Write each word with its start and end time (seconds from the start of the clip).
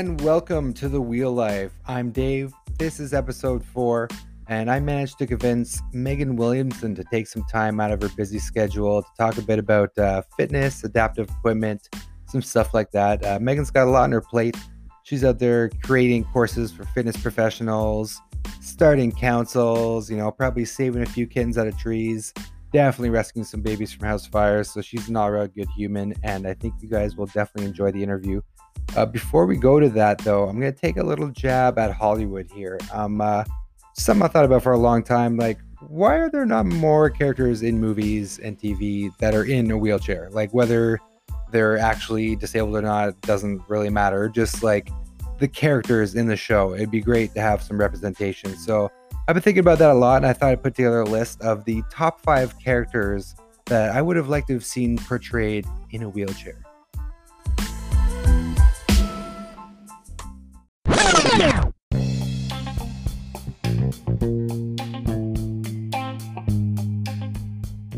and 0.00 0.18
welcome 0.22 0.72
to 0.72 0.88
the 0.88 0.98
Wheel 0.98 1.30
Life. 1.30 1.72
I'm 1.86 2.10
Dave. 2.10 2.54
This 2.78 3.00
is 3.00 3.12
episode 3.12 3.62
four, 3.62 4.08
and 4.46 4.70
I 4.70 4.80
managed 4.80 5.18
to 5.18 5.26
convince 5.26 5.82
Megan 5.92 6.36
Williamson 6.36 6.94
to 6.94 7.04
take 7.04 7.26
some 7.26 7.44
time 7.52 7.80
out 7.80 7.92
of 7.92 8.00
her 8.00 8.08
busy 8.16 8.38
schedule 8.38 9.02
to 9.02 9.08
talk 9.18 9.36
a 9.36 9.42
bit 9.42 9.58
about 9.58 9.90
uh, 9.98 10.22
fitness, 10.38 10.84
adaptive 10.84 11.28
equipment, 11.28 11.90
some 12.24 12.40
stuff 12.40 12.72
like 12.72 12.92
that. 12.92 13.22
Uh, 13.22 13.38
Megan's 13.42 13.70
got 13.70 13.88
a 13.88 13.90
lot 13.90 14.04
on 14.04 14.12
her 14.12 14.22
plate. 14.22 14.56
She's 15.02 15.22
out 15.22 15.38
there 15.38 15.68
creating 15.82 16.24
courses 16.32 16.72
for 16.72 16.86
fitness 16.86 17.18
professionals, 17.18 18.18
starting 18.62 19.12
councils, 19.12 20.10
you 20.10 20.16
know, 20.16 20.30
probably 20.30 20.64
saving 20.64 21.02
a 21.02 21.06
few 21.06 21.26
kittens 21.26 21.58
out 21.58 21.66
of 21.66 21.76
trees, 21.76 22.32
definitely 22.72 23.10
rescuing 23.10 23.44
some 23.44 23.60
babies 23.60 23.92
from 23.92 24.08
house 24.08 24.26
fires. 24.26 24.70
So 24.70 24.80
she's 24.80 25.10
an 25.10 25.16
all 25.16 25.28
around 25.28 25.52
good 25.52 25.68
human, 25.76 26.14
and 26.22 26.46
I 26.46 26.54
think 26.54 26.72
you 26.80 26.88
guys 26.88 27.16
will 27.16 27.26
definitely 27.26 27.66
enjoy 27.66 27.90
the 27.90 28.02
interview. 28.02 28.40
Uh, 28.96 29.06
before 29.06 29.46
we 29.46 29.56
go 29.56 29.78
to 29.78 29.88
that, 29.88 30.18
though, 30.18 30.48
I'm 30.48 30.58
going 30.58 30.72
to 30.72 30.78
take 30.78 30.96
a 30.96 31.02
little 31.02 31.28
jab 31.28 31.78
at 31.78 31.92
Hollywood 31.92 32.50
here. 32.52 32.78
Um, 32.92 33.20
uh, 33.20 33.44
something 33.94 34.24
I 34.24 34.28
thought 34.28 34.44
about 34.44 34.62
for 34.62 34.72
a 34.72 34.78
long 34.78 35.02
time. 35.02 35.36
Like, 35.36 35.58
why 35.88 36.16
are 36.16 36.28
there 36.28 36.44
not 36.44 36.66
more 36.66 37.08
characters 37.08 37.62
in 37.62 37.80
movies 37.80 38.38
and 38.38 38.58
TV 38.58 39.16
that 39.18 39.34
are 39.34 39.44
in 39.44 39.70
a 39.70 39.78
wheelchair? 39.78 40.28
Like, 40.32 40.52
whether 40.52 40.98
they're 41.50 41.78
actually 41.78 42.36
disabled 42.36 42.76
or 42.76 42.82
not 42.82 43.20
doesn't 43.22 43.62
really 43.68 43.90
matter. 43.90 44.28
Just 44.28 44.62
like 44.62 44.90
the 45.38 45.48
characters 45.48 46.14
in 46.14 46.26
the 46.26 46.36
show, 46.36 46.74
it'd 46.74 46.90
be 46.90 47.00
great 47.00 47.34
to 47.34 47.40
have 47.40 47.62
some 47.62 47.78
representation. 47.78 48.56
So 48.56 48.90
I've 49.28 49.34
been 49.34 49.42
thinking 49.42 49.60
about 49.60 49.78
that 49.78 49.90
a 49.90 49.94
lot, 49.94 50.18
and 50.18 50.26
I 50.26 50.32
thought 50.32 50.50
I'd 50.50 50.62
put 50.62 50.74
together 50.74 51.00
a 51.00 51.08
list 51.08 51.40
of 51.40 51.64
the 51.64 51.82
top 51.90 52.20
five 52.20 52.58
characters 52.58 53.34
that 53.66 53.96
I 53.96 54.02
would 54.02 54.16
have 54.16 54.28
liked 54.28 54.48
to 54.48 54.54
have 54.54 54.64
seen 54.64 54.98
portrayed 54.98 55.66
in 55.90 56.02
a 56.02 56.08
wheelchair. 56.08 56.62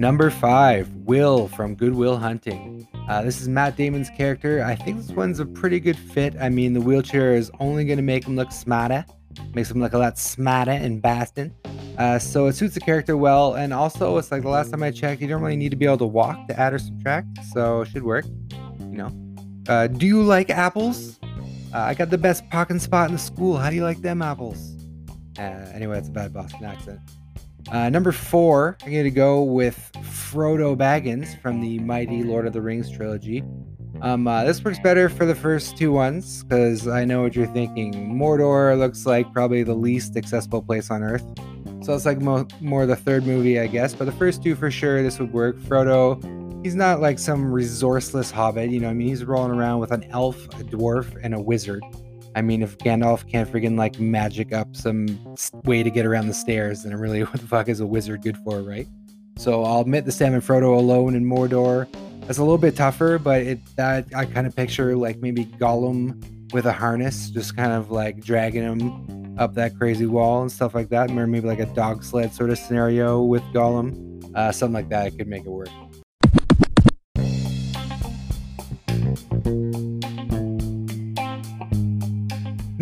Number 0.02 0.30
five, 0.30 0.92
Will 1.06 1.46
from 1.46 1.76
Good 1.76 1.94
Will 1.94 2.16
Hunting. 2.16 2.88
Uh, 3.08 3.22
this 3.22 3.40
is 3.40 3.48
Matt 3.48 3.76
Damon's 3.76 4.10
character. 4.10 4.64
I 4.64 4.74
think 4.74 4.96
this 4.96 5.10
one's 5.10 5.38
a 5.38 5.46
pretty 5.46 5.78
good 5.78 5.96
fit. 5.96 6.34
I 6.40 6.48
mean, 6.48 6.72
the 6.72 6.80
wheelchair 6.80 7.34
is 7.34 7.52
only 7.60 7.84
going 7.84 7.98
to 7.98 8.02
make 8.02 8.24
him 8.24 8.34
look 8.34 8.50
smarter, 8.50 9.04
makes 9.54 9.70
him 9.70 9.80
look 9.80 9.92
a 9.92 9.98
lot 9.98 10.18
smarter 10.18 10.72
in 10.72 10.98
Boston. 10.98 11.54
Uh, 11.98 12.18
so 12.18 12.46
it 12.46 12.54
suits 12.54 12.74
the 12.74 12.80
character 12.80 13.16
well. 13.16 13.54
And 13.54 13.72
also, 13.72 14.18
it's 14.18 14.32
like 14.32 14.42
the 14.42 14.48
last 14.48 14.72
time 14.72 14.82
I 14.82 14.90
checked, 14.90 15.20
you 15.20 15.28
don't 15.28 15.40
really 15.40 15.56
need 15.56 15.70
to 15.70 15.76
be 15.76 15.84
able 15.84 15.98
to 15.98 16.06
walk 16.06 16.48
to 16.48 16.58
add 16.58 16.74
or 16.74 16.80
subtract. 16.80 17.28
So 17.52 17.82
it 17.82 17.88
should 17.88 18.02
work, 18.02 18.24
you 18.80 18.96
know. 18.96 19.10
Uh, 19.68 19.86
do 19.86 20.04
you 20.04 20.22
like 20.22 20.50
apples? 20.50 21.20
Uh, 21.72 21.78
I 21.78 21.94
got 21.94 22.10
the 22.10 22.18
best 22.18 22.48
parking 22.50 22.78
spot 22.78 23.08
in 23.08 23.14
the 23.14 23.18
school. 23.18 23.56
How 23.56 23.70
do 23.70 23.76
you 23.76 23.84
like 23.84 24.02
them 24.02 24.20
apples? 24.22 24.76
Uh, 25.38 25.42
anyway, 25.42 25.94
that's 25.94 26.08
a 26.08 26.12
bad 26.12 26.32
Boston 26.32 26.64
accent. 26.64 27.00
Uh, 27.70 27.88
number 27.88 28.12
four, 28.12 28.76
I'm 28.82 28.90
going 28.92 29.04
to 29.04 29.10
go 29.10 29.42
with 29.42 29.90
Frodo 30.02 30.76
Baggins 30.76 31.40
from 31.40 31.60
the 31.60 31.78
mighty 31.78 32.22
Lord 32.24 32.46
of 32.46 32.52
the 32.52 32.60
Rings 32.60 32.90
trilogy. 32.90 33.42
Um, 34.00 34.26
uh, 34.26 34.44
this 34.44 34.62
works 34.64 34.80
better 34.80 35.08
for 35.08 35.24
the 35.24 35.34
first 35.34 35.76
two 35.76 35.92
ones 35.92 36.42
because 36.42 36.88
I 36.88 37.04
know 37.04 37.22
what 37.22 37.36
you're 37.36 37.46
thinking. 37.46 37.92
Mordor 38.12 38.76
looks 38.76 39.06
like 39.06 39.32
probably 39.32 39.62
the 39.62 39.74
least 39.74 40.16
accessible 40.16 40.62
place 40.62 40.90
on 40.90 41.02
Earth. 41.02 41.24
So 41.82 41.94
it's 41.94 42.04
like 42.06 42.20
mo- 42.20 42.48
more 42.60 42.84
the 42.86 42.96
third 42.96 43.26
movie, 43.26 43.60
I 43.60 43.66
guess. 43.66 43.94
But 43.94 44.06
the 44.06 44.12
first 44.12 44.42
two, 44.42 44.54
for 44.56 44.70
sure, 44.70 45.02
this 45.02 45.18
would 45.18 45.32
work. 45.32 45.56
Frodo, 45.58 46.20
he's 46.62 46.74
not 46.74 47.00
like 47.00 47.18
some 47.18 47.44
resourceless 47.52 48.30
hobbit. 48.30 48.70
You 48.70 48.80
know, 48.80 48.90
I 48.90 48.94
mean, 48.94 49.08
he's 49.08 49.24
rolling 49.24 49.52
around 49.52 49.80
with 49.80 49.92
an 49.92 50.04
elf, 50.10 50.44
a 50.46 50.64
dwarf, 50.64 51.18
and 51.22 51.34
a 51.34 51.40
wizard. 51.40 51.82
I 52.34 52.40
mean, 52.40 52.62
if 52.62 52.78
Gandalf 52.78 53.28
can't 53.30 53.50
friggin' 53.50 53.76
like 53.76 53.98
magic 54.00 54.52
up 54.52 54.74
some 54.74 55.06
way 55.64 55.82
to 55.82 55.90
get 55.90 56.06
around 56.06 56.28
the 56.28 56.34
stairs, 56.34 56.84
then 56.84 56.94
really, 56.94 57.20
what 57.24 57.40
the 57.40 57.46
fuck 57.46 57.68
is 57.68 57.80
a 57.80 57.86
wizard 57.86 58.22
good 58.22 58.36
for, 58.38 58.62
right? 58.62 58.86
So 59.36 59.64
I'll 59.64 59.80
admit 59.80 60.04
the 60.04 60.12
Sam 60.12 60.34
and 60.34 60.42
Frodo 60.42 60.76
alone 60.76 61.14
in 61.14 61.24
Mordor. 61.24 61.88
That's 62.26 62.38
a 62.38 62.42
little 62.42 62.58
bit 62.58 62.76
tougher, 62.76 63.18
but 63.18 63.42
it 63.42 63.58
that 63.76 64.06
I 64.14 64.26
kind 64.26 64.46
of 64.46 64.54
picture 64.54 64.96
like 64.96 65.18
maybe 65.18 65.44
Gollum 65.44 66.52
with 66.52 66.66
a 66.66 66.72
harness, 66.72 67.30
just 67.30 67.56
kind 67.56 67.72
of 67.72 67.90
like 67.90 68.22
dragging 68.22 68.62
him 68.62 69.38
up 69.38 69.54
that 69.54 69.76
crazy 69.76 70.06
wall 70.06 70.42
and 70.42 70.52
stuff 70.52 70.74
like 70.74 70.90
that. 70.90 71.10
Or 71.10 71.26
maybe 71.26 71.48
like 71.48 71.58
a 71.58 71.66
dog 71.66 72.04
sled 72.04 72.32
sort 72.32 72.50
of 72.50 72.58
scenario 72.58 73.22
with 73.22 73.42
Gollum, 73.52 74.30
uh, 74.36 74.52
something 74.52 74.74
like 74.74 74.90
that. 74.90 75.16
could 75.16 75.26
make 75.26 75.44
it 75.44 75.50
work. 75.50 75.68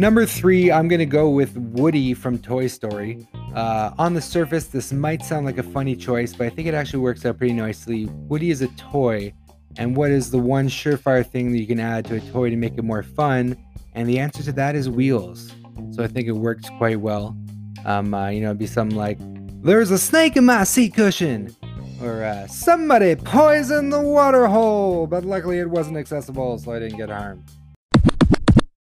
Number 0.00 0.24
three, 0.24 0.72
I'm 0.72 0.88
going 0.88 1.00
to 1.00 1.04
go 1.04 1.28
with 1.28 1.54
Woody 1.58 2.14
from 2.14 2.38
Toy 2.38 2.68
Story. 2.68 3.28
Uh, 3.54 3.90
on 3.98 4.14
the 4.14 4.20
surface, 4.22 4.68
this 4.68 4.94
might 4.94 5.22
sound 5.22 5.44
like 5.44 5.58
a 5.58 5.62
funny 5.62 5.94
choice, 5.94 6.32
but 6.32 6.46
I 6.46 6.48
think 6.48 6.68
it 6.68 6.72
actually 6.72 7.00
works 7.00 7.26
out 7.26 7.36
pretty 7.36 7.52
nicely. 7.52 8.06
Woody 8.06 8.50
is 8.50 8.62
a 8.62 8.68
toy, 8.78 9.34
and 9.76 9.94
what 9.94 10.10
is 10.10 10.30
the 10.30 10.38
one 10.38 10.68
surefire 10.68 11.24
thing 11.24 11.52
that 11.52 11.58
you 11.58 11.66
can 11.66 11.78
add 11.78 12.06
to 12.06 12.16
a 12.16 12.20
toy 12.32 12.48
to 12.48 12.56
make 12.56 12.78
it 12.78 12.82
more 12.82 13.02
fun? 13.02 13.58
And 13.92 14.08
the 14.08 14.18
answer 14.18 14.42
to 14.44 14.52
that 14.52 14.74
is 14.74 14.88
wheels. 14.88 15.52
So 15.90 16.02
I 16.02 16.06
think 16.06 16.28
it 16.28 16.32
works 16.32 16.70
quite 16.78 16.98
well. 16.98 17.36
Um, 17.84 18.14
uh, 18.14 18.30
you 18.30 18.40
know, 18.40 18.46
it'd 18.46 18.58
be 18.58 18.66
something 18.66 18.96
like, 18.96 19.18
"There's 19.62 19.90
a 19.90 19.98
snake 19.98 20.34
in 20.34 20.46
my 20.46 20.64
seat 20.64 20.94
cushion," 20.94 21.54
or 22.02 22.24
uh, 22.24 22.46
"Somebody 22.46 23.16
poisoned 23.16 23.92
the 23.92 24.00
water 24.00 24.46
hole," 24.46 25.06
but 25.06 25.26
luckily 25.26 25.58
it 25.58 25.68
wasn't 25.68 25.98
accessible, 25.98 26.56
so 26.56 26.72
I 26.72 26.78
didn't 26.78 26.96
get 26.96 27.10
harmed. 27.10 27.44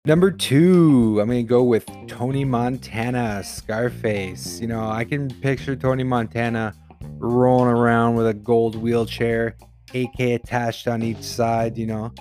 Number 0.07 0.31
two, 0.31 1.19
I'm 1.19 1.29
gonna 1.29 1.43
go 1.43 1.63
with 1.63 1.89
Tony 2.09 2.45
Montana, 2.45 3.43
Scarface. 3.43 4.61
You 4.61 4.67
know, 4.67 4.87
I 4.87 5.03
can 5.03 5.31
picture 5.41 5.75
Tony 5.75 6.05
Montana 6.05 6.75
rolling 7.17 7.71
around 7.75 8.15
with 8.15 8.27
a 8.27 8.35
gold 8.35 8.77
wheelchair, 8.77 9.57
AK 9.95 10.21
attached 10.21 10.89
on 10.89 11.03
each 11.03 11.23
side. 11.23 11.79
You 11.79 11.87
know, 11.87 12.13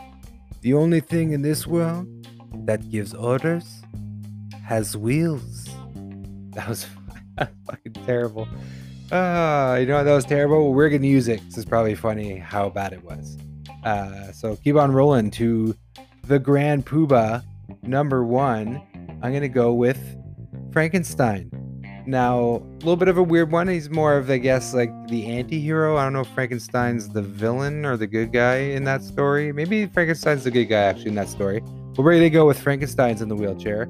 the 0.62 0.76
only 0.76 1.02
thing 1.02 1.32
in 1.32 1.42
this 1.42 1.68
world 1.68 2.08
that 2.66 2.90
gives 2.90 3.14
orders 3.14 3.82
has 4.66 4.96
wheels. 4.96 5.70
That 6.54 6.70
was 6.70 6.86
fucking 7.66 7.94
terrible. 8.06 8.48
Uh, 9.12 9.78
you 9.80 9.88
know 9.88 10.04
that 10.04 10.14
was 10.14 10.24
terrible. 10.24 10.72
We're 10.72 10.90
gonna 10.90 11.08
use 11.08 11.28
it. 11.28 11.44
This 11.48 11.58
is 11.58 11.66
probably 11.66 11.96
funny 11.96 12.38
how 12.38 12.70
bad 12.70 12.94
it 12.94 13.04
was. 13.04 13.40
Uh, 13.84 14.32
so 14.32 14.56
keep 14.58 14.76
on 14.76 14.92
rolling 14.92 15.32
to 15.32 15.76
the 16.28 16.38
Grand 16.38 16.86
Poobah 16.86 17.44
number 17.84 18.24
one, 18.24 18.82
I'm 19.22 19.32
going 19.32 19.42
to 19.42 19.50
go 19.50 19.74
with 19.74 20.00
Frankenstein. 20.72 21.50
Now, 22.06 22.56
a 22.56 22.76
little 22.80 22.98
bit 22.98 23.08
of 23.08 23.18
a 23.18 23.24
weird 23.24 23.52
one. 23.52 23.68
He's 23.68 23.90
more 23.90 24.18
of, 24.18 24.30
I 24.30 24.38
guess, 24.38 24.74
like 24.74 24.92
the 25.08 25.26
anti 25.28 25.60
hero. 25.60 25.96
I 25.98 26.04
don't 26.04 26.14
know 26.14 26.22
if 26.22 26.28
Frankenstein's 26.30 27.10
the 27.10 27.22
villain 27.22 27.86
or 27.86 27.96
the 27.96 28.08
good 28.08 28.34
guy 28.34 28.56
in 28.56 28.84
that 28.84 29.04
story. 29.04 29.54
Maybe 29.54 29.86
Frankenstein's 29.86 30.44
the 30.44 30.52
good 30.52 30.66
guy, 30.66 30.82
actually, 30.82 31.10
in 31.10 31.16
that 31.16 31.30
story. 31.30 31.62
But 31.96 32.04
going 32.04 32.20
to 32.20 32.30
go 32.30 32.46
with 32.46 32.60
Frankenstein's 32.60 33.22
in 33.22 33.30
the 33.30 33.36
wheelchair. 33.36 33.84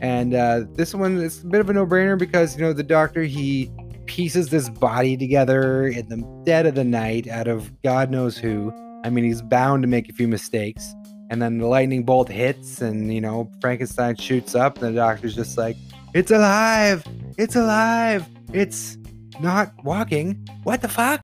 And 0.00 0.34
uh, 0.34 0.64
this 0.72 0.94
one 0.94 1.18
is 1.18 1.44
a 1.44 1.46
bit 1.46 1.60
of 1.60 1.70
a 1.70 1.72
no 1.72 1.86
brainer 1.86 2.18
because, 2.18 2.56
you 2.56 2.62
know, 2.62 2.72
the 2.72 2.82
doctor, 2.82 3.22
he 3.22 3.70
pieces 4.06 4.48
this 4.48 4.68
body 4.68 5.16
together 5.16 5.86
in 5.86 6.08
the 6.08 6.42
dead 6.44 6.66
of 6.66 6.74
the 6.74 6.84
night 6.84 7.28
out 7.28 7.46
of 7.46 7.80
God 7.82 8.10
knows 8.10 8.36
who. 8.36 8.72
I 9.04 9.10
mean, 9.10 9.24
he's 9.24 9.42
bound 9.42 9.82
to 9.82 9.88
make 9.88 10.08
a 10.08 10.12
few 10.12 10.26
mistakes 10.26 10.94
and 11.30 11.40
then 11.40 11.58
the 11.58 11.66
lightning 11.66 12.02
bolt 12.02 12.28
hits 12.28 12.82
and 12.82 13.14
you 13.14 13.20
know 13.20 13.50
frankenstein 13.60 14.14
shoots 14.16 14.54
up 14.54 14.82
and 14.82 14.94
the 14.94 15.00
doctor's 15.00 15.34
just 15.34 15.56
like 15.56 15.76
it's 16.12 16.32
alive! 16.32 17.04
It's 17.38 17.54
alive! 17.54 18.26
It's 18.52 18.98
not 19.40 19.72
walking. 19.84 20.44
What 20.64 20.82
the 20.82 20.88
fuck 20.88 21.20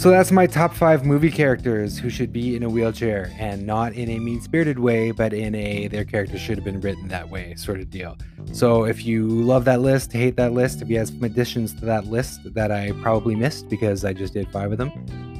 So 0.00 0.08
that's 0.08 0.32
my 0.32 0.46
top 0.46 0.72
five 0.72 1.04
movie 1.04 1.30
characters 1.30 1.98
who 1.98 2.08
should 2.08 2.32
be 2.32 2.56
in 2.56 2.62
a 2.62 2.68
wheelchair 2.70 3.30
and 3.38 3.66
not 3.66 3.92
in 3.92 4.08
a 4.08 4.18
mean 4.18 4.40
spirited 4.40 4.78
way, 4.78 5.10
but 5.10 5.34
in 5.34 5.54
a 5.54 5.88
their 5.88 6.06
character 6.06 6.38
should 6.38 6.56
have 6.56 6.64
been 6.64 6.80
written 6.80 7.06
that 7.08 7.28
way 7.28 7.54
sort 7.56 7.80
of 7.80 7.90
deal. 7.90 8.16
So 8.52 8.84
if 8.84 9.04
you 9.04 9.28
love 9.28 9.66
that 9.66 9.82
list, 9.82 10.10
hate 10.10 10.36
that 10.36 10.54
list, 10.54 10.80
if 10.80 10.88
you 10.88 10.96
have 10.96 11.08
some 11.08 11.22
additions 11.22 11.74
to 11.74 11.84
that 11.84 12.06
list 12.06 12.40
that 12.54 12.72
I 12.72 12.92
probably 13.02 13.34
missed 13.34 13.68
because 13.68 14.02
I 14.06 14.14
just 14.14 14.32
did 14.32 14.50
five 14.50 14.72
of 14.72 14.78
them, 14.78 14.90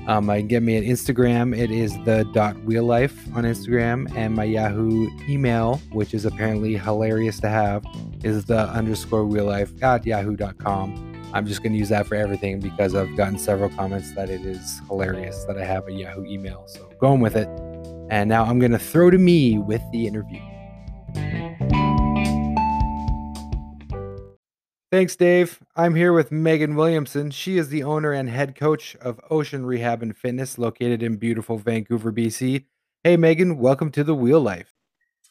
um, 0.06 0.28
I 0.28 0.40
can 0.40 0.48
get 0.48 0.62
me 0.62 0.76
at 0.76 0.84
Instagram. 0.84 1.56
It 1.56 1.70
is 1.70 1.94
the 2.04 2.28
dot 2.34 2.62
wheel 2.64 2.84
life 2.84 3.34
on 3.34 3.44
Instagram, 3.44 4.14
and 4.14 4.34
my 4.34 4.44
Yahoo 4.44 5.08
email, 5.26 5.80
which 5.92 6.12
is 6.12 6.26
apparently 6.26 6.76
hilarious 6.76 7.40
to 7.40 7.48
have, 7.48 7.82
is 8.22 8.44
the 8.44 8.68
underscore 8.68 9.24
wheel 9.24 9.46
life 9.46 9.72
at 9.82 10.04
yahoo.com. 10.04 11.09
I'm 11.32 11.46
just 11.46 11.62
going 11.62 11.72
to 11.72 11.78
use 11.78 11.90
that 11.90 12.08
for 12.08 12.16
everything 12.16 12.58
because 12.58 12.96
I've 12.96 13.16
gotten 13.16 13.38
several 13.38 13.70
comments 13.70 14.10
that 14.12 14.30
it 14.30 14.44
is 14.44 14.80
hilarious 14.88 15.44
that 15.44 15.56
I 15.56 15.64
have 15.64 15.86
a 15.86 15.92
Yahoo 15.92 16.24
email. 16.24 16.64
So 16.66 16.90
going 17.00 17.20
with 17.20 17.36
it. 17.36 17.48
And 18.10 18.28
now 18.28 18.44
I'm 18.44 18.58
going 18.58 18.72
to 18.72 18.80
throw 18.80 19.10
to 19.10 19.18
me 19.18 19.58
with 19.58 19.80
the 19.92 20.08
interview. 20.08 20.40
Thanks, 24.90 25.14
Dave. 25.14 25.60
I'm 25.76 25.94
here 25.94 26.12
with 26.12 26.32
Megan 26.32 26.74
Williamson. 26.74 27.30
She 27.30 27.58
is 27.58 27.68
the 27.68 27.84
owner 27.84 28.10
and 28.10 28.28
head 28.28 28.56
coach 28.56 28.96
of 28.96 29.20
Ocean 29.30 29.64
Rehab 29.64 30.02
and 30.02 30.16
Fitness 30.16 30.58
located 30.58 31.00
in 31.00 31.16
beautiful 31.16 31.58
Vancouver, 31.58 32.10
BC. 32.12 32.64
Hey, 33.04 33.16
Megan, 33.16 33.58
welcome 33.58 33.92
to 33.92 34.02
the 34.02 34.16
Wheel 34.16 34.40
Life. 34.40 34.74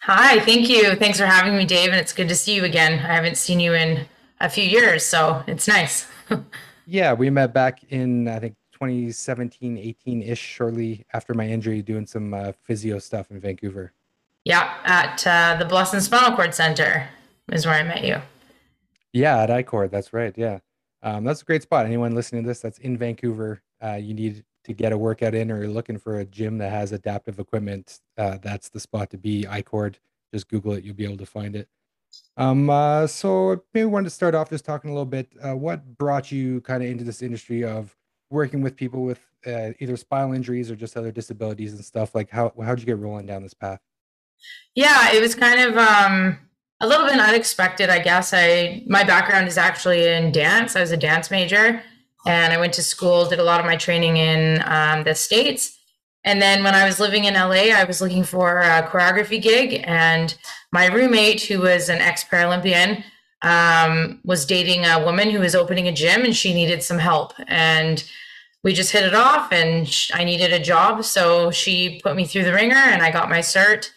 Hi, 0.03 0.39
thank 0.39 0.69
you. 0.69 0.95
Thanks 0.95 1.19
for 1.19 1.25
having 1.25 1.57
me, 1.57 1.65
Dave. 1.65 1.89
And 1.89 1.99
it's 1.99 2.13
good 2.13 2.29
to 2.29 2.35
see 2.35 2.55
you 2.55 2.63
again. 2.63 2.93
I 2.93 3.13
haven't 3.13 3.35
seen 3.35 3.59
you 3.59 3.73
in 3.73 4.05
a 4.39 4.49
few 4.49 4.63
years, 4.63 5.03
so 5.05 5.43
it's 5.47 5.67
nice. 5.67 6.07
yeah, 6.85 7.13
we 7.13 7.29
met 7.29 7.53
back 7.53 7.83
in, 7.89 8.27
I 8.27 8.39
think, 8.39 8.55
2017, 8.73 9.77
18 9.77 10.21
ish, 10.21 10.39
shortly 10.39 11.05
after 11.13 11.33
my 11.33 11.45
injury, 11.45 11.81
doing 11.81 12.05
some 12.05 12.33
uh, 12.33 12.53
physio 12.63 12.99
stuff 12.99 13.29
in 13.29 13.39
Vancouver. 13.39 13.91
Yeah, 14.45 14.73
at 14.85 15.27
uh, 15.27 15.61
the 15.61 15.65
Blusson 15.65 16.01
Spinal 16.01 16.35
Cord 16.35 16.55
Center 16.55 17.09
is 17.51 17.65
where 17.65 17.75
I 17.75 17.83
met 17.83 18.03
you. 18.03 18.21
Yeah, 19.11 19.41
at 19.41 19.49
ICORD. 19.49 19.91
That's 19.91 20.13
right. 20.13 20.33
Yeah. 20.37 20.59
Um, 21.03 21.23
that's 21.23 21.41
a 21.41 21.45
great 21.45 21.63
spot. 21.63 21.85
Anyone 21.85 22.15
listening 22.15 22.43
to 22.43 22.47
this 22.47 22.59
that's 22.61 22.77
in 22.79 22.97
Vancouver, 22.97 23.61
uh, 23.83 23.95
you 23.95 24.13
need 24.13 24.43
to 24.63 24.73
get 24.73 24.91
a 24.91 24.97
workout 24.97 25.33
in 25.33 25.51
or 25.51 25.59
you're 25.59 25.67
looking 25.67 25.97
for 25.97 26.19
a 26.19 26.25
gym 26.25 26.57
that 26.59 26.71
has 26.71 26.91
adaptive 26.91 27.39
equipment, 27.39 27.99
uh, 28.17 28.37
that's 28.41 28.69
the 28.69 28.79
spot 28.79 29.09
to 29.09 29.17
be. 29.17 29.43
ICORD. 29.43 29.95
Just 30.33 30.47
Google 30.47 30.73
it. 30.73 30.83
You'll 30.83 30.95
be 30.95 31.05
able 31.05 31.17
to 31.17 31.25
find 31.25 31.55
it. 31.55 31.67
Um, 32.37 32.69
uh, 32.69 33.05
so 33.07 33.63
maybe 33.73 33.85
wanted 33.85 34.05
to 34.05 34.11
start 34.11 34.33
off 34.33 34.49
just 34.49 34.65
talking 34.65 34.89
a 34.89 34.93
little 34.93 35.05
bit. 35.05 35.29
Uh, 35.43 35.55
what 35.55 35.97
brought 35.97 36.31
you 36.31 36.61
kind 36.61 36.81
of 36.81 36.89
into 36.89 37.03
this 37.03 37.21
industry 37.21 37.63
of 37.63 37.95
working 38.29 38.61
with 38.61 38.75
people 38.75 39.03
with 39.03 39.19
uh, 39.45 39.71
either 39.79 39.97
spinal 39.97 40.33
injuries 40.33 40.71
or 40.71 40.75
just 40.75 40.95
other 40.95 41.11
disabilities 41.11 41.73
and 41.73 41.83
stuff? 41.83 42.15
Like 42.15 42.29
how 42.29 42.53
how'd 42.63 42.79
you 42.79 42.85
get 42.85 42.97
rolling 42.97 43.25
down 43.25 43.43
this 43.43 43.53
path? 43.53 43.79
Yeah, 44.75 45.11
it 45.11 45.21
was 45.21 45.35
kind 45.35 45.59
of 45.59 45.77
um, 45.77 46.37
a 46.81 46.87
little 46.87 47.05
bit 47.05 47.19
unexpected, 47.19 47.89
I 47.89 47.99
guess. 47.99 48.33
I 48.33 48.83
my 48.87 49.03
background 49.03 49.47
is 49.47 49.57
actually 49.57 50.07
in 50.07 50.31
dance. 50.31 50.75
I 50.75 50.81
was 50.81 50.91
a 50.91 50.97
dance 50.97 51.29
major, 51.29 51.83
and 52.25 52.53
I 52.53 52.57
went 52.57 52.73
to 52.73 52.83
school, 52.83 53.27
did 53.27 53.39
a 53.39 53.43
lot 53.43 53.59
of 53.59 53.65
my 53.65 53.75
training 53.75 54.17
in 54.17 54.63
um, 54.65 55.03
the 55.03 55.15
states. 55.15 55.78
And 56.25 56.41
then 56.41 56.63
when 56.63 56.75
I 56.75 56.85
was 56.85 56.99
living 56.99 57.25
in 57.25 57.33
LA, 57.33 57.73
I 57.73 57.85
was 57.85 58.01
looking 58.01 58.23
for 58.23 58.59
a 58.59 58.83
choreography 58.83 59.41
gig, 59.41 59.83
and 59.85 60.35
my 60.71 60.87
roommate, 60.87 61.43
who 61.43 61.61
was 61.61 61.89
an 61.89 61.99
ex 61.99 62.23
Paralympian, 62.23 63.03
um, 63.41 64.19
was 64.25 64.45
dating 64.45 64.85
a 64.85 65.03
woman 65.03 65.29
who 65.29 65.39
was 65.39 65.55
opening 65.55 65.87
a 65.87 65.93
gym, 65.93 66.23
and 66.23 66.35
she 66.35 66.53
needed 66.53 66.83
some 66.83 66.99
help. 66.99 67.33
And 67.47 68.03
we 68.63 68.73
just 68.73 68.91
hit 68.91 69.05
it 69.05 69.15
off, 69.15 69.53
and 69.53 69.89
I 70.13 70.25
needed 70.25 70.51
a 70.51 70.59
job, 70.59 71.05
so 71.05 71.51
she 71.51 72.01
put 72.03 72.17
me 72.17 72.25
through 72.25 72.43
the 72.43 72.53
ringer, 72.53 72.75
and 72.75 73.01
I 73.01 73.11
got 73.11 73.29
my 73.29 73.39
cert 73.39 73.89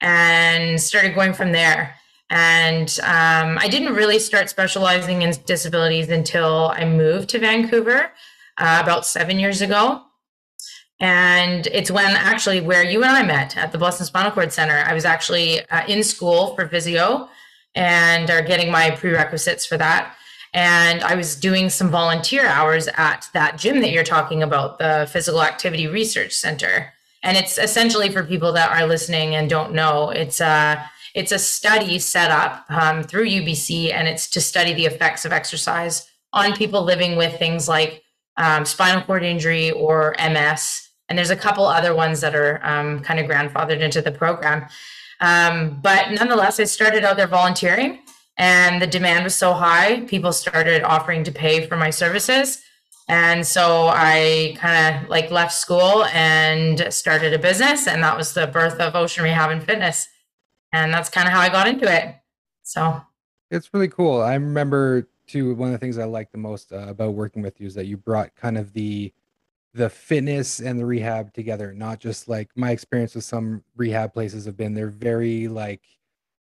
and 0.00 0.80
started 0.80 1.14
going 1.14 1.32
from 1.32 1.52
there. 1.52 1.94
And 2.30 2.98
um, 3.04 3.56
I 3.58 3.68
didn't 3.70 3.94
really 3.94 4.18
start 4.18 4.50
specializing 4.50 5.22
in 5.22 5.32
disabilities 5.46 6.08
until 6.10 6.72
I 6.74 6.84
moved 6.84 7.30
to 7.30 7.38
Vancouver 7.38 8.10
uh, 8.58 8.80
about 8.82 9.06
seven 9.06 9.38
years 9.38 9.62
ago. 9.62 10.02
And 11.00 11.66
it's 11.68 11.90
when 11.90 12.16
actually 12.16 12.60
where 12.60 12.82
you 12.82 13.02
and 13.02 13.10
I 13.10 13.22
met 13.22 13.56
at 13.56 13.70
the 13.72 13.78
Blusson 13.78 14.04
Spinal 14.04 14.32
Cord 14.32 14.52
Center. 14.52 14.82
I 14.84 14.94
was 14.94 15.04
actually 15.04 15.68
uh, 15.68 15.86
in 15.86 16.02
school 16.02 16.54
for 16.54 16.66
physio 16.66 17.28
and 17.74 18.28
are 18.30 18.42
getting 18.42 18.72
my 18.72 18.90
prerequisites 18.90 19.64
for 19.64 19.76
that. 19.76 20.14
And 20.54 21.02
I 21.02 21.14
was 21.14 21.36
doing 21.36 21.68
some 21.68 21.90
volunteer 21.90 22.46
hours 22.46 22.88
at 22.96 23.28
that 23.34 23.58
gym 23.58 23.80
that 23.80 23.90
you're 23.90 24.02
talking 24.02 24.42
about, 24.42 24.78
the 24.78 25.08
Physical 25.12 25.42
Activity 25.42 25.86
Research 25.86 26.32
Center. 26.32 26.92
And 27.22 27.36
it's 27.36 27.58
essentially 27.58 28.10
for 28.10 28.24
people 28.24 28.52
that 28.52 28.70
are 28.70 28.86
listening 28.86 29.34
and 29.34 29.48
don't 29.48 29.72
know, 29.72 30.10
it's 30.10 30.40
a 30.40 30.84
it's 31.14 31.32
a 31.32 31.38
study 31.38 31.98
set 31.98 32.30
up 32.30 32.64
um, 32.68 33.02
through 33.02 33.28
UBC, 33.28 33.92
and 33.92 34.06
it's 34.06 34.28
to 34.30 34.40
study 34.40 34.72
the 34.72 34.86
effects 34.86 35.24
of 35.24 35.32
exercise 35.32 36.08
on 36.32 36.54
people 36.54 36.82
living 36.82 37.16
with 37.16 37.38
things 37.38 37.68
like 37.68 38.04
um, 38.36 38.64
spinal 38.64 39.02
cord 39.02 39.24
injury 39.24 39.70
or 39.72 40.14
MS. 40.18 40.87
And 41.08 41.18
there's 41.18 41.30
a 41.30 41.36
couple 41.36 41.66
other 41.66 41.94
ones 41.94 42.20
that 42.20 42.34
are 42.34 42.60
um, 42.62 43.00
kind 43.00 43.18
of 43.18 43.26
grandfathered 43.26 43.80
into 43.80 44.02
the 44.02 44.12
program. 44.12 44.66
Um, 45.20 45.80
but 45.80 46.10
nonetheless, 46.10 46.60
I 46.60 46.64
started 46.64 47.04
out 47.04 47.16
there 47.16 47.26
volunteering, 47.26 48.00
and 48.36 48.80
the 48.80 48.86
demand 48.86 49.24
was 49.24 49.34
so 49.34 49.52
high, 49.52 50.00
people 50.02 50.32
started 50.32 50.82
offering 50.82 51.24
to 51.24 51.32
pay 51.32 51.66
for 51.66 51.76
my 51.76 51.90
services. 51.90 52.62
And 53.08 53.46
so 53.46 53.88
I 53.88 54.54
kind 54.58 54.96
of 54.96 55.08
like 55.08 55.30
left 55.30 55.54
school 55.54 56.04
and 56.12 56.92
started 56.92 57.32
a 57.32 57.38
business, 57.38 57.86
and 57.86 58.02
that 58.02 58.16
was 58.16 58.34
the 58.34 58.46
birth 58.46 58.78
of 58.80 58.94
Ocean 58.94 59.24
Rehab 59.24 59.50
and 59.50 59.62
Fitness 59.62 60.08
and 60.72 60.92
that's 60.92 61.08
kind 61.08 61.26
of 61.26 61.32
how 61.32 61.40
I 61.40 61.48
got 61.48 61.68
into 61.68 61.92
it. 61.92 62.14
So 62.62 63.00
it's 63.50 63.72
really 63.72 63.88
cool. 63.88 64.20
I 64.20 64.34
remember 64.34 65.08
too. 65.26 65.54
One 65.54 65.68
of 65.68 65.72
the 65.72 65.78
things 65.78 65.98
I 65.98 66.04
like 66.04 66.32
the 66.32 66.38
most 66.38 66.72
uh, 66.72 66.86
about 66.88 67.14
working 67.14 67.42
with 67.42 67.60
you 67.60 67.66
is 67.66 67.74
that 67.74 67.86
you 67.86 67.96
brought 67.96 68.34
kind 68.36 68.58
of 68.58 68.72
the 68.72 69.12
the 69.78 69.88
fitness 69.88 70.60
and 70.60 70.78
the 70.78 70.84
rehab 70.84 71.32
together. 71.32 71.72
Not 71.72 72.00
just 72.00 72.28
like 72.28 72.50
my 72.56 72.72
experience 72.72 73.14
with 73.14 73.24
some 73.24 73.62
rehab 73.76 74.12
places 74.12 74.44
have 74.44 74.56
been. 74.56 74.74
They're 74.74 74.88
very 74.88 75.46
like 75.46 75.82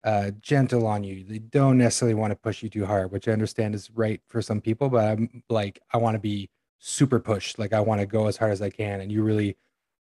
uh, 0.03 0.32
gentle 0.41 0.85
on 0.87 1.05
you. 1.05 1.25
They 1.25 1.38
don't 1.38 1.79
necessarily 1.79 2.15
want 2.15 2.32
to 2.32 2.37
push 2.37 2.62
you 2.62 2.69
too 2.69 2.85
hard, 2.85 3.12
which 3.12 3.29
I 3.29 3.32
understand 3.32 3.75
is 3.77 3.88
right 3.93 4.21
for 4.27 4.43
some 4.43 4.61
people. 4.61 4.88
But 4.88 5.06
I'm 5.06 5.43
like, 5.49 5.81
I 5.94 5.99
want 5.99 6.17
to 6.17 6.19
be 6.19 6.50
super 6.81 7.21
pushed. 7.21 7.59
Like 7.59 7.73
I 7.73 7.81
want 7.81 8.00
to 8.00 8.06
go 8.06 8.27
as 8.27 8.37
hard 8.37 8.50
as 8.50 8.61
I 8.61 8.69
can, 8.69 9.00
and 9.00 9.12
you 9.12 9.23
really 9.23 9.56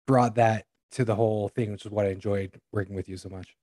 brought 0.06 0.34
that 0.34 0.66
to 0.92 1.04
the 1.04 1.14
whole 1.14 1.48
thing, 1.48 1.72
which 1.72 1.86
is 1.86 1.90
what 1.90 2.04
I 2.04 2.10
enjoyed 2.10 2.60
working 2.72 2.94
with 2.94 3.08
you 3.08 3.16
so 3.16 3.30
much. 3.30 3.56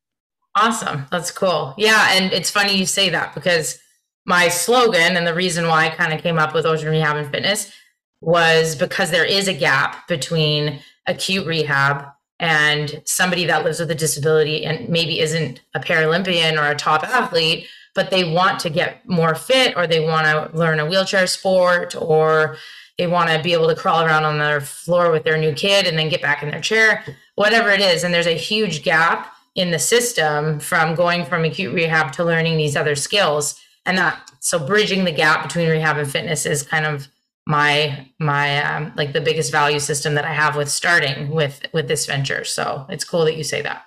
Awesome. 0.56 1.06
That's 1.12 1.32
cool. 1.32 1.76
Yeah. 1.78 2.08
And 2.12 2.34
it's 2.34 2.50
funny 2.50 2.76
you 2.76 2.86
say 2.86 3.10
that 3.10 3.34
because 3.34 3.80
my 4.26 4.50
slogan 4.50 5.16
and 5.16 5.26
the 5.26 5.34
reason 5.34 5.68
why 5.68 5.86
I 5.86 5.90
kind 5.92 6.12
of 6.12 6.22
came 6.22 6.38
up 6.38 6.54
with 6.54 6.66
Ocean 6.66 6.90
Rehab 6.90 7.16
and 7.16 7.32
Fitness 7.32 7.72
was 8.22 8.76
because 8.76 9.12
there 9.12 9.26
is 9.26 9.48
a 9.48 9.54
gap 9.54 10.08
between 10.08 10.80
acute 11.08 11.46
rehab 11.46 12.06
and 12.40 13.02
somebody 13.06 13.46
that 13.46 13.64
lives 13.64 13.80
with 13.80 13.92
a 13.92 13.96
disability 13.96 14.66
and 14.66 14.90
maybe 14.90 15.20
isn't 15.20 15.62
a 15.76 15.80
Paralympian 15.80 16.58
or 16.58 16.72
a 16.72 16.76
top 16.76 17.04
athlete, 17.04 17.68
but 17.94 18.10
they 18.10 18.24
want 18.24 18.60
to 18.60 18.70
get 18.70 19.08
more 19.08 19.36
fit 19.36 19.76
or 19.76 19.86
they 19.86 20.00
want 20.00 20.26
to 20.26 20.58
learn 20.58 20.80
a 20.80 20.86
wheelchair 20.86 21.28
sport 21.28 21.96
or 21.96 22.58
they 22.98 23.08
want 23.08 23.30
to 23.30 23.42
be 23.42 23.54
able 23.54 23.68
to 23.68 23.76
crawl 23.76 24.04
around 24.04 24.24
on 24.24 24.38
their 24.38 24.62
floor 24.62 25.12
with 25.12 25.24
their 25.24 25.38
new 25.38 25.54
kid 25.54 25.88
and 25.88 25.98
then 25.98 26.10
get 26.10 26.22
back 26.22 26.44
in 26.44 26.50
their 26.52 26.62
chair, 26.62 27.04
whatever 27.36 27.70
it 27.70 27.82
is. 27.82 28.04
And 28.04 28.14
there's 28.14 28.28
a 28.28 28.38
huge 28.38 28.84
gap 28.84 29.34
in 29.56 29.72
the 29.72 29.80
system 29.80 30.60
from 30.60 30.96
going 30.96 31.26
from 31.26 31.44
acute 31.44 31.74
rehab 31.74 32.12
to 32.14 32.24
learning 32.24 32.58
these 32.58 32.76
other 32.76 32.96
skills 32.96 33.60
and 33.86 33.98
that 33.98 34.32
so 34.40 34.60
bridging 34.60 35.04
the 35.04 35.12
gap 35.12 35.44
between 35.44 35.70
rehab 35.70 35.98
and 35.98 36.10
fitness 36.10 36.46
is 36.46 36.64
kind 36.64 36.86
of 36.86 37.08
my 37.48 38.08
my 38.20 38.64
um, 38.64 38.94
like 38.96 39.14
the 39.14 39.22
biggest 39.22 39.52
value 39.52 39.80
system 39.80 40.14
that 40.16 40.26
i 40.26 40.34
have 40.34 40.56
with 40.56 40.70
starting 40.70 41.30
with 41.30 41.62
with 41.74 41.88
this 41.88 42.06
venture. 42.06 42.44
So 42.44 42.86
it's 42.90 43.04
cool 43.04 43.26
that 43.26 43.38
you 43.38 43.44
say 43.44 43.62
that. 43.62 43.86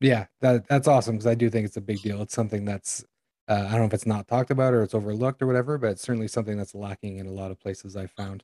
Yeah 0.00 0.26
that 0.40 0.66
that's 0.68 0.88
awesome 0.88 1.14
because 1.14 1.26
i 1.26 1.34
do 1.34 1.50
think 1.50 1.66
it's 1.66 1.76
a 1.76 1.80
big 1.80 2.02
deal. 2.02 2.22
It's 2.22 2.34
something 2.34 2.64
that's 2.64 3.04
uh, 3.48 3.66
i 3.68 3.72
don't 3.72 3.80
know 3.80 3.86
if 3.86 3.94
it's 3.94 4.06
not 4.06 4.28
talked 4.28 4.50
about 4.50 4.74
or 4.74 4.82
it's 4.82 4.94
overlooked 4.94 5.42
or 5.42 5.46
whatever 5.46 5.76
but 5.78 5.90
it's 5.90 6.02
certainly 6.02 6.28
something 6.28 6.56
that's 6.56 6.74
lacking 6.74 7.18
in 7.18 7.26
a 7.26 7.32
lot 7.32 7.50
of 7.50 7.60
places 7.60 7.96
i 7.96 8.06
found. 8.06 8.42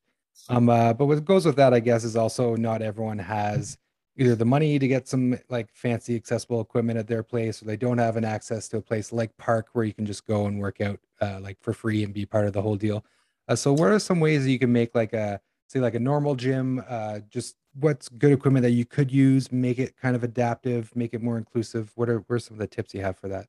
Um 0.48 0.68
uh, 0.68 0.92
but 0.94 1.06
what 1.06 1.24
goes 1.24 1.46
with 1.46 1.56
that 1.56 1.72
i 1.72 1.80
guess 1.80 2.04
is 2.04 2.16
also 2.16 2.56
not 2.56 2.82
everyone 2.82 3.18
has 3.18 3.78
either 4.16 4.34
the 4.34 4.44
money 4.44 4.78
to 4.78 4.88
get 4.88 5.08
some 5.08 5.38
like 5.48 5.68
fancy 5.72 6.16
accessible 6.16 6.60
equipment 6.60 6.98
at 6.98 7.06
their 7.06 7.22
place 7.22 7.62
or 7.62 7.64
they 7.64 7.76
don't 7.76 7.98
have 7.98 8.16
an 8.16 8.24
access 8.24 8.68
to 8.68 8.76
a 8.76 8.82
place 8.82 9.12
like 9.12 9.34
PARC 9.38 9.68
where 9.72 9.84
you 9.84 9.94
can 9.94 10.04
just 10.04 10.26
go 10.26 10.46
and 10.46 10.60
work 10.60 10.80
out 10.80 11.00
uh, 11.22 11.38
like 11.40 11.56
for 11.62 11.72
free 11.72 12.04
and 12.04 12.12
be 12.12 12.26
part 12.26 12.46
of 12.46 12.52
the 12.52 12.60
whole 12.60 12.76
deal 12.76 13.04
uh, 13.50 13.56
so 13.56 13.72
what 13.72 13.90
are 13.90 13.98
some 13.98 14.20
ways 14.20 14.44
that 14.44 14.50
you 14.50 14.58
can 14.58 14.72
make 14.72 14.94
like 14.94 15.12
a 15.12 15.40
say 15.68 15.80
like 15.80 15.94
a 15.94 16.00
normal 16.00 16.34
gym 16.34 16.82
uh, 16.88 17.18
just 17.28 17.56
what's 17.74 18.08
good 18.08 18.32
equipment 18.32 18.62
that 18.62 18.70
you 18.70 18.84
could 18.84 19.12
use 19.12 19.52
make 19.52 19.78
it 19.78 19.96
kind 19.96 20.16
of 20.16 20.24
adaptive 20.24 20.94
make 20.96 21.12
it 21.12 21.22
more 21.22 21.36
inclusive 21.36 21.92
what 21.96 22.08
are 22.08 22.18
what 22.20 22.36
are 22.36 22.38
some 22.38 22.54
of 22.54 22.58
the 22.58 22.66
tips 22.66 22.94
you 22.94 23.02
have 23.02 23.18
for 23.18 23.28
that 23.28 23.46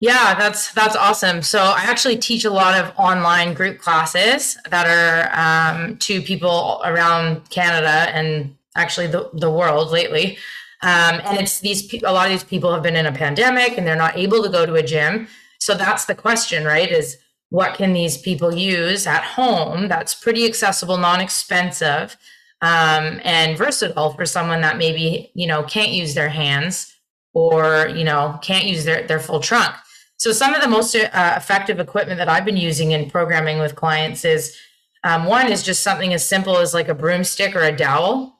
yeah, 0.00 0.34
that's 0.34 0.72
that's 0.74 0.94
awesome. 0.94 1.40
So 1.40 1.58
I 1.58 1.84
actually 1.84 2.18
teach 2.18 2.44
a 2.44 2.50
lot 2.50 2.78
of 2.78 2.92
online 2.98 3.54
group 3.54 3.78
classes 3.78 4.58
that 4.68 4.86
are 4.86 5.30
um, 5.34 5.96
to 5.98 6.20
people 6.20 6.82
around 6.84 7.48
Canada 7.48 8.14
and 8.14 8.54
actually 8.76 9.06
the, 9.06 9.30
the 9.32 9.50
world 9.50 9.90
lately. 9.90 10.36
Um, 10.82 11.20
and 11.24 11.38
it's 11.40 11.60
these 11.60 11.90
a 12.02 12.12
lot 12.12 12.26
of 12.26 12.30
these 12.30 12.44
people 12.44 12.74
have 12.74 12.82
been 12.82 12.96
in 12.96 13.06
a 13.06 13.12
pandemic 13.12 13.78
and 13.78 13.86
they're 13.86 13.96
not 13.96 14.18
able 14.18 14.42
to 14.42 14.50
go 14.50 14.66
to 14.66 14.74
a 14.74 14.82
gym. 14.82 15.28
So 15.60 15.74
that's 15.74 16.04
the 16.04 16.14
question, 16.14 16.66
right? 16.66 16.92
Is 16.92 17.16
what 17.50 17.74
can 17.74 17.92
these 17.92 18.18
people 18.18 18.54
use 18.54 19.06
at 19.06 19.22
home 19.22 19.88
that's 19.88 20.14
pretty 20.14 20.46
accessible, 20.46 20.96
non-expensive, 20.98 22.16
um, 22.62 23.20
and 23.24 23.56
versatile 23.56 24.12
for 24.14 24.26
someone 24.26 24.60
that 24.62 24.78
maybe 24.78 25.30
you 25.34 25.46
know 25.46 25.62
can't 25.62 25.92
use 25.92 26.14
their 26.14 26.28
hands 26.28 26.92
or 27.34 27.88
you 27.94 28.04
know 28.04 28.38
can't 28.42 28.66
use 28.66 28.84
their 28.84 29.06
their 29.06 29.20
full 29.20 29.40
trunk. 29.40 29.74
So 30.18 30.32
some 30.32 30.54
of 30.54 30.62
the 30.62 30.68
most 30.68 30.96
uh, 30.96 31.34
effective 31.36 31.78
equipment 31.78 32.18
that 32.18 32.28
I've 32.28 32.46
been 32.46 32.56
using 32.56 32.92
in 32.92 33.10
programming 33.10 33.58
with 33.58 33.74
clients 33.74 34.24
is 34.24 34.56
um, 35.04 35.26
one 35.26 35.52
is 35.52 35.62
just 35.62 35.82
something 35.82 36.14
as 36.14 36.26
simple 36.26 36.56
as 36.56 36.72
like 36.72 36.88
a 36.88 36.94
broomstick 36.94 37.54
or 37.54 37.62
a 37.62 37.76
dowel 37.76 38.36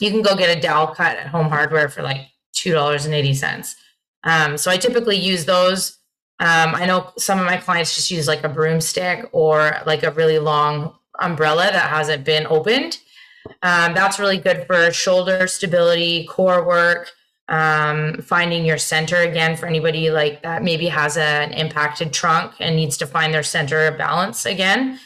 you 0.00 0.10
can 0.10 0.22
go 0.22 0.36
get 0.36 0.56
a 0.56 0.60
dowel 0.60 0.88
cut 0.88 1.16
at 1.16 1.28
home 1.28 1.48
hardware 1.48 1.88
for 1.88 2.02
like 2.02 2.28
$2.80. 2.56 3.74
Um, 4.24 4.56
so 4.56 4.70
I 4.70 4.76
typically 4.76 5.16
use 5.16 5.44
those. 5.44 5.98
Um, 6.44 6.74
I 6.74 6.84
know 6.84 7.10
some 7.16 7.38
of 7.38 7.46
my 7.46 7.56
clients 7.56 7.94
just 7.94 8.10
use 8.10 8.28
like 8.28 8.44
a 8.44 8.50
broomstick 8.50 9.30
or 9.32 9.78
like 9.86 10.02
a 10.02 10.10
really 10.10 10.38
long 10.38 10.94
umbrella 11.18 11.70
that 11.72 11.88
hasn't 11.88 12.22
been 12.22 12.46
opened. 12.46 12.98
Um, 13.62 13.94
that's 13.94 14.18
really 14.18 14.36
good 14.36 14.66
for 14.66 14.92
shoulder 14.92 15.46
stability, 15.46 16.26
core 16.26 16.62
work, 16.66 17.10
um, 17.48 18.20
finding 18.20 18.66
your 18.66 18.76
center 18.76 19.16
again 19.16 19.56
for 19.56 19.64
anybody 19.64 20.10
like 20.10 20.42
that 20.42 20.62
maybe 20.62 20.86
has 20.88 21.16
a, 21.16 21.22
an 21.22 21.52
impacted 21.52 22.12
trunk 22.12 22.52
and 22.60 22.76
needs 22.76 22.98
to 22.98 23.06
find 23.06 23.32
their 23.32 23.42
center 23.42 23.86
of 23.86 23.96
balance 23.96 24.44
again. 24.44 25.00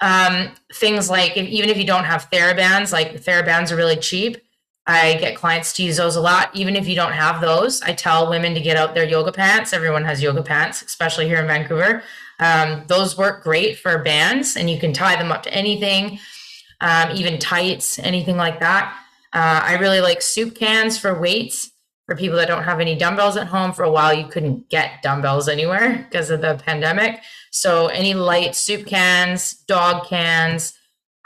Um, 0.00 0.52
things 0.72 1.10
like 1.10 1.36
if, 1.36 1.48
even 1.48 1.68
if 1.68 1.78
you 1.78 1.84
don't 1.84 2.04
have 2.04 2.30
TheraBands, 2.30 2.92
like 2.92 3.20
TheraBands 3.24 3.72
are 3.72 3.76
really 3.76 3.96
cheap. 3.96 4.36
I 4.86 5.14
get 5.14 5.36
clients 5.36 5.72
to 5.74 5.82
use 5.82 5.96
those 5.96 6.16
a 6.16 6.20
lot. 6.20 6.50
Even 6.54 6.76
if 6.76 6.86
you 6.86 6.94
don't 6.94 7.12
have 7.12 7.40
those, 7.40 7.82
I 7.82 7.92
tell 7.92 8.30
women 8.30 8.54
to 8.54 8.60
get 8.60 8.76
out 8.76 8.94
their 8.94 9.08
yoga 9.08 9.32
pants. 9.32 9.72
Everyone 9.72 10.04
has 10.04 10.22
yoga 10.22 10.42
pants, 10.42 10.82
especially 10.82 11.26
here 11.26 11.38
in 11.38 11.46
Vancouver. 11.46 12.02
Um, 12.38 12.84
those 12.86 13.18
work 13.18 13.42
great 13.42 13.78
for 13.78 14.02
bands, 14.02 14.56
and 14.56 14.70
you 14.70 14.78
can 14.78 14.92
tie 14.92 15.16
them 15.16 15.32
up 15.32 15.42
to 15.44 15.52
anything, 15.52 16.18
um, 16.80 17.10
even 17.14 17.38
tights, 17.38 17.98
anything 17.98 18.36
like 18.36 18.60
that. 18.60 18.96
Uh, 19.32 19.60
I 19.64 19.78
really 19.78 20.00
like 20.00 20.22
soup 20.22 20.54
cans 20.54 20.98
for 20.98 21.18
weights 21.18 21.72
for 22.04 22.14
people 22.14 22.36
that 22.36 22.46
don't 22.46 22.62
have 22.62 22.78
any 22.78 22.94
dumbbells 22.94 23.36
at 23.36 23.48
home. 23.48 23.72
For 23.72 23.82
a 23.82 23.90
while, 23.90 24.14
you 24.14 24.28
couldn't 24.28 24.68
get 24.68 25.02
dumbbells 25.02 25.48
anywhere 25.48 26.06
because 26.08 26.30
of 26.30 26.40
the 26.40 26.60
pandemic. 26.64 27.20
So, 27.50 27.88
any 27.88 28.14
light 28.14 28.54
soup 28.54 28.86
cans, 28.86 29.54
dog 29.54 30.06
cans, 30.06 30.75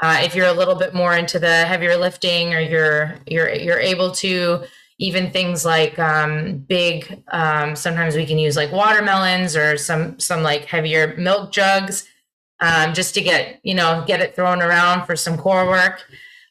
uh, 0.00 0.21
if 0.23 0.35
you're 0.35 0.47
a 0.47 0.52
little 0.52 0.75
bit 0.75 0.95
more 0.95 1.14
into 1.14 1.38
the 1.38 1.64
heavier 1.66 1.97
lifting, 1.97 2.54
or 2.54 2.61
you're 2.61 3.16
you're 3.26 3.52
you're 3.52 3.78
able 3.78 4.11
to 4.12 4.64
even 4.99 5.30
things 5.30 5.64
like 5.64 5.99
um, 5.99 6.59
big. 6.59 7.23
Um, 7.33 7.76
sometimes 7.76 8.16
we 8.16 8.26
can 8.26 8.38
use 8.38 8.57
like 8.57 8.73
watermelons 8.73 9.57
or 9.57 9.76
some 9.76 10.19
some 10.19 10.42
like 10.42 10.64
heavier 10.64 11.16
milk 11.16 11.52
jugs, 11.52 12.09
um, 12.61 12.95
just 12.95 13.14
to 13.14 13.21
get 13.21 13.61
you 13.62 13.75
know 13.75 14.04
get 14.07 14.21
it 14.21 14.35
thrown 14.35 14.62
around 14.62 15.07
for 15.07 15.16
some 15.16 15.37
core 15.37 15.66
work. 15.66 16.02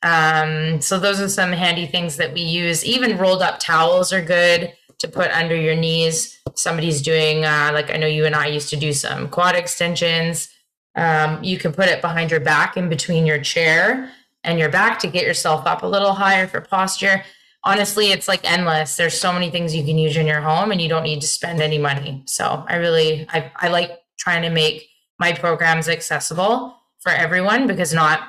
Um, 0.03 0.79
so 0.79 1.00
those 1.00 1.20
are 1.20 1.27
some 1.27 1.51
handy 1.51 1.88
things 1.88 2.18
that 2.18 2.34
we 2.34 2.41
use. 2.41 2.86
Even 2.86 3.18
rolled 3.18 3.41
up 3.41 3.60
towels 3.60 4.13
are 4.13 4.22
good 4.22 4.74
to 5.00 5.08
put 5.08 5.32
under 5.32 5.56
your 5.56 5.75
knees. 5.75 6.39
Somebody's 6.56 7.01
doing 7.01 7.46
uh, 7.46 7.72
like 7.74 7.89
I 7.89 7.98
know 7.98 8.08
you 8.08 8.25
and 8.25 8.36
I 8.36 8.48
used 8.48 8.70
to 8.70 8.77
do 8.77 8.94
some 8.94 9.27
quad 9.27 9.56
extensions 9.56 10.50
um, 10.96 11.43
you 11.43 11.58
can 11.58 11.72
put 11.72 11.88
it 11.88 12.01
behind 12.01 12.31
your 12.31 12.39
back 12.39 12.77
in 12.77 12.89
between 12.89 13.25
your 13.25 13.39
chair 13.39 14.12
and 14.43 14.60
your 14.60 14.69
back 14.69 15.00
to 15.00 15.08
get 15.08 15.25
yourself 15.25 15.65
up 15.65 15.84
a 15.84 15.88
little 15.88 16.13
higher 16.13 16.48
for 16.48 16.62
posture. 16.62 17.24
Honestly, 17.63 18.12
it's 18.12 18.27
like 18.27 18.50
endless. 18.50 18.96
There's 18.96 19.19
so 19.19 19.34
many 19.34 19.50
things 19.50 19.75
you 19.75 19.84
can 19.84 19.98
use 19.98 20.15
in 20.15 20.27
your 20.27 20.41
home 20.41 20.72
and 20.72 20.81
you 20.81 20.88
don't 20.88 21.03
need 21.03 21.22
to 21.22 21.27
spend 21.27 21.62
any 21.62 21.77
money. 21.77 22.24
So 22.25 22.63
I 22.67 22.77
really, 22.77 23.27
I, 23.29 23.51
I 23.55 23.67
like 23.67 24.00
trying 24.17 24.41
to 24.43 24.50
make 24.50 24.88
my 25.19 25.34
programs 25.34 25.89
accessible 25.89 26.75
for 27.00 27.12
everyone 27.12 27.67
because 27.67 27.93
not, 27.93 28.22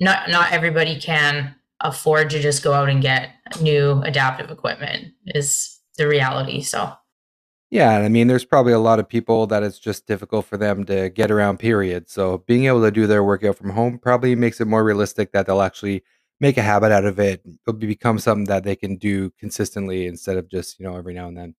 not, 0.00 0.30
not 0.30 0.52
everybody 0.52 0.98
can 0.98 1.54
afford 1.80 2.30
to 2.30 2.40
just 2.40 2.62
go 2.62 2.72
out 2.72 2.88
and 2.88 3.02
get 3.02 3.30
new 3.60 4.02
adaptive 4.02 4.50
equipment 4.50 5.12
is 5.26 5.78
the 5.96 6.08
reality. 6.08 6.62
So 6.62 6.92
yeah, 7.70 7.98
I 7.98 8.08
mean, 8.08 8.26
there's 8.26 8.44
probably 8.44 8.72
a 8.72 8.78
lot 8.78 8.98
of 8.98 9.08
people 9.08 9.46
that 9.46 9.62
it's 9.62 9.78
just 9.78 10.06
difficult 10.06 10.46
for 10.46 10.56
them 10.56 10.84
to 10.86 11.08
get 11.08 11.30
around, 11.30 11.58
period. 11.58 12.10
So 12.10 12.38
being 12.38 12.64
able 12.64 12.82
to 12.82 12.90
do 12.90 13.06
their 13.06 13.22
workout 13.22 13.56
from 13.56 13.70
home 13.70 13.98
probably 13.98 14.34
makes 14.34 14.60
it 14.60 14.66
more 14.66 14.82
realistic 14.82 15.32
that 15.32 15.46
they'll 15.46 15.62
actually 15.62 16.02
make 16.40 16.56
a 16.56 16.62
habit 16.62 16.90
out 16.90 17.04
of 17.04 17.20
it. 17.20 17.42
It'll 17.66 17.78
become 17.78 18.18
something 18.18 18.46
that 18.46 18.64
they 18.64 18.74
can 18.74 18.96
do 18.96 19.30
consistently 19.38 20.06
instead 20.06 20.36
of 20.36 20.48
just, 20.50 20.80
you 20.80 20.86
know, 20.86 20.96
every 20.96 21.14
now 21.14 21.28
and 21.28 21.36
then. 21.36 21.54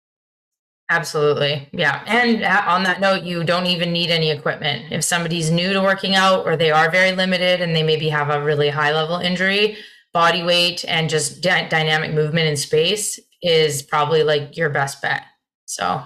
Absolutely. 0.89 1.69
Yeah. 1.71 2.03
And 2.05 2.43
on 2.43 2.83
that 2.83 2.99
note, 2.99 3.23
you 3.23 3.45
don't 3.45 3.67
even 3.67 3.93
need 3.93 4.11
any 4.11 4.31
equipment. 4.31 4.91
If 4.91 5.05
somebody's 5.05 5.49
new 5.49 5.71
to 5.71 5.81
working 5.81 6.15
out 6.15 6.45
or 6.45 6.57
they 6.57 6.71
are 6.71 6.91
very 6.91 7.13
limited 7.13 7.61
and 7.61 7.73
they 7.73 7.83
maybe 7.83 8.09
have 8.09 8.29
a 8.29 8.43
really 8.43 8.67
high 8.67 8.91
level 8.91 9.15
injury, 9.15 9.77
body 10.11 10.43
weight 10.43 10.83
and 10.89 11.09
just 11.09 11.41
dynamic 11.41 12.11
movement 12.11 12.49
in 12.49 12.57
space 12.57 13.17
is 13.41 13.81
probably 13.81 14.23
like 14.23 14.57
your 14.57 14.69
best 14.69 15.01
bet. 15.01 15.23
So 15.71 16.03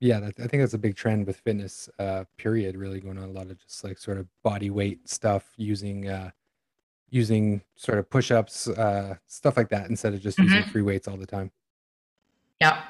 yeah, 0.00 0.20
that, 0.20 0.34
I 0.38 0.46
think 0.46 0.62
that's 0.62 0.74
a 0.74 0.78
big 0.78 0.96
trend 0.96 1.26
with 1.26 1.36
fitness. 1.36 1.88
Uh, 1.98 2.24
period, 2.38 2.76
really 2.76 2.98
going 2.98 3.18
on 3.18 3.24
a 3.24 3.32
lot 3.32 3.50
of 3.50 3.58
just 3.58 3.84
like 3.84 3.98
sort 3.98 4.18
of 4.18 4.26
body 4.42 4.70
weight 4.70 5.06
stuff 5.08 5.52
using 5.56 6.08
uh, 6.08 6.30
using 7.10 7.60
sort 7.76 7.98
of 7.98 8.08
push 8.08 8.30
ups, 8.30 8.68
uh, 8.68 9.16
stuff 9.26 9.56
like 9.56 9.68
that, 9.68 9.90
instead 9.90 10.14
of 10.14 10.20
just 10.20 10.38
mm-hmm. 10.38 10.52
using 10.52 10.70
free 10.70 10.82
weights 10.82 11.08
all 11.08 11.16
the 11.16 11.26
time. 11.26 11.50
Yeah. 12.60 12.82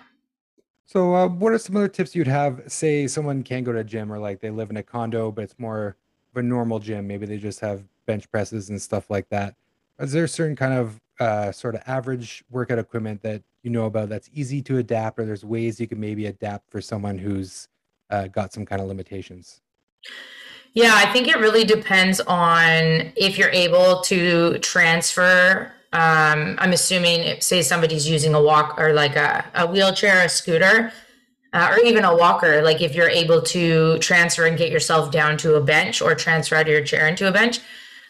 So, 0.87 1.15
uh, 1.15 1.27
what 1.27 1.53
are 1.53 1.59
some 1.59 1.77
other 1.77 1.89
tips 1.89 2.15
you'd 2.15 2.29
have? 2.29 2.63
Say 2.69 3.09
someone 3.09 3.43
can 3.43 3.65
go 3.65 3.73
to 3.73 3.81
a 3.81 3.85
gym, 3.85 4.13
or 4.13 4.19
like 4.19 4.41
they 4.41 4.51
live 4.51 4.71
in 4.71 4.77
a 4.77 4.83
condo, 4.83 5.33
but 5.33 5.43
it's 5.43 5.59
more 5.59 5.97
of 6.33 6.39
a 6.39 6.43
normal 6.43 6.79
gym. 6.79 7.07
Maybe 7.07 7.27
they 7.27 7.39
just 7.39 7.59
have 7.61 7.83
bench 8.07 8.31
presses 8.31 8.71
and 8.71 8.81
stuff 8.81 9.11
like 9.11 9.29
that. 9.31 9.57
Is 9.99 10.13
there 10.13 10.25
a 10.25 10.29
certain 10.29 10.57
kind 10.57 10.75
of 10.75 11.01
uh, 11.21 11.53
sort 11.53 11.75
of 11.75 11.83
average 11.87 12.45
workout 12.51 12.79
equipment 12.79 13.23
that 13.23 13.43
you 13.63 13.71
know 13.71 13.87
about 13.87 14.09
that's 14.09 14.29
easy 14.33 14.61
to 14.63 14.79
adapt, 14.79 15.19
or 15.19 15.25
there's 15.25 15.45
ways 15.45 15.81
you 15.81 15.87
can 15.87 16.01
maybe 16.01 16.27
adapt 16.27 16.71
for 16.71 16.81
someone 16.81 17.19
who's 17.19 17.69
uh, 18.11 18.27
got 18.29 18.53
some 18.53 18.67
kind 18.67 18.83
of 18.83 18.89
limitations? 18.89 19.61
Yeah, 20.73 20.93
I 20.95 21.07
think 21.13 21.29
it 21.29 21.39
really 21.39 21.65
depends 21.65 22.21
on 22.21 23.13
if 23.17 23.39
you're 23.39 23.51
able 23.51 24.01
to 24.03 24.59
transfer. 24.59 25.73
Um, 25.93 26.57
I'm 26.59 26.73
assuming, 26.73 27.21
if, 27.21 27.43
say 27.45 27.63
somebody's 27.63 28.09
using 28.09 28.35
a 28.35 28.43
walk 28.43 28.79
or 28.79 28.93
like 28.93 29.15
a, 29.15 29.45
a 29.55 29.67
wheelchair, 29.67 30.25
a 30.25 30.29
scooter, 30.29 30.93
uh, 31.53 31.69
or 31.71 31.79
even 31.79 32.05
a 32.05 32.15
walker. 32.15 32.61
Like 32.63 32.83
if 32.83 32.95
you're 32.95 33.09
able 33.09 33.41
to 33.41 33.99
transfer 34.01 34.45
and 34.45 34.59
get 34.59 34.73
yourself 34.73 35.13
down 35.13 35.39
to 35.39 35.55
a 35.55 35.61
bench 35.61 36.03
or 36.03 36.15
transfer 36.17 36.57
out 36.57 36.63
of 36.63 36.69
your 36.69 36.83
chair 36.83 37.07
into 37.07 37.29
a 37.29 37.33
bench, 37.33 37.61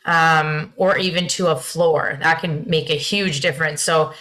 um, 0.04 0.72
or 0.76 0.98
even 0.98 1.26
to 1.28 1.48
a 1.48 1.56
floor. 1.56 2.18
That 2.20 2.40
can 2.40 2.64
make 2.68 2.90
a 2.90 2.94
huge 2.94 3.40
difference. 3.40 3.82
So 3.82 4.12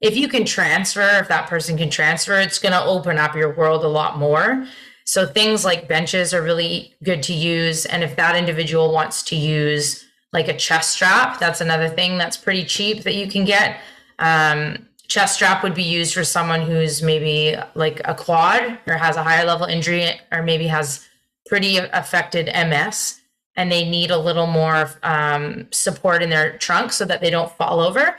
if 0.00 0.16
you 0.16 0.28
can 0.28 0.44
transfer, 0.44 1.18
if 1.20 1.28
that 1.28 1.48
person 1.48 1.76
can 1.76 1.90
transfer, 1.90 2.34
it's 2.34 2.58
going 2.58 2.72
to 2.72 2.84
open 2.84 3.18
up 3.18 3.36
your 3.36 3.54
world 3.54 3.84
a 3.84 3.88
lot 3.88 4.18
more. 4.18 4.66
So 5.04 5.26
things 5.26 5.64
like 5.64 5.88
benches 5.88 6.32
are 6.32 6.42
really 6.42 6.94
good 7.02 7.22
to 7.24 7.32
use. 7.32 7.86
And 7.86 8.02
if 8.02 8.16
that 8.16 8.36
individual 8.36 8.92
wants 8.92 9.22
to 9.24 9.36
use 9.36 10.04
like 10.32 10.48
a 10.48 10.56
chest 10.56 10.92
strap, 10.92 11.38
that's 11.38 11.60
another 11.60 11.88
thing 11.88 12.18
that's 12.18 12.36
pretty 12.36 12.64
cheap 12.64 13.02
that 13.02 13.14
you 13.14 13.28
can 13.28 13.44
get. 13.44 13.80
Um, 14.18 14.88
chest 15.08 15.34
strap 15.34 15.62
would 15.62 15.74
be 15.74 15.82
used 15.82 16.14
for 16.14 16.24
someone 16.24 16.62
who's 16.62 17.02
maybe 17.02 17.56
like 17.74 18.00
a 18.04 18.14
quad 18.14 18.78
or 18.86 18.94
has 18.94 19.16
a 19.16 19.22
higher 19.22 19.44
level 19.44 19.66
injury 19.66 20.08
or 20.30 20.42
maybe 20.42 20.66
has 20.66 21.06
pretty 21.46 21.76
affected 21.76 22.46
MS 22.46 23.20
and 23.56 23.70
they 23.70 23.88
need 23.88 24.10
a 24.10 24.18
little 24.18 24.46
more 24.46 24.90
um, 25.02 25.66
support 25.70 26.22
in 26.22 26.30
their 26.30 26.56
trunk 26.58 26.92
so 26.92 27.04
that 27.04 27.20
they 27.20 27.30
don't 27.30 27.52
fall 27.52 27.80
over. 27.80 28.16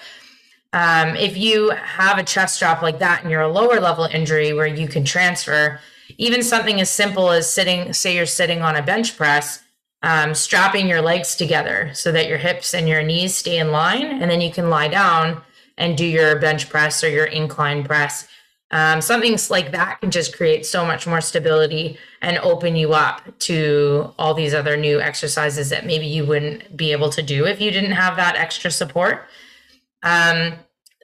Um, 0.74 1.16
if 1.16 1.38
you 1.38 1.70
have 1.70 2.18
a 2.18 2.24
chest 2.24 2.60
drop 2.60 2.82
like 2.82 3.00
that 3.00 3.22
and 3.22 3.30
you're 3.30 3.42
a 3.42 3.52
lower 3.52 3.80
level 3.80 4.06
injury 4.06 4.54
where 4.54 4.68
you 4.68 4.88
can 4.88 5.06
transfer, 5.06 5.80
even 6.18 6.44
something 6.44 6.82
as 6.82 6.90
simple 6.90 7.30
as 7.32 7.52
sitting, 7.52 7.94
say 7.94 8.16
you're 8.16 8.26
sitting 8.26 8.62
on 8.62 8.76
a 8.76 8.82
bench 8.82 9.16
press, 9.16 9.64
um, 10.02 10.34
strapping 10.34 10.88
your 10.88 11.02
legs 11.02 11.36
together 11.36 11.92
so 11.94 12.12
that 12.12 12.28
your 12.28 12.38
hips 12.38 12.74
and 12.74 12.90
your 12.90 13.02
knees 13.04 13.36
stay 13.36 13.58
in 13.58 13.72
line, 13.72 14.22
and 14.22 14.30
then 14.30 14.42
you 14.42 14.52
can 14.52 14.70
lie 14.70 14.88
down 14.88 15.42
and 15.78 15.98
do 15.98 16.06
your 16.06 16.38
bench 16.38 16.70
press 16.70 17.04
or 17.04 17.10
your 17.10 17.26
incline 17.26 17.84
press. 17.84 18.28
Um, 18.74 19.02
something 19.02 19.38
like 19.52 19.72
that 19.72 20.02
can 20.02 20.10
just 20.10 20.36
create 20.36 20.66
so 20.66 20.84
much 20.84 21.06
more 21.06 21.22
stability 21.22 22.00
and 22.24 22.40
open 22.40 22.76
you 22.76 22.94
up 22.94 23.22
to 23.42 24.12
all 24.18 24.34
these 24.34 24.56
other 24.56 24.76
new 24.76 25.00
exercises 25.00 25.70
that 25.70 25.86
maybe 25.86 26.08
you 26.08 26.26
wouldn't 26.26 26.76
be 26.76 26.92
able 26.92 27.12
to 27.12 27.22
do 27.22 27.46
if 27.46 27.62
you 27.62 27.70
didn't 27.70 27.92
have 27.92 28.16
that 28.16 28.36
extra 28.36 28.72
support. 28.72 29.26
Um, 30.02 30.54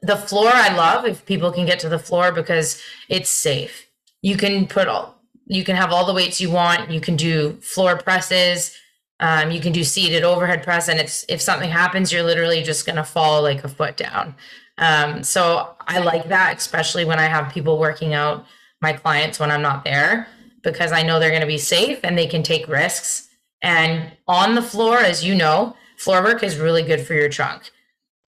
the 0.02 0.18
floor, 0.18 0.50
I 0.52 0.74
love 0.76 1.06
if 1.06 1.28
people 1.28 1.52
can 1.52 1.68
get 1.68 1.78
to 1.82 1.90
the 1.90 2.00
floor 2.00 2.32
because 2.32 2.82
it's 3.08 3.30
safe. 3.30 3.86
You 4.24 4.36
can 4.36 4.66
put 4.66 4.88
all, 4.88 5.22
you 5.46 5.64
can 5.64 5.76
have 5.76 5.92
all 5.92 6.08
the 6.08 6.14
weights 6.14 6.42
you 6.42 6.50
want. 6.50 6.90
You 6.90 7.00
can 7.00 7.16
do 7.16 7.54
floor 7.62 7.98
presses. 7.98 8.76
Um, 9.20 9.52
you 9.52 9.62
can 9.62 9.74
do 9.74 9.84
seated 9.84 10.24
overhead 10.24 10.64
press, 10.64 10.88
and 10.88 11.00
it's 11.00 11.24
if 11.30 11.40
something 11.40 11.70
happens, 11.70 12.12
you're 12.12 12.24
literally 12.24 12.64
just 12.64 12.86
gonna 12.86 13.04
fall 13.04 13.44
like 13.44 13.64
a 13.64 13.68
foot 13.68 13.96
down. 13.96 14.34
Um, 14.80 15.24
so 15.24 15.76
I 15.88 16.00
like 16.00 16.30
that, 16.30 16.58
especially 16.58 17.06
when 17.06 17.20
I 17.20 17.28
have 17.28 17.54
people 17.54 17.78
working 17.78 18.14
out 18.14 18.46
my 18.82 18.94
clients 18.94 19.40
when 19.40 19.52
I'm 19.52 19.62
not 19.62 19.84
there, 19.84 20.28
because 20.64 20.92
I 20.92 21.04
know 21.04 21.20
they're 21.20 21.30
going 21.30 21.42
to 21.42 21.48
be 21.48 21.58
safe 21.58 22.00
and 22.04 22.18
they 22.18 22.28
can 22.28 22.44
take 22.44 22.68
risks. 22.68 23.28
And 23.62 24.12
on 24.28 24.56
the 24.56 24.62
floor, 24.62 25.00
as 25.00 25.24
you 25.24 25.36
know, 25.36 25.76
floor 25.98 26.24
work 26.24 26.44
is 26.44 26.58
really 26.58 26.82
good 26.82 27.06
for 27.06 27.14
your 27.14 27.30
trunk. 27.30 27.72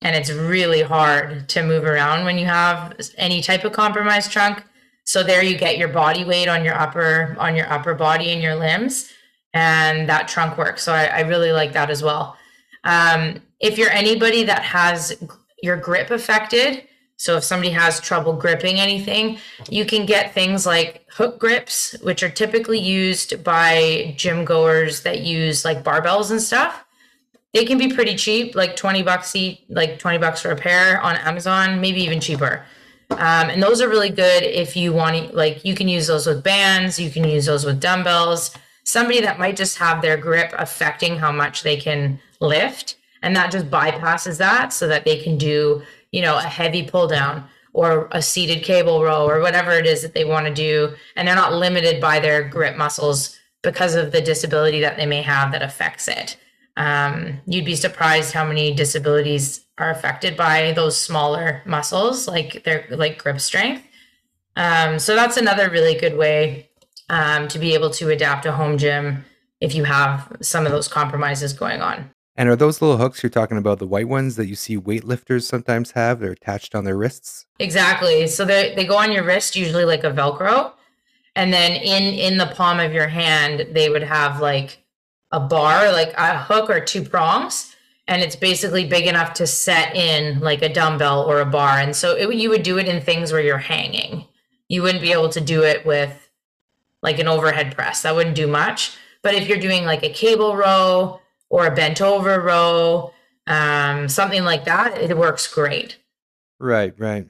And 0.01 0.15
it's 0.15 0.31
really 0.31 0.81
hard 0.81 1.47
to 1.49 1.63
move 1.63 1.85
around 1.85 2.25
when 2.25 2.37
you 2.37 2.45
have 2.45 2.99
any 3.17 3.41
type 3.41 3.63
of 3.63 3.71
compromised 3.71 4.31
trunk. 4.31 4.63
So 5.05 5.23
there 5.23 5.43
you 5.43 5.57
get 5.57 5.77
your 5.77 5.87
body 5.87 6.23
weight 6.23 6.47
on 6.47 6.65
your 6.65 6.75
upper 6.75 7.35
on 7.39 7.55
your 7.55 7.71
upper 7.71 7.93
body 7.93 8.31
and 8.31 8.41
your 8.41 8.55
limbs, 8.55 9.11
and 9.53 10.09
that 10.09 10.27
trunk 10.27 10.57
work. 10.57 10.79
So 10.79 10.93
I, 10.93 11.05
I 11.05 11.19
really 11.21 11.51
like 11.51 11.73
that 11.73 11.89
as 11.89 12.03
well. 12.03 12.35
Um, 12.83 13.41
if 13.59 13.77
you're 13.77 13.89
anybody 13.91 14.43
that 14.43 14.63
has 14.63 15.21
your 15.61 15.77
grip 15.77 16.11
affected. 16.11 16.87
So 17.17 17.37
if 17.37 17.43
somebody 17.43 17.71
has 17.71 17.99
trouble 17.99 18.33
gripping 18.33 18.79
anything, 18.79 19.37
you 19.69 19.85
can 19.85 20.07
get 20.07 20.33
things 20.33 20.65
like 20.65 21.05
hook 21.11 21.39
grips, 21.39 21.95
which 22.01 22.23
are 22.23 22.29
typically 22.29 22.79
used 22.79 23.43
by 23.43 24.15
gym 24.17 24.43
goers 24.43 25.01
that 25.01 25.21
use 25.21 25.63
like 25.63 25.83
barbells 25.83 26.31
and 26.31 26.41
stuff. 26.41 26.83
They 27.53 27.65
can 27.65 27.77
be 27.77 27.93
pretty 27.93 28.15
cheap, 28.15 28.55
like 28.55 28.75
20 28.75 29.03
bucks 29.03 29.35
each, 29.35 29.61
like 29.69 29.99
20 29.99 30.17
bucks 30.17 30.41
for 30.41 30.51
a 30.51 30.55
pair 30.55 30.99
on 31.01 31.15
Amazon, 31.17 31.79
maybe 31.79 32.01
even 32.01 32.19
cheaper. 32.19 32.65
Um, 33.11 33.49
and 33.49 33.61
those 33.61 33.81
are 33.81 33.89
really 33.89 34.09
good 34.09 34.43
if 34.43 34.75
you 34.75 34.93
want 34.93 35.15
to, 35.15 35.35
like, 35.35 35.65
you 35.65 35.75
can 35.75 35.89
use 35.89 36.07
those 36.07 36.25
with 36.25 36.43
bands, 36.43 36.97
you 36.97 37.09
can 37.11 37.25
use 37.25 37.45
those 37.45 37.65
with 37.65 37.81
dumbbells. 37.81 38.55
Somebody 38.83 39.21
that 39.21 39.37
might 39.37 39.57
just 39.57 39.77
have 39.77 40.01
their 40.01 40.17
grip 40.17 40.53
affecting 40.57 41.17
how 41.17 41.31
much 41.31 41.61
they 41.61 41.75
can 41.75 42.19
lift, 42.39 42.95
and 43.21 43.35
that 43.35 43.51
just 43.51 43.69
bypasses 43.69 44.37
that 44.37 44.73
so 44.73 44.87
that 44.87 45.05
they 45.05 45.21
can 45.21 45.37
do 45.37 45.83
you 46.11 46.21
know, 46.21 46.37
a 46.37 46.43
heavy 46.43 46.83
pull 46.83 47.07
down 47.07 47.45
or 47.73 48.09
a 48.11 48.21
seated 48.21 48.63
cable 48.63 49.03
row 49.03 49.27
or 49.27 49.39
whatever 49.39 49.71
it 49.71 49.85
is 49.85 50.01
that 50.01 50.13
they 50.13 50.25
want 50.25 50.45
to 50.45 50.53
do. 50.53 50.93
And 51.15 51.27
they're 51.27 51.35
not 51.35 51.53
limited 51.53 52.01
by 52.01 52.19
their 52.19 52.47
grip 52.47 52.77
muscles 52.77 53.37
because 53.63 53.95
of 53.95 54.11
the 54.11 54.21
disability 54.21 54.81
that 54.81 54.97
they 54.97 55.05
may 55.05 55.21
have 55.21 55.51
that 55.51 55.61
affects 55.61 56.07
it. 56.07 56.37
Um, 56.77 57.39
you'd 57.45 57.65
be 57.65 57.75
surprised 57.75 58.33
how 58.33 58.45
many 58.45 58.73
disabilities 58.73 59.65
are 59.77 59.89
affected 59.89 60.35
by 60.35 60.73
those 60.73 60.99
smaller 60.99 61.61
muscles, 61.65 62.27
like 62.27 62.63
their 62.63 62.85
like 62.91 63.21
grip 63.21 63.39
strength. 63.39 63.85
Um, 64.55 64.99
so 64.99 65.15
that's 65.15 65.37
another 65.37 65.69
really 65.69 65.95
good 65.95 66.17
way 66.17 66.69
um, 67.09 67.47
to 67.49 67.59
be 67.59 67.73
able 67.73 67.89
to 67.91 68.09
adapt 68.09 68.45
a 68.45 68.51
home 68.51 68.77
gym 68.77 69.23
if 69.59 69.75
you 69.75 69.83
have 69.83 70.35
some 70.41 70.65
of 70.65 70.71
those 70.71 70.87
compromises 70.87 71.53
going 71.53 71.81
on. 71.81 72.09
And 72.35 72.47
are 72.47 72.55
those 72.55 72.81
little 72.81 72.97
hooks 72.97 73.21
you're 73.21 73.29
talking 73.29 73.57
about 73.57 73.79
the 73.79 73.87
white 73.87 74.07
ones 74.07 74.35
that 74.37 74.47
you 74.47 74.55
see 74.55 74.77
weightlifters 74.77 75.43
sometimes 75.43 75.91
have? 75.91 76.19
They're 76.19 76.31
attached 76.31 76.75
on 76.75 76.85
their 76.85 76.97
wrists. 76.97 77.45
Exactly. 77.59 78.27
So 78.27 78.45
they 78.45 78.73
they 78.75 78.85
go 78.85 78.97
on 78.97 79.11
your 79.11 79.23
wrist, 79.23 79.55
usually 79.55 79.85
like 79.85 80.03
a 80.03 80.11
Velcro, 80.11 80.71
and 81.35 81.51
then 81.53 81.73
in 81.73 82.03
in 82.13 82.37
the 82.37 82.47
palm 82.47 82.79
of 82.79 82.93
your 82.93 83.07
hand, 83.07 83.67
they 83.73 83.89
would 83.89 84.03
have 84.03 84.39
like 84.39 84.83
a 85.31 85.39
bar, 85.39 85.91
like 85.91 86.13
a 86.17 86.37
hook 86.37 86.69
or 86.69 86.79
two 86.79 87.03
prongs, 87.03 87.75
and 88.07 88.21
it's 88.21 88.35
basically 88.35 88.85
big 88.85 89.07
enough 89.07 89.33
to 89.35 89.47
set 89.47 89.95
in 89.95 90.39
like 90.39 90.61
a 90.61 90.73
dumbbell 90.73 91.23
or 91.23 91.39
a 91.39 91.45
bar. 91.45 91.79
And 91.79 91.95
so 91.95 92.15
it, 92.15 92.33
you 92.35 92.49
would 92.49 92.63
do 92.63 92.77
it 92.77 92.87
in 92.87 93.01
things 93.01 93.31
where 93.31 93.41
you're 93.41 93.57
hanging. 93.57 94.25
You 94.67 94.81
wouldn't 94.83 95.01
be 95.01 95.11
able 95.11 95.29
to 95.29 95.41
do 95.41 95.63
it 95.63 95.85
with 95.85 96.29
like 97.01 97.19
an 97.19 97.27
overhead 97.27 97.75
press. 97.75 98.01
That 98.01 98.15
wouldn't 98.15 98.35
do 98.35 98.47
much. 98.47 98.97
But 99.21 99.35
if 99.35 99.47
you're 99.47 99.59
doing 99.59 99.85
like 99.85 100.03
a 100.03 100.09
cable 100.09 100.55
row 100.55 101.20
or 101.51 101.67
a 101.67 101.75
bent 101.75 102.01
over 102.01 102.39
row, 102.39 103.13
um, 103.45 104.07
something 104.07 104.43
like 104.43 104.65
that, 104.65 104.97
it 104.97 105.15
works 105.17 105.53
great. 105.53 105.97
Right, 106.59 106.93
right. 106.97 107.27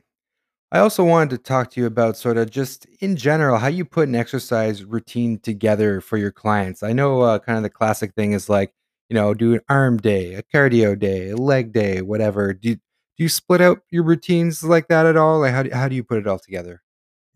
I 0.71 0.79
also 0.79 1.03
wanted 1.03 1.31
to 1.31 1.37
talk 1.39 1.71
to 1.71 1.81
you 1.81 1.87
about 1.87 2.15
sort 2.15 2.37
of 2.37 2.49
just 2.49 2.85
in 3.01 3.17
general 3.17 3.57
how 3.57 3.67
you 3.67 3.83
put 3.83 4.07
an 4.07 4.15
exercise 4.15 4.85
routine 4.85 5.39
together 5.39 5.99
for 5.99 6.17
your 6.17 6.31
clients. 6.31 6.83
I 6.83 6.93
know 6.93 7.21
uh, 7.21 7.39
kind 7.39 7.57
of 7.57 7.63
the 7.63 7.69
classic 7.69 8.13
thing 8.13 8.31
is 8.31 8.47
like, 8.47 8.73
you 9.09 9.15
know, 9.15 9.33
do 9.33 9.55
an 9.55 9.61
arm 9.67 9.97
day, 9.97 10.35
a 10.35 10.43
cardio 10.43 10.97
day, 10.97 11.31
a 11.31 11.35
leg 11.35 11.73
day, 11.73 12.01
whatever. 12.01 12.53
Do 12.53 12.69
you, 12.69 12.75
do 12.75 12.81
you 13.17 13.27
split 13.27 13.59
out 13.59 13.81
your 13.89 14.03
routines 14.03 14.63
like 14.63 14.87
that 14.87 15.05
at 15.05 15.17
all? 15.17 15.41
Like 15.41 15.53
how 15.53 15.63
do, 15.63 15.71
how 15.73 15.89
do 15.89 15.95
you 15.95 16.03
put 16.03 16.19
it 16.19 16.27
all 16.27 16.39
together? 16.39 16.81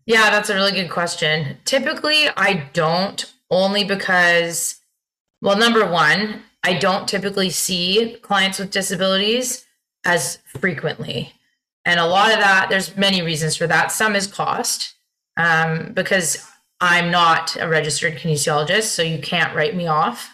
Yeah, 0.06 0.30
that's 0.30 0.48
a 0.48 0.54
really 0.54 0.72
good 0.72 0.88
question. 0.88 1.58
Typically, 1.64 2.28
I 2.36 2.68
don't 2.72 3.30
only 3.50 3.84
because, 3.84 4.76
well, 5.42 5.58
number 5.58 5.84
one, 5.84 6.42
I 6.62 6.74
don't 6.74 7.08
typically 7.08 7.50
see 7.50 8.16
clients 8.22 8.58
with 8.58 8.70
disabilities 8.70 9.64
as 10.04 10.38
frequently. 10.60 11.32
And 11.84 12.00
a 12.00 12.06
lot 12.06 12.32
of 12.32 12.38
that, 12.38 12.66
there's 12.68 12.96
many 12.96 13.22
reasons 13.22 13.56
for 13.56 13.66
that. 13.66 13.92
Some 13.92 14.16
is 14.16 14.26
cost, 14.26 14.94
um, 15.36 15.92
because 15.94 16.44
I'm 16.80 17.10
not 17.10 17.56
a 17.60 17.68
registered 17.68 18.16
kinesiologist, 18.16 18.84
so 18.84 19.02
you 19.02 19.18
can't 19.18 19.54
write 19.54 19.76
me 19.76 19.86
off. 19.86 20.30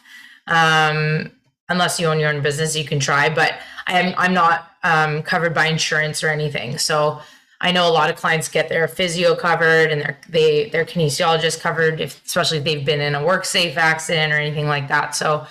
Um, 0.46 1.30
unless 1.68 2.00
you 2.00 2.06
own 2.06 2.18
your 2.18 2.32
own 2.32 2.42
business, 2.42 2.74
you 2.76 2.84
can 2.84 2.98
try, 2.98 3.28
but 3.28 3.54
I'm, 3.86 4.14
I'm 4.16 4.34
not 4.34 4.70
um, 4.82 5.22
covered 5.22 5.54
by 5.54 5.66
insurance 5.66 6.24
or 6.24 6.28
anything. 6.28 6.78
So 6.78 7.20
I 7.60 7.70
know 7.70 7.88
a 7.88 7.92
lot 7.92 8.10
of 8.10 8.16
clients 8.16 8.48
get 8.48 8.68
their 8.68 8.88
physio 8.88 9.36
covered 9.36 9.92
and 9.92 10.00
their 10.00 10.18
they 10.28 10.68
their 10.70 10.84
kinesiologist 10.84 11.60
covered, 11.60 12.00
if, 12.00 12.24
especially 12.26 12.58
if 12.58 12.64
they've 12.64 12.84
been 12.84 13.00
in 13.00 13.14
a 13.14 13.20
WorkSafe 13.20 13.76
accident 13.76 14.32
or 14.32 14.36
anything 14.36 14.66
like 14.66 14.88
that. 14.88 15.14
So 15.14 15.46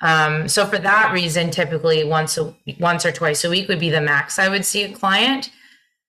um, 0.00 0.48
so 0.48 0.66
for 0.66 0.78
that 0.78 1.12
reason, 1.12 1.50
typically 1.50 2.04
once 2.04 2.36
a, 2.36 2.54
once 2.78 3.06
or 3.06 3.12
twice 3.12 3.44
a 3.44 3.50
week 3.50 3.68
would 3.68 3.80
be 3.80 3.90
the 3.90 4.00
max 4.00 4.38
I 4.38 4.48
would 4.48 4.64
see 4.64 4.82
a 4.82 4.92
client. 4.92 5.50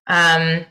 Um, 0.07 0.65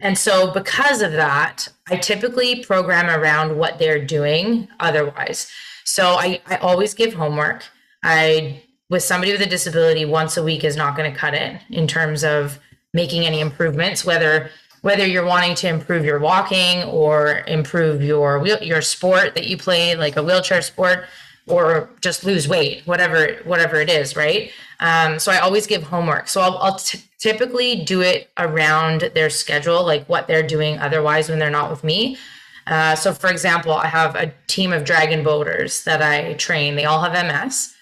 and 0.00 0.18
so 0.18 0.50
because 0.50 1.00
of 1.00 1.12
that, 1.12 1.68
I 1.88 1.96
typically 1.96 2.64
program 2.64 3.08
around 3.08 3.56
what 3.56 3.78
they're 3.78 4.04
doing 4.04 4.68
otherwise. 4.80 5.50
So 5.84 6.14
I, 6.14 6.40
I 6.46 6.56
always 6.56 6.94
give 6.94 7.14
homework. 7.14 7.64
I 8.02 8.62
with 8.90 9.02
somebody 9.02 9.32
with 9.32 9.40
a 9.40 9.46
disability, 9.46 10.04
once 10.04 10.36
a 10.36 10.42
week 10.42 10.62
is 10.62 10.76
not 10.76 10.96
going 10.96 11.10
to 11.10 11.18
cut 11.18 11.34
it 11.34 11.60
in 11.70 11.86
terms 11.86 12.22
of 12.22 12.58
making 12.92 13.24
any 13.24 13.40
improvements, 13.40 14.04
whether 14.04 14.50
whether 14.82 15.06
you're 15.06 15.24
wanting 15.24 15.54
to 15.54 15.68
improve 15.68 16.04
your 16.04 16.18
walking 16.18 16.82
or 16.84 17.42
improve 17.46 18.02
your 18.02 18.46
your 18.60 18.82
sport 18.82 19.34
that 19.34 19.46
you 19.46 19.56
play, 19.56 19.94
like 19.94 20.16
a 20.16 20.22
wheelchair 20.22 20.60
sport 20.60 21.06
or 21.46 21.90
just 22.00 22.24
lose 22.24 22.48
weight, 22.48 22.82
whatever 22.86 23.38
whatever 23.44 23.80
it 23.80 23.90
is, 23.90 24.16
right? 24.16 24.50
Um, 24.80 25.18
so 25.18 25.30
I 25.30 25.38
always 25.38 25.66
give 25.66 25.82
homework. 25.82 26.28
So 26.28 26.40
I'll, 26.40 26.58
I'll 26.58 26.78
t- 26.78 27.02
typically 27.18 27.84
do 27.84 28.00
it 28.00 28.30
around 28.38 29.10
their 29.14 29.30
schedule, 29.30 29.84
like 29.84 30.06
what 30.08 30.26
they're 30.26 30.46
doing 30.46 30.78
otherwise 30.78 31.28
when 31.28 31.38
they're 31.38 31.50
not 31.50 31.70
with 31.70 31.84
me. 31.84 32.16
Uh, 32.66 32.94
so, 32.94 33.12
for 33.12 33.30
example, 33.30 33.72
I 33.72 33.86
have 33.86 34.14
a 34.16 34.32
team 34.46 34.72
of 34.72 34.84
dragon 34.84 35.22
boaters 35.22 35.84
that 35.84 36.00
I 36.02 36.34
train. 36.34 36.76
They 36.76 36.86
all 36.86 37.02
have 37.02 37.12
MS, 37.12 37.74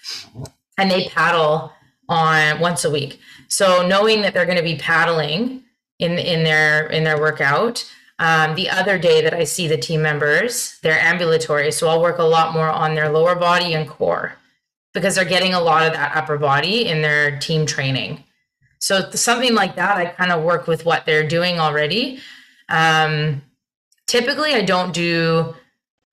and 0.77 0.91
they 0.91 1.07
paddle 1.07 1.71
on 2.09 2.59
once 2.59 2.83
a 2.83 2.91
week. 2.91 3.19
So, 3.47 3.87
knowing 3.87 4.21
that 4.21 4.33
they're 4.33 4.45
going 4.45 4.57
to 4.57 4.63
be 4.63 4.75
paddling 4.75 5.63
in 5.99 6.17
in 6.19 6.43
their 6.43 6.87
in 6.87 7.05
their 7.05 7.17
workout, 7.19 7.89
um, 8.19 8.55
the 8.55 8.69
other 8.69 8.97
day 8.97 9.21
that 9.21 9.33
I 9.33 9.43
see 9.43 9.67
the 9.67 9.77
team 9.77 10.01
members, 10.01 10.77
they're 10.81 10.99
ambulatory. 10.99 11.71
So 11.71 11.87
I'll 11.87 12.01
work 12.01 12.19
a 12.19 12.23
lot 12.23 12.53
more 12.53 12.69
on 12.69 12.95
their 12.95 13.09
lower 13.09 13.35
body 13.35 13.73
and 13.73 13.89
core 13.89 14.35
because 14.93 15.15
they're 15.15 15.25
getting 15.25 15.53
a 15.53 15.61
lot 15.61 15.85
of 15.85 15.93
that 15.93 16.15
upper 16.15 16.37
body 16.37 16.85
in 16.87 17.01
their 17.01 17.39
team 17.39 17.65
training. 17.65 18.23
So 18.79 19.09
something 19.11 19.55
like 19.55 19.75
that, 19.75 19.97
I 19.97 20.05
kind 20.05 20.31
of 20.31 20.43
work 20.43 20.67
with 20.67 20.85
what 20.85 21.05
they're 21.05 21.27
doing 21.27 21.59
already. 21.59 22.19
Um, 22.69 23.41
typically, 24.07 24.53
I 24.53 24.61
don't 24.61 24.93
do 24.93 25.55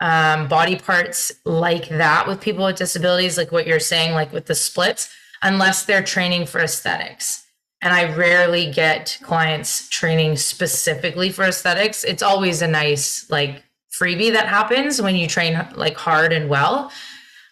um, 0.00 0.48
body 0.48 0.76
parts 0.76 1.32
like 1.44 1.88
that 1.90 2.26
with 2.26 2.40
people 2.40 2.64
with 2.64 2.76
disabilities, 2.76 3.36
like 3.36 3.52
what 3.52 3.66
you're 3.66 3.80
saying, 3.80 4.14
like 4.14 4.32
with 4.32 4.46
the 4.46 4.54
splits, 4.54 5.10
unless 5.42 5.84
they're 5.84 6.02
training 6.02 6.46
for 6.46 6.60
aesthetics 6.60 7.44
and 7.82 7.94
I 7.94 8.14
rarely 8.14 8.70
get 8.70 9.18
clients 9.22 9.88
training 9.88 10.36
specifically 10.36 11.30
for 11.30 11.44
aesthetics. 11.44 12.04
It's 12.04 12.22
always 12.22 12.62
a 12.62 12.68
nice 12.68 13.28
like 13.30 13.62
freebie 13.90 14.32
that 14.32 14.48
happens 14.48 15.00
when 15.00 15.16
you 15.16 15.26
train 15.26 15.66
like 15.74 15.96
hard 15.96 16.32
and 16.32 16.48
well. 16.48 16.92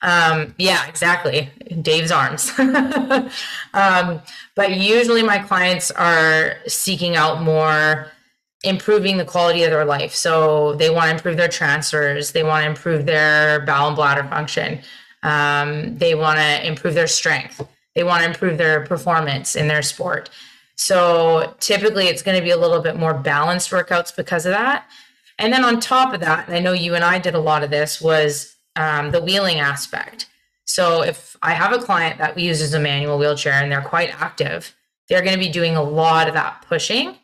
Um, 0.02 0.54
yeah, 0.58 0.86
exactly. 0.86 1.50
Dave's 1.82 2.12
arms. 2.12 2.52
um, 2.58 4.20
but 4.54 4.76
usually 4.76 5.22
my 5.22 5.38
clients 5.38 5.90
are 5.90 6.56
seeking 6.66 7.16
out 7.16 7.42
more 7.42 8.12
improving 8.64 9.16
the 9.16 9.24
quality 9.24 9.64
of 9.64 9.70
their 9.70 9.84
life. 9.84 10.14
So 10.14 10.74
they 10.74 10.90
want 10.90 11.06
to 11.06 11.14
improve 11.14 11.36
their 11.36 11.48
transfers, 11.48 12.32
they 12.32 12.42
want 12.42 12.64
to 12.64 12.70
improve 12.70 13.06
their 13.06 13.60
bowel 13.60 13.88
and 13.88 13.96
bladder 13.96 14.24
function, 14.24 14.80
um, 15.22 15.96
they 15.96 16.14
want 16.14 16.38
to 16.38 16.66
improve 16.66 16.94
their 16.94 17.06
strength 17.06 17.66
they 17.94 18.04
want 18.04 18.22
to 18.22 18.28
improve 18.28 18.58
their 18.58 18.84
performance 18.86 19.56
in 19.56 19.68
their 19.68 19.82
sport. 19.82 20.30
So 20.76 21.54
typically 21.58 22.06
it's 22.06 22.22
going 22.22 22.36
to 22.38 22.44
be 22.44 22.50
a 22.50 22.56
little 22.56 22.80
bit 22.80 22.96
more 22.96 23.14
balanced 23.14 23.70
workouts 23.70 24.14
because 24.14 24.46
of 24.46 24.52
that. 24.52 24.88
And 25.38 25.52
then 25.52 25.64
on 25.64 25.80
top 25.80 26.14
of 26.14 26.20
that, 26.20 26.46
and 26.46 26.56
I 26.56 26.60
know 26.60 26.72
you 26.72 26.94
and 26.94 27.04
I 27.04 27.18
did 27.18 27.34
a 27.34 27.40
lot 27.40 27.64
of 27.64 27.70
this, 27.70 28.00
was 28.00 28.56
um, 28.76 29.10
the 29.10 29.20
wheeling 29.20 29.58
aspect. 29.58 30.26
So 30.64 31.02
if 31.02 31.36
I 31.42 31.54
have 31.54 31.72
a 31.72 31.82
client 31.82 32.18
that 32.18 32.38
uses 32.38 32.74
a 32.74 32.78
manual 32.80 33.18
wheelchair 33.18 33.54
and 33.54 33.72
they're 33.72 33.80
quite 33.80 34.14
active, 34.20 34.74
they're 35.08 35.22
going 35.22 35.34
to 35.34 35.44
be 35.44 35.50
doing 35.50 35.76
a 35.76 35.82
lot 35.82 36.28
of 36.28 36.34
that 36.34 36.64
pushing, 36.68 37.16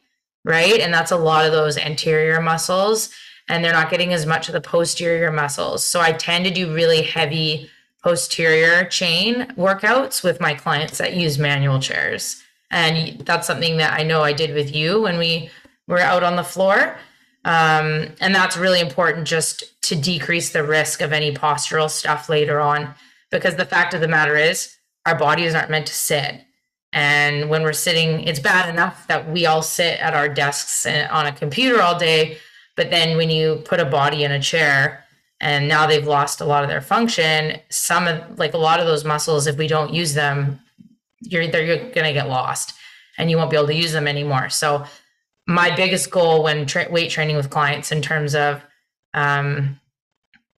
right? 0.45 0.81
And 0.81 0.93
that's 0.93 1.13
a 1.13 1.17
lot 1.17 1.45
of 1.45 1.53
those 1.53 1.77
anterior 1.77 2.41
muscles, 2.41 3.11
and 3.49 3.63
they're 3.63 3.73
not 3.73 3.91
getting 3.91 4.13
as 4.13 4.27
much 4.27 4.49
of 4.49 4.55
the 4.55 4.61
posterior 4.61 5.31
muscles. 5.31 5.85
So 5.85 6.01
I 6.01 6.13
tend 6.13 6.47
to 6.47 6.51
do 6.51 6.75
really 6.75 7.03
heavy 7.03 7.71
posterior 8.05 8.85
chain 8.85 9.47
workouts 9.57 10.23
with 10.23 10.39
my 10.39 10.53
clients 10.53 10.99
that 10.99 11.15
use 11.15 11.39
manual 11.39 11.81
chairs. 11.81 12.43
And 12.71 13.19
that's 13.21 13.47
something 13.47 13.79
that 13.79 13.99
I 13.99 14.03
know 14.03 14.23
I 14.23 14.35
did 14.35 14.53
with 14.55 14.77
you 14.77 15.01
when 15.01 15.17
we 15.17 15.49
were 15.89 16.01
out 16.01 16.23
on 16.23 16.37
the 16.37 16.45
floor. 16.45 16.99
Um, 17.47 18.13
and 18.21 18.35
that's 18.35 18.59
really 18.59 18.81
important 18.81 19.27
just 19.27 19.81
to 19.85 19.97
decrease 19.97 20.51
the 20.51 20.63
risk 20.63 21.01
of 21.01 21.15
any 21.15 21.33
postural 21.33 21.89
stuff 21.89 22.29
later 22.29 22.61
on. 22.61 22.95
Because 23.31 23.57
the 23.57 23.65
fact 23.65 23.95
of 23.95 24.03
the 24.03 24.09
matter 24.09 24.37
is, 24.37 24.77
our 25.07 25.19
bodies 25.19 25.55
aren't 25.55 25.71
meant 25.71 25.87
to 25.87 25.95
sit. 25.95 26.43
And 26.93 27.49
when 27.49 27.63
we're 27.63 27.73
sitting, 27.73 28.21
it's 28.25 28.39
bad 28.39 28.69
enough 28.69 29.07
that 29.07 29.31
we 29.31 29.47
all 29.47 29.63
sit 29.63 29.99
at 30.01 30.13
our 30.13 30.29
desks 30.29 30.85
on 30.87 31.27
a 31.27 31.33
computer 31.33 31.81
all 31.81 31.99
day. 31.99 32.37
But 32.77 32.91
then 32.91 33.17
when 33.17 33.31
you 33.31 33.63
put 33.65 33.81
a 33.81 33.87
body 33.87 34.25
in 34.25 34.31
a 34.33 34.41
chair 34.41 35.04
and 35.45 35.69
now 35.69 35.87
they've 35.87 36.07
lost 36.07 36.41
a 36.41 36.45
lot 36.47 36.65
of 36.65 36.71
their 36.71 36.81
function, 36.81 37.61
some 37.69 38.09
of 38.09 38.39
like 38.39 38.55
a 38.55 38.59
lot 38.59 38.81
of 38.81 38.87
those 38.87 39.05
muscles, 39.05 39.47
if 39.47 39.59
we 39.59 39.69
don't 39.69 39.93
use 39.93 40.15
them, 40.15 40.59
you're 41.21 41.47
they're 41.47 41.77
going 41.93 42.07
to 42.07 42.15
get 42.15 42.31
lost 42.31 42.73
and 43.19 43.31
you 43.31 43.37
won't 43.37 43.51
be 43.51 43.57
able 43.59 43.67
to 43.67 43.75
use 43.75 43.93
them 43.93 44.09
anymore. 44.09 44.49
So 44.49 44.87
my 45.47 45.77
biggest 45.77 46.11
goal 46.11 46.43
when 46.43 46.65
tra- 46.65 46.91
weight 46.91 47.11
training 47.11 47.37
with 47.37 47.51
clients 47.51 47.93
in 47.93 48.01
terms 48.01 48.35
of 48.35 48.63
um, 49.13 49.79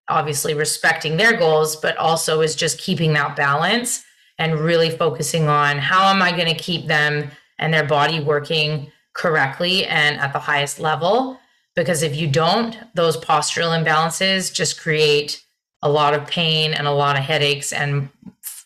obviously 0.08 0.54
respecting 0.54 1.16
their 1.16 1.36
goals, 1.36 1.74
but 1.74 1.96
also 1.96 2.40
is 2.40 2.54
just 2.54 2.78
keeping 2.78 3.12
that 3.14 3.34
balance 3.34 4.04
and 4.38 4.54
really 4.54 4.90
focusing 4.90 5.48
on 5.48 5.78
how 5.78 6.08
am 6.14 6.22
I 6.22 6.30
going 6.30 6.54
to 6.54 6.62
keep 6.62 6.86
them 6.86 7.28
and 7.58 7.74
their 7.74 7.86
body 7.86 8.20
working 8.20 8.92
correctly 9.14 9.84
and 9.86 10.20
at 10.20 10.32
the 10.32 10.38
highest 10.38 10.78
level. 10.78 11.40
Because 11.76 12.02
if 12.02 12.16
you 12.16 12.26
don't, 12.26 12.76
those 12.94 13.16
postural 13.16 13.78
imbalances 13.78 14.52
just 14.52 14.80
create 14.80 15.44
a 15.82 15.88
lot 15.88 16.14
of 16.14 16.26
pain 16.26 16.72
and 16.72 16.86
a 16.86 16.92
lot 16.92 17.16
of 17.16 17.22
headaches 17.22 17.72
and 17.72 18.08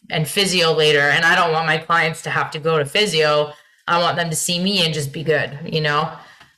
and 0.08 0.26
physio 0.26 0.72
later. 0.72 1.00
And 1.00 1.24
I 1.24 1.34
don't 1.34 1.52
want 1.52 1.66
my 1.66 1.78
clients 1.78 2.22
to 2.22 2.30
have 2.30 2.50
to 2.52 2.58
go 2.58 2.78
to 2.78 2.84
physio. 2.84 3.52
I 3.86 4.00
want 4.00 4.16
them 4.16 4.30
to 4.30 4.36
see 4.36 4.58
me 4.62 4.84
and 4.84 4.94
just 4.94 5.12
be 5.12 5.22
good, 5.22 5.58
you 5.64 5.80
know. 5.80 6.10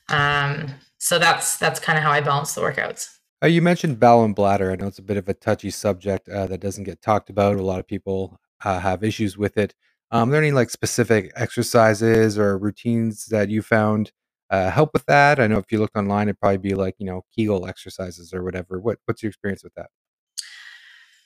Um, 0.08 0.68
so 0.98 1.18
that's 1.18 1.56
that's 1.56 1.80
kind 1.80 1.98
of 1.98 2.04
how 2.04 2.12
I 2.12 2.20
balance 2.20 2.54
the 2.54 2.60
workouts. 2.60 3.18
Uh, 3.42 3.48
you 3.48 3.60
mentioned 3.60 3.98
bowel 3.98 4.24
and 4.24 4.34
bladder. 4.34 4.70
I 4.70 4.76
know 4.76 4.86
it's 4.86 5.00
a 5.00 5.02
bit 5.02 5.16
of 5.16 5.28
a 5.28 5.34
touchy 5.34 5.70
subject 5.70 6.28
uh, 6.28 6.46
that 6.46 6.60
doesn't 6.60 6.84
get 6.84 7.02
talked 7.02 7.28
about. 7.28 7.56
A 7.56 7.62
lot 7.62 7.80
of 7.80 7.88
people 7.88 8.38
uh, 8.64 8.78
have 8.78 9.02
issues 9.02 9.36
with 9.36 9.56
it. 9.58 9.74
Um, 10.12 10.28
are 10.28 10.32
there 10.32 10.42
any 10.42 10.52
like 10.52 10.70
specific 10.70 11.32
exercises 11.34 12.38
or 12.38 12.56
routines 12.58 13.26
that 13.26 13.48
you 13.48 13.62
found 13.62 14.12
uh, 14.52 14.70
help 14.70 14.92
with 14.92 15.06
that? 15.06 15.40
I 15.40 15.46
know 15.46 15.58
if 15.58 15.72
you 15.72 15.78
looked 15.78 15.96
online, 15.96 16.28
it'd 16.28 16.38
probably 16.38 16.58
be 16.58 16.74
like 16.74 16.94
you 16.98 17.06
know 17.06 17.24
Kegel 17.34 17.66
exercises 17.66 18.32
or 18.32 18.44
whatever. 18.44 18.78
What 18.78 18.98
what's 19.06 19.22
your 19.22 19.30
experience 19.30 19.64
with 19.64 19.74
that? 19.74 19.88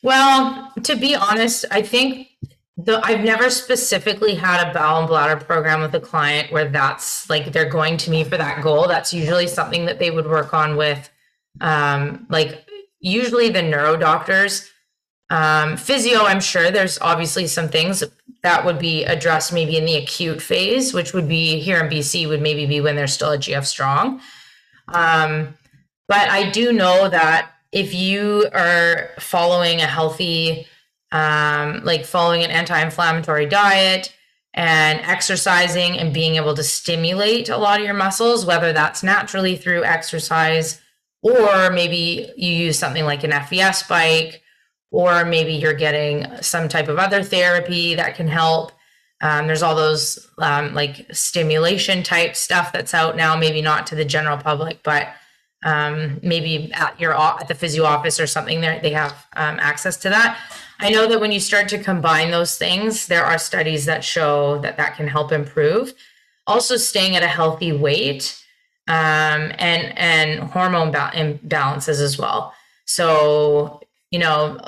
Well, 0.03 0.73
to 0.85 0.97
be 0.97 1.17
honest, 1.17 1.65
I 1.71 1.83
think 1.83 2.29
the 2.77 3.01
I've 3.03 3.25
never 3.25 3.51
specifically 3.51 4.37
had 4.37 4.71
a 4.71 4.73
bowel 4.73 5.01
and 5.01 5.09
bladder 5.09 5.37
program 5.45 5.81
with 5.83 5.95
a 5.95 6.01
client 6.01 6.53
where 6.53 6.69
that's 6.69 7.29
like 7.29 7.53
they're 7.53 7.69
going 7.69 7.97
to 7.99 8.11
me 8.11 8.23
for 8.23 8.37
that 8.37 8.63
goal. 8.63 8.87
That's 8.87 9.13
usually 9.13 9.49
something 9.49 9.87
that 9.87 9.99
they 9.99 10.13
would 10.13 10.27
work 10.27 10.55
on 10.55 10.77
with 10.77 11.11
um 11.61 12.27
like 12.29 12.69
usually 13.01 13.49
the 13.49 13.63
neuro 13.63 13.97
doctors 13.97 14.71
um, 15.31 15.77
physio, 15.77 16.25
I'm 16.25 16.41
sure 16.41 16.71
there's 16.71 16.99
obviously 17.01 17.47
some 17.47 17.69
things 17.69 18.05
that 18.43 18.65
would 18.65 18.79
be 18.79 19.05
addressed 19.05 19.53
maybe 19.53 19.77
in 19.77 19.85
the 19.85 19.97
acute 19.97 20.41
phase, 20.41 20.95
which 20.95 21.13
would 21.13 21.29
be 21.29 21.59
here 21.59 21.81
in 21.81 21.91
BC, 21.91 22.29
would 22.29 22.43
maybe 22.43 22.67
be 22.67 22.81
when 22.81 22.95
they're 22.95 23.09
still 23.09 23.33
a 23.33 23.39
GF 23.39 23.65
Strong. 23.65 24.21
Um, 24.89 25.55
but 26.07 26.29
I 26.29 26.51
do 26.51 26.73
know 26.73 27.09
that 27.09 27.51
if 27.73 27.93
you 27.93 28.49
are 28.55 29.11
following 29.19 29.81
a 29.81 29.87
healthy, 29.87 30.67
um, 31.11 31.83
like 31.83 32.05
following 32.05 32.45
an 32.45 32.51
anti 32.51 32.81
inflammatory 32.81 33.47
diet 33.47 34.15
and 34.55 35.01
exercising 35.01 35.99
and 35.99 36.15
being 36.15 36.37
able 36.37 36.55
to 36.55 36.63
stimulate 36.63 37.49
a 37.49 37.57
lot 37.57 37.81
of 37.81 37.85
your 37.85 37.95
muscles, 37.95 38.47
whether 38.47 38.73
that's 38.73 39.03
naturally 39.03 39.57
through 39.57 39.85
exercise 39.85 40.81
or 41.23 41.71
maybe 41.71 42.31
you 42.37 42.53
use 42.53 42.79
something 42.79 43.05
like 43.05 43.25
an 43.25 43.33
FES 43.33 43.83
bike 43.85 44.43
or 44.91 45.25
maybe 45.25 45.53
you're 45.53 45.73
getting 45.73 46.27
some 46.41 46.69
type 46.69 46.89
of 46.89 46.99
other 46.99 47.23
therapy 47.23 47.95
that 47.95 48.15
can 48.15 48.29
help. 48.29 48.73
Um, 49.21 49.47
there's 49.47 49.63
all 49.63 49.75
those 49.75 50.31
um, 50.39 50.75
like 50.75 51.07
stimulation 51.13 52.03
type 52.03 52.37
stuff 52.37 52.73
that's 52.73 52.95
out 52.95 53.17
now, 53.17 53.37
maybe 53.37 53.63
not 53.63 53.87
to 53.89 53.95
the 53.95 54.05
general 54.05 54.37
public, 54.37 54.83
but 54.83 55.09
um, 55.65 56.21
maybe 56.23 56.71
at 56.75 56.99
your 57.01 57.15
at 57.15 57.49
the 57.49 57.55
physio 57.55 57.85
office 57.85 58.21
or 58.21 58.27
something 58.27 58.61
there 58.61 58.79
they 58.81 58.91
have 58.91 59.13
um, 59.35 59.59
access 59.59 59.97
to 59.99 60.11
that. 60.11 60.39
I 60.79 60.91
know 60.91 61.09
that 61.09 61.21
when 61.21 61.33
you 61.33 61.41
start 61.41 61.69
to 61.71 61.83
combine 61.83 62.31
those 62.31 62.59
things, 62.59 63.07
there 63.07 63.25
are 63.25 63.39
studies 63.39 63.87
that 63.87 64.05
show 64.05 64.59
that 64.61 64.77
that 64.77 64.97
can 64.97 65.09
help 65.09 65.33
improve. 65.33 65.95
Also, 66.47 66.77
staying 66.77 67.17
at 67.17 67.23
a 67.23 67.29
healthy 67.29 67.73
weight 67.73 68.41
um, 68.87 69.53
and 69.59 69.99
and 69.99 70.41
hormone 70.41 70.93
ba- 70.93 71.13
imbalances 71.15 72.01
as 72.01 72.19
well. 72.19 72.55
So 72.85 73.81
you 74.11 74.19
know, 74.19 74.59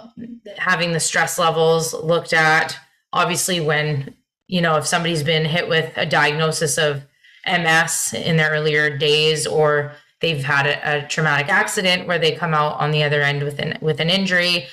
having 0.56 0.92
the 0.92 1.00
stress 1.00 1.38
levels 1.38 1.94
looked 1.94 2.32
at. 2.32 2.76
Obviously, 3.12 3.60
when, 3.60 4.14
you 4.46 4.60
know, 4.60 4.76
if 4.76 4.86
somebody's 4.86 5.22
been 5.22 5.44
hit 5.44 5.68
with 5.68 5.96
a 5.96 6.06
diagnosis 6.06 6.76
of 6.78 7.04
MS 7.46 8.14
in 8.14 8.36
their 8.36 8.50
earlier 8.50 8.96
days 8.96 9.46
or 9.46 9.92
they've 10.20 10.44
had 10.44 10.66
a, 10.66 11.04
a 11.04 11.08
traumatic 11.08 11.48
accident 11.48 12.06
where 12.08 12.18
they 12.18 12.32
come 12.32 12.52
out 12.52 12.78
on 12.80 12.90
the 12.90 13.02
other 13.02 13.22
end 13.22 13.42
with 13.42 13.58
an, 13.58 13.78
with 13.80 14.00
an 14.00 14.10
injury, 14.10 14.66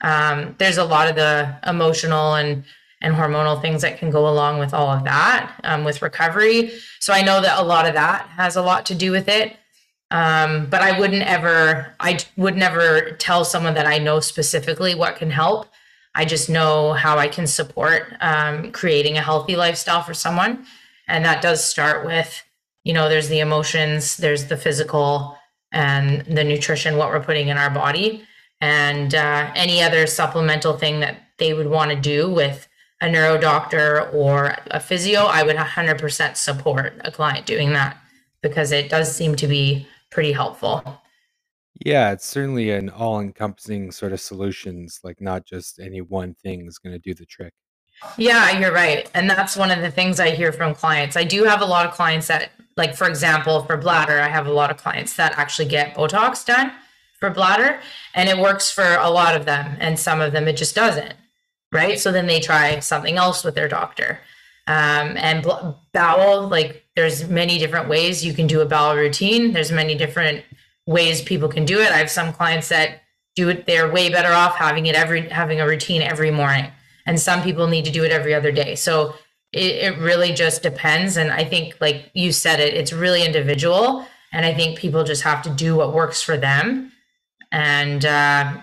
um, 0.00 0.54
there's 0.58 0.78
a 0.78 0.84
lot 0.84 1.08
of 1.08 1.16
the 1.16 1.56
emotional 1.66 2.34
and 2.34 2.64
and 3.02 3.14
hormonal 3.14 3.60
things 3.60 3.82
that 3.82 3.98
can 3.98 4.10
go 4.10 4.26
along 4.26 4.58
with 4.58 4.72
all 4.72 4.88
of 4.88 5.04
that 5.04 5.52
um, 5.64 5.84
with 5.84 6.00
recovery. 6.00 6.72
So 6.98 7.12
I 7.12 7.22
know 7.22 7.42
that 7.42 7.58
a 7.58 7.62
lot 7.62 7.86
of 7.86 7.92
that 7.92 8.26
has 8.30 8.56
a 8.56 8.62
lot 8.62 8.86
to 8.86 8.94
do 8.94 9.10
with 9.10 9.28
it. 9.28 9.56
Um, 10.10 10.66
but 10.66 10.82
I 10.82 10.98
wouldn't 10.98 11.22
ever, 11.22 11.94
I 11.98 12.18
would 12.36 12.56
never 12.56 13.12
tell 13.18 13.44
someone 13.44 13.74
that 13.74 13.86
I 13.86 13.98
know 13.98 14.20
specifically 14.20 14.94
what 14.94 15.16
can 15.16 15.30
help. 15.30 15.66
I 16.14 16.24
just 16.24 16.48
know 16.48 16.92
how 16.92 17.18
I 17.18 17.28
can 17.28 17.46
support 17.46 18.14
um, 18.20 18.72
creating 18.72 19.18
a 19.18 19.22
healthy 19.22 19.56
lifestyle 19.56 20.02
for 20.02 20.14
someone. 20.14 20.64
And 21.08 21.24
that 21.24 21.42
does 21.42 21.64
start 21.64 22.06
with, 22.06 22.42
you 22.84 22.92
know, 22.92 23.08
there's 23.08 23.28
the 23.28 23.40
emotions, 23.40 24.16
there's 24.16 24.46
the 24.46 24.56
physical, 24.56 25.36
and 25.72 26.22
the 26.22 26.44
nutrition, 26.44 26.96
what 26.96 27.10
we're 27.10 27.20
putting 27.20 27.48
in 27.48 27.58
our 27.58 27.70
body, 27.70 28.24
and 28.60 29.14
uh, 29.14 29.50
any 29.54 29.82
other 29.82 30.06
supplemental 30.06 30.78
thing 30.78 31.00
that 31.00 31.18
they 31.38 31.52
would 31.52 31.66
want 31.66 31.90
to 31.90 31.96
do 31.96 32.30
with 32.30 32.66
a 33.00 33.10
neuro 33.10 33.36
doctor 33.36 34.08
or 34.10 34.56
a 34.70 34.80
physio. 34.80 35.24
I 35.24 35.42
would 35.42 35.56
100% 35.56 36.36
support 36.36 36.94
a 37.04 37.10
client 37.10 37.44
doing 37.44 37.72
that 37.74 37.98
because 38.40 38.72
it 38.72 38.88
does 38.88 39.14
seem 39.14 39.36
to 39.36 39.46
be 39.46 39.86
pretty 40.16 40.32
helpful. 40.32 40.82
Yeah, 41.84 42.10
it's 42.10 42.24
certainly 42.24 42.70
an 42.70 42.88
all-encompassing 42.88 43.92
sort 43.92 44.14
of 44.14 44.20
solutions, 44.20 44.98
like 45.04 45.20
not 45.20 45.44
just 45.44 45.78
any 45.78 46.00
one 46.00 46.32
thing 46.32 46.66
is 46.66 46.78
going 46.78 46.94
to 46.94 46.98
do 46.98 47.12
the 47.12 47.26
trick. 47.26 47.52
Yeah, 48.16 48.58
you're 48.58 48.72
right. 48.72 49.10
And 49.12 49.28
that's 49.28 49.58
one 49.58 49.70
of 49.70 49.82
the 49.82 49.90
things 49.90 50.18
I 50.18 50.30
hear 50.30 50.52
from 50.52 50.74
clients. 50.74 51.18
I 51.18 51.24
do 51.24 51.44
have 51.44 51.60
a 51.60 51.66
lot 51.66 51.84
of 51.84 51.92
clients 51.92 52.28
that, 52.28 52.50
like, 52.78 52.96
for 52.96 53.06
example, 53.06 53.62
for 53.64 53.76
bladder, 53.76 54.18
I 54.18 54.28
have 54.28 54.46
a 54.46 54.52
lot 54.54 54.70
of 54.70 54.78
clients 54.78 55.16
that 55.16 55.38
actually 55.38 55.68
get 55.68 55.94
Botox 55.94 56.46
done 56.46 56.72
for 57.20 57.28
bladder, 57.28 57.78
and 58.14 58.30
it 58.30 58.38
works 58.38 58.70
for 58.70 58.96
a 58.98 59.10
lot 59.10 59.36
of 59.36 59.44
them. 59.44 59.76
And 59.80 59.98
some 59.98 60.22
of 60.22 60.32
them, 60.32 60.48
it 60.48 60.56
just 60.56 60.74
doesn't. 60.74 61.12
Right. 61.72 62.00
So 62.00 62.10
then 62.10 62.26
they 62.26 62.40
try 62.40 62.80
something 62.80 63.18
else 63.18 63.44
with 63.44 63.54
their 63.54 63.68
doctor. 63.68 64.20
Um, 64.66 65.18
and 65.18 65.42
bl- 65.42 65.72
bowel, 65.92 66.48
like 66.48 66.85
there's 66.96 67.28
many 67.28 67.58
different 67.58 67.88
ways 67.88 68.24
you 68.24 68.32
can 68.32 68.46
do 68.46 68.60
a 68.60 68.66
bowel 68.66 68.96
routine. 68.96 69.52
There's 69.52 69.70
many 69.70 69.94
different 69.94 70.44
ways 70.86 71.22
people 71.22 71.48
can 71.48 71.64
do 71.64 71.80
it. 71.80 71.92
I 71.92 71.98
have 71.98 72.10
some 72.10 72.32
clients 72.32 72.68
that 72.70 73.02
do 73.36 73.48
it. 73.50 73.66
They're 73.66 73.90
way 73.90 74.08
better 74.08 74.32
off 74.32 74.56
having 74.56 74.86
it 74.86 74.96
every 74.96 75.28
having 75.28 75.60
a 75.60 75.66
routine 75.66 76.02
every 76.02 76.30
morning, 76.30 76.70
and 77.06 77.20
some 77.20 77.42
people 77.42 77.66
need 77.66 77.84
to 77.84 77.90
do 77.90 78.04
it 78.04 78.10
every 78.10 78.34
other 78.34 78.50
day. 78.50 78.74
So 78.74 79.14
it, 79.52 79.76
it 79.76 79.98
really 79.98 80.32
just 80.32 80.62
depends. 80.62 81.16
And 81.16 81.30
I 81.30 81.44
think, 81.44 81.76
like 81.80 82.10
you 82.14 82.32
said, 82.32 82.60
it 82.60 82.74
it's 82.74 82.92
really 82.92 83.24
individual. 83.24 84.06
And 84.32 84.44
I 84.44 84.52
think 84.52 84.78
people 84.78 85.04
just 85.04 85.22
have 85.22 85.42
to 85.42 85.50
do 85.50 85.76
what 85.76 85.94
works 85.94 86.20
for 86.20 86.36
them. 86.36 86.92
And 87.52 88.04
uh, 88.04 88.56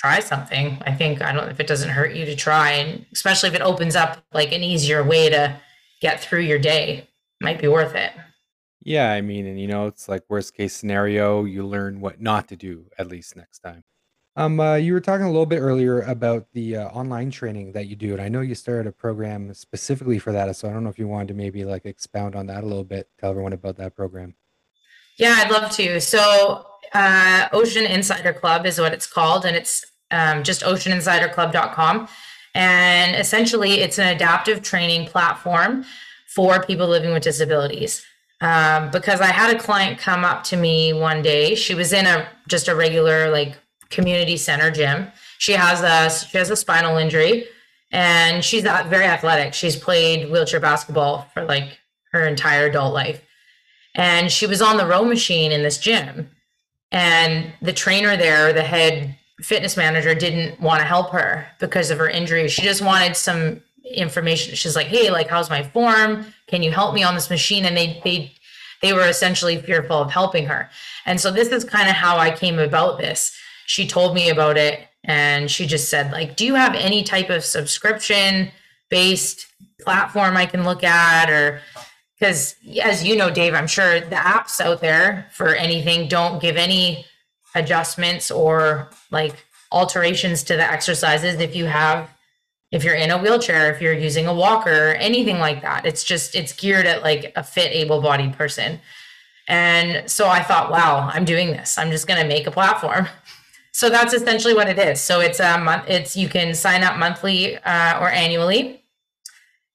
try 0.00 0.20
something. 0.20 0.78
I 0.86 0.92
think 0.92 1.20
I 1.20 1.32
don't 1.32 1.50
if 1.50 1.60
it 1.60 1.66
doesn't 1.66 1.90
hurt 1.90 2.14
you 2.14 2.24
to 2.24 2.34
try, 2.34 2.70
and 2.72 3.04
especially 3.12 3.50
if 3.50 3.54
it 3.54 3.60
opens 3.60 3.94
up 3.94 4.24
like 4.32 4.50
an 4.52 4.62
easier 4.62 5.04
way 5.04 5.28
to 5.28 5.60
get 6.00 6.20
through 6.20 6.40
your 6.40 6.58
day, 6.58 7.06
might 7.40 7.60
be 7.60 7.68
worth 7.68 7.94
it. 7.94 8.12
Yeah, 8.82 9.12
I 9.12 9.20
mean, 9.20 9.46
and 9.46 9.60
you 9.60 9.68
know, 9.68 9.86
it's 9.86 10.08
like 10.08 10.24
worst 10.28 10.54
case 10.54 10.74
scenario, 10.74 11.44
you 11.44 11.66
learn 11.66 12.00
what 12.00 12.20
not 12.20 12.48
to 12.48 12.56
do 12.56 12.86
at 12.98 13.08
least 13.08 13.36
next 13.36 13.58
time. 13.60 13.84
Um, 14.36 14.60
uh, 14.60 14.76
you 14.76 14.92
were 14.92 15.00
talking 15.00 15.26
a 15.26 15.30
little 15.30 15.44
bit 15.44 15.58
earlier 15.58 16.00
about 16.02 16.46
the 16.54 16.76
uh, 16.76 16.88
online 16.88 17.30
training 17.30 17.72
that 17.72 17.88
you 17.88 17.96
do, 17.96 18.12
and 18.12 18.22
I 18.22 18.28
know 18.28 18.40
you 18.40 18.54
started 18.54 18.86
a 18.86 18.92
program 18.92 19.52
specifically 19.52 20.18
for 20.18 20.32
that. 20.32 20.54
So 20.56 20.68
I 20.68 20.72
don't 20.72 20.84
know 20.84 20.88
if 20.88 20.98
you 20.98 21.08
wanted 21.08 21.28
to 21.28 21.34
maybe 21.34 21.64
like 21.64 21.84
expound 21.84 22.36
on 22.36 22.46
that 22.46 22.64
a 22.64 22.66
little 22.66 22.84
bit, 22.84 23.08
tell 23.18 23.30
everyone 23.30 23.52
about 23.52 23.76
that 23.76 23.94
program. 23.94 24.34
Yeah, 25.18 25.34
I'd 25.36 25.50
love 25.50 25.70
to. 25.72 26.00
So, 26.00 26.64
uh, 26.94 27.48
Ocean 27.52 27.84
Insider 27.84 28.32
Club 28.32 28.64
is 28.64 28.78
what 28.78 28.94
it's 28.94 29.06
called, 29.06 29.44
and 29.44 29.56
it's 29.56 29.84
um, 30.10 30.42
just 30.42 30.62
oceaninsiderclub.com. 30.62 32.08
And 32.54 33.16
essentially, 33.16 33.80
it's 33.80 33.98
an 33.98 34.08
adaptive 34.08 34.62
training 34.62 35.06
platform 35.06 35.84
for 36.34 36.62
people 36.62 36.86
living 36.86 37.12
with 37.12 37.22
disabilities. 37.22 38.04
Um, 38.40 38.90
because 38.90 39.20
I 39.20 39.26
had 39.26 39.54
a 39.54 39.58
client 39.58 39.98
come 39.98 40.24
up 40.24 40.44
to 40.44 40.56
me 40.56 40.92
one 40.92 41.20
day. 41.20 41.54
She 41.54 41.74
was 41.74 41.92
in 41.92 42.06
a 42.06 42.26
just 42.48 42.68
a 42.68 42.74
regular 42.74 43.30
like 43.30 43.58
community 43.90 44.36
center 44.36 44.70
gym. 44.70 45.08
She 45.38 45.52
has 45.52 45.82
a 45.82 46.26
she 46.26 46.38
has 46.38 46.48
a 46.48 46.56
spinal 46.56 46.96
injury, 46.96 47.46
and 47.90 48.42
she's 48.42 48.62
very 48.62 49.04
athletic. 49.04 49.52
She's 49.52 49.76
played 49.76 50.30
wheelchair 50.30 50.60
basketball 50.60 51.28
for 51.34 51.44
like 51.44 51.78
her 52.12 52.26
entire 52.26 52.66
adult 52.66 52.94
life. 52.94 53.22
And 53.94 54.30
she 54.30 54.46
was 54.46 54.62
on 54.62 54.76
the 54.76 54.86
row 54.86 55.04
machine 55.04 55.52
in 55.52 55.62
this 55.62 55.78
gym. 55.78 56.30
And 56.92 57.52
the 57.60 57.72
trainer 57.72 58.16
there, 58.16 58.52
the 58.52 58.62
head 58.62 59.16
fitness 59.40 59.76
manager, 59.76 60.14
didn't 60.14 60.60
want 60.60 60.80
to 60.80 60.86
help 60.86 61.10
her 61.10 61.46
because 61.58 61.90
of 61.90 61.98
her 61.98 62.08
injury. 62.08 62.48
She 62.48 62.62
just 62.62 62.82
wanted 62.82 63.16
some 63.16 63.62
information. 63.92 64.54
She's 64.54 64.76
like, 64.76 64.86
"Hey, 64.86 65.10
like, 65.10 65.28
how's 65.28 65.50
my 65.50 65.62
form? 65.62 66.32
Can 66.46 66.62
you 66.62 66.70
help 66.70 66.94
me 66.94 67.02
on 67.02 67.14
this 67.14 67.30
machine?" 67.30 67.64
And 67.64 67.76
they 67.76 68.00
they 68.04 68.32
they 68.82 68.92
were 68.92 69.06
essentially 69.06 69.58
fearful 69.58 69.96
of 69.98 70.10
helping 70.10 70.46
her. 70.46 70.70
And 71.06 71.20
so 71.20 71.30
this 71.30 71.48
is 71.48 71.64
kind 71.64 71.88
of 71.88 71.94
how 71.94 72.16
I 72.16 72.30
came 72.30 72.58
about 72.58 72.98
this. 72.98 73.36
She 73.66 73.86
told 73.86 74.14
me 74.14 74.30
about 74.30 74.56
it 74.56 74.80
and 75.04 75.50
she 75.50 75.66
just 75.66 75.88
said 75.88 76.12
like, 76.12 76.36
"Do 76.36 76.44
you 76.46 76.54
have 76.54 76.74
any 76.74 77.02
type 77.02 77.30
of 77.30 77.44
subscription 77.44 78.50
based 78.90 79.46
platform 79.82 80.36
I 80.36 80.46
can 80.46 80.64
look 80.64 80.84
at 80.84 81.30
or 81.30 81.60
because 82.18 82.54
as 82.82 83.02
you 83.02 83.16
know 83.16 83.30
Dave, 83.30 83.54
I'm 83.54 83.66
sure 83.66 84.00
the 84.00 84.16
apps 84.16 84.60
out 84.60 84.80
there 84.80 85.26
for 85.32 85.54
anything 85.54 86.06
don't 86.06 86.40
give 86.40 86.56
any 86.56 87.06
adjustments 87.54 88.30
or 88.30 88.90
like 89.10 89.46
alterations 89.72 90.42
to 90.44 90.56
the 90.56 90.70
exercises 90.70 91.40
if 91.40 91.56
you 91.56 91.64
have 91.64 92.10
if 92.70 92.84
you're 92.84 92.94
in 92.94 93.10
a 93.10 93.18
wheelchair, 93.18 93.72
if 93.72 93.82
you're 93.82 93.92
using 93.92 94.26
a 94.26 94.34
walker, 94.34 94.94
anything 94.98 95.38
like 95.38 95.62
that. 95.62 95.84
It's 95.84 96.04
just 96.04 96.34
it's 96.34 96.52
geared 96.52 96.86
at 96.86 97.02
like 97.02 97.32
a 97.36 97.42
fit 97.42 97.72
able-bodied 97.72 98.34
person. 98.34 98.80
And 99.48 100.08
so 100.08 100.28
I 100.28 100.42
thought, 100.42 100.70
wow, 100.70 101.10
I'm 101.12 101.24
doing 101.24 101.48
this. 101.48 101.76
I'm 101.76 101.90
just 101.90 102.06
going 102.06 102.20
to 102.20 102.28
make 102.28 102.46
a 102.46 102.50
platform. 102.50 103.08
So 103.72 103.88
that's 103.88 104.12
essentially 104.12 104.52
what 104.52 104.68
it 104.68 104.80
is. 104.80 105.00
So 105.00 105.20
it's 105.20 105.38
a 105.38 105.56
month. 105.56 105.84
It's 105.88 106.16
you 106.16 106.28
can 106.28 106.54
sign 106.54 106.82
up 106.82 106.98
monthly 106.98 107.56
uh, 107.56 108.00
or 108.00 108.10
annually, 108.10 108.82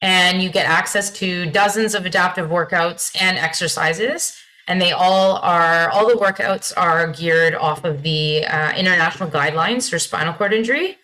and 0.01 0.43
you 0.43 0.49
get 0.49 0.65
access 0.67 1.09
to 1.11 1.45
dozens 1.49 1.95
of 1.95 2.05
adaptive 2.05 2.49
workouts 2.49 3.15
and 3.19 3.37
exercises. 3.37 4.37
And 4.67 4.81
they 4.81 4.91
all 4.91 5.37
are 5.37 5.89
all 5.91 6.09
the 6.09 6.15
workouts 6.15 6.73
are 6.75 7.07
geared 7.07 7.55
off 7.55 7.85
of 7.85 8.03
the 8.03 8.45
uh, 8.45 8.73
international 8.75 9.31
guidelines 9.31 9.89
for 9.89 9.97
spinal 9.97 10.33
cord 10.33 10.53
injury 10.53 10.97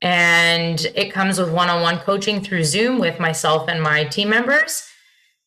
and 0.00 0.86
it 0.94 1.12
comes 1.12 1.38
with 1.38 1.52
one-on-one 1.52 1.98
coaching 1.98 2.40
through 2.40 2.64
zoom 2.64 2.98
with 2.98 3.18
myself 3.18 3.68
and 3.68 3.82
my 3.82 4.04
team 4.04 4.30
members. 4.30 4.84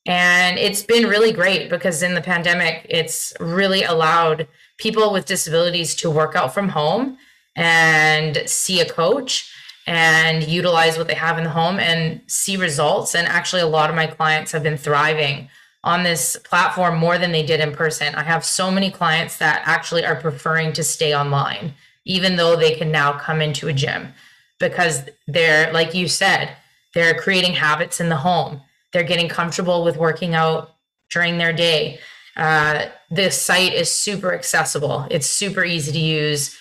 And 0.06 0.58
it's 0.58 0.84
been 0.84 1.08
really 1.08 1.32
great 1.32 1.70
because 1.70 2.04
in 2.04 2.16
the 2.16 2.22
pandemic 2.22 2.86
it's 2.90 3.34
really 3.40 3.84
allowed 3.84 4.48
people 4.78 5.14
with 5.14 5.26
disabilities 5.26 5.96
to 5.96 6.10
work 6.10 6.36
out 6.36 6.54
from 6.54 6.70
home 6.70 7.18
and 7.56 8.44
see 8.46 8.82
a 8.82 8.90
coach 8.90 9.50
and 9.88 10.48
utilize 10.48 10.98
what 10.98 11.08
they 11.08 11.14
have 11.14 11.38
in 11.38 11.44
the 11.44 11.50
home 11.50 11.80
and 11.80 12.22
see 12.28 12.58
results. 12.58 13.16
And 13.16 13.28
actually 13.28 13.62
a 13.62 13.68
lot 13.68 13.90
of 13.90 13.96
my 13.96 14.08
clients 14.08 14.52
have 14.52 14.64
been 14.64 14.78
thriving 14.78 15.50
on 15.84 16.04
this 16.04 16.36
platform 16.44 16.98
more 16.98 17.18
than 17.18 17.32
they 17.32 17.44
did 17.44 17.60
in 17.60 17.72
person. 17.72 18.14
I 18.16 18.24
have 18.24 18.44
so 18.44 18.70
many 18.70 18.92
clients 18.92 19.38
that 19.38 19.62
actually 19.66 20.06
are 20.06 20.16
preferring 20.16 20.74
to 20.74 20.84
stay 20.84 21.16
online 21.16 21.74
even 22.06 22.36
though 22.36 22.56
they 22.56 22.76
can 22.76 22.92
now 22.92 23.14
come 23.14 23.42
into 23.42 23.68
a 23.68 23.74
gym 23.74 24.14
because 24.62 25.04
they're, 25.28 25.74
like 25.74 25.94
you 25.94 26.08
said, 26.08 26.56
they're 26.94 27.14
creating 27.14 27.54
habits 27.54 28.00
in 28.00 28.08
the 28.08 28.16
home. 28.16 28.62
They're 28.94 29.04
getting 29.04 29.28
comfortable 29.28 29.84
with 29.84 29.98
working 29.98 30.36
out 30.36 30.76
during 31.12 31.38
their 31.38 31.52
day. 31.52 32.00
Uh, 32.38 32.86
this 33.10 33.42
site 33.42 33.74
is 33.74 33.94
super 33.94 34.34
accessible. 34.34 35.06
It's 35.12 35.28
super 35.28 35.66
easy 35.66 35.92
to 35.92 36.00
use. 36.00 36.58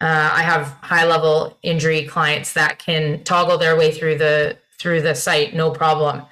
Uh, 0.00 0.30
I 0.34 0.42
have 0.42 0.66
high 0.82 1.06
level 1.06 1.56
injury 1.62 2.04
clients 2.04 2.52
that 2.52 2.78
can 2.78 3.24
toggle 3.24 3.56
their 3.56 3.76
way 3.76 3.90
through 3.90 4.18
the 4.18 4.58
through 4.78 5.00
the 5.00 5.14
site 5.14 5.54
no 5.54 5.70
problem. 5.70 6.22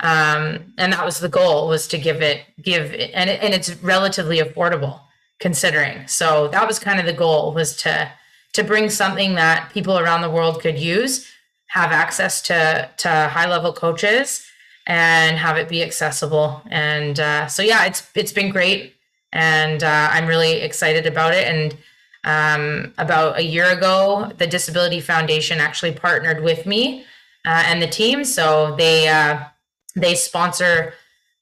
Um, 0.00 0.74
and 0.76 0.92
that 0.92 1.04
was 1.04 1.18
the 1.18 1.28
goal 1.28 1.66
was 1.68 1.88
to 1.88 1.98
give 1.98 2.22
it 2.22 2.42
give 2.62 2.92
and 2.92 3.30
it, 3.30 3.42
and 3.42 3.54
it's 3.54 3.74
relatively 3.82 4.38
affordable 4.38 5.00
considering. 5.40 6.06
So 6.06 6.48
that 6.48 6.66
was 6.68 6.78
kind 6.78 7.00
of 7.00 7.06
the 7.06 7.12
goal 7.12 7.52
was 7.52 7.74
to 7.78 8.12
to 8.56 8.64
bring 8.64 8.88
something 8.88 9.34
that 9.34 9.70
people 9.70 9.98
around 9.98 10.22
the 10.22 10.30
world 10.30 10.62
could 10.62 10.78
use, 10.78 11.30
have 11.66 11.92
access 11.92 12.40
to 12.42 12.88
to 12.96 13.08
high 13.08 13.48
level 13.48 13.72
coaches, 13.72 14.46
and 14.86 15.36
have 15.36 15.58
it 15.58 15.68
be 15.68 15.82
accessible. 15.82 16.62
And 16.70 17.20
uh, 17.20 17.48
so 17.48 17.62
yeah, 17.62 17.84
it's 17.84 18.10
it's 18.14 18.32
been 18.32 18.50
great, 18.50 18.94
and 19.30 19.84
uh, 19.84 20.08
I'm 20.10 20.26
really 20.26 20.54
excited 20.62 21.06
about 21.06 21.34
it. 21.34 21.46
And 21.46 21.76
um, 22.24 22.94
about 22.96 23.38
a 23.38 23.42
year 23.42 23.66
ago, 23.66 24.32
the 24.38 24.46
Disability 24.46 25.00
Foundation 25.00 25.60
actually 25.60 25.92
partnered 25.92 26.42
with 26.42 26.64
me 26.64 27.04
uh, 27.46 27.62
and 27.66 27.82
the 27.82 27.86
team, 27.86 28.24
so 28.24 28.74
they 28.76 29.06
uh, 29.08 29.44
they 29.94 30.14
sponsor 30.14 30.94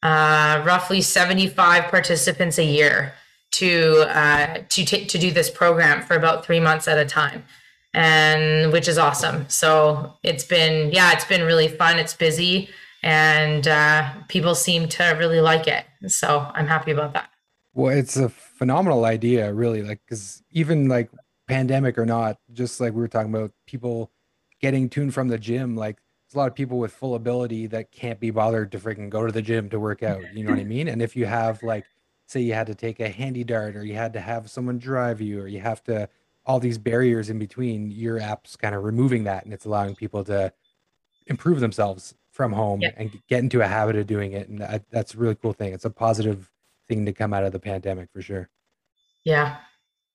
uh, 0.03 0.63
roughly 0.67 1.01
75 1.01 1.85
participants 1.85 2.59
a 2.59 2.65
year 2.65 3.15
to 3.59 4.07
uh, 4.09 4.59
to 4.69 4.85
to 4.85 5.19
do 5.19 5.31
this 5.31 5.51
program 5.51 6.03
for 6.03 6.15
about 6.17 6.45
three 6.45 6.61
months 6.61 6.89
at 6.89 6.99
a 6.99 7.05
time, 7.05 7.45
and 7.93 8.73
which 8.73 8.89
is 8.89 8.99
awesome. 8.99 9.49
So 9.49 10.15
it's 10.23 10.45
been 10.45 10.91
yeah, 10.93 11.13
it's 11.13 11.25
been 11.25 11.43
really 11.43 11.69
fun. 11.69 11.99
It's 11.99 12.15
busy, 12.15 12.69
and 13.03 13.67
uh, 13.69 14.11
people 14.29 14.55
seem 14.55 14.89
to 14.91 15.05
really 15.19 15.41
like 15.41 15.67
it. 15.67 15.85
So 16.07 16.51
I'm 16.55 16.67
happy 16.67 16.91
about 16.91 17.13
that. 17.15 17.31
Well, 17.75 17.97
it's 17.97 18.17
a 18.17 18.29
phenomenal 18.29 19.05
idea, 19.05 19.53
really. 19.53 19.83
Like, 19.83 20.01
because 20.07 20.43
even 20.53 20.89
like 20.89 21.11
pandemic 21.49 21.99
or 21.99 22.07
not, 22.07 22.39
just 22.53 22.81
like 22.81 22.93
we 22.93 23.01
were 23.01 23.09
talking 23.09 23.35
about, 23.35 23.51
people 23.67 24.13
getting 24.61 24.89
tuned 24.89 25.13
from 25.13 25.29
the 25.29 25.39
gym, 25.39 25.77
like 25.77 25.97
there's 25.97 26.37
a 26.37 26.39
lot 26.39 26.49
of 26.49 26.55
people 26.55 26.79
with 26.79 26.93
full 26.93 27.17
ability 27.17 27.67
that 27.69 27.91
can't 27.91 28.21
be 28.21 28.31
bothered 28.31 28.71
to 28.73 28.79
freaking 28.79 29.11
go 29.11 29.27
to 29.27 29.33
the 29.33 29.43
gym 29.43 29.69
to 29.71 29.81
work 29.81 30.03
out. 30.03 30.23
You 30.33 30.45
know 30.45 30.51
what 30.51 30.61
I 30.61 30.65
mean? 30.65 30.89
And 30.89 31.03
if 31.03 31.17
you 31.17 31.27
have 31.27 31.63
like 31.63 31.85
say 32.27 32.41
you 32.41 32.55
had 32.55 32.67
to 32.67 32.75
take 32.75 33.01
a 33.01 33.11
HandyDART 33.11 33.77
or 33.77 33.83
you 33.83 33.95
had 33.95 34.13
to 34.15 34.21
have 34.21 34.51
someone 34.51 34.79
drive 34.79 35.21
you 35.21 35.41
or 35.41 35.47
you 35.47 35.61
have 35.61 35.83
to 35.85 36.09
all 36.47 36.61
these 36.61 36.79
barriers 36.79 37.31
in 37.31 37.39
between 37.39 37.91
your 37.91 38.21
app's 38.21 38.57
kind 38.57 38.75
of 38.75 38.85
removing 38.85 39.25
that 39.25 39.45
and 39.45 39.55
it's 39.55 39.65
allowing 39.65 39.95
people 39.95 40.23
to 40.25 40.53
improve 41.27 41.61
themselves 41.61 42.15
from 42.31 42.53
home 42.53 42.81
yeah. 42.81 42.91
and 42.97 43.11
get 43.29 43.39
into 43.41 43.63
a 43.63 43.67
habit 43.67 43.97
of 43.97 44.07
doing 44.07 44.33
it 44.33 44.49
and 44.49 44.61
that, 44.61 44.85
that's 44.91 45.15
a 45.15 45.19
really 45.19 45.37
cool 45.37 45.53
thing. 45.53 45.73
It's 45.73 45.85
a 45.85 45.91
positive 45.91 46.51
thing 46.89 47.07
to 47.07 47.13
come 47.13 47.33
out 47.33 47.45
of 47.45 47.53
the 47.53 47.61
pandemic 47.61 48.11
for 48.13 48.21
sure. 48.21 48.51
Yeah. 49.25 49.57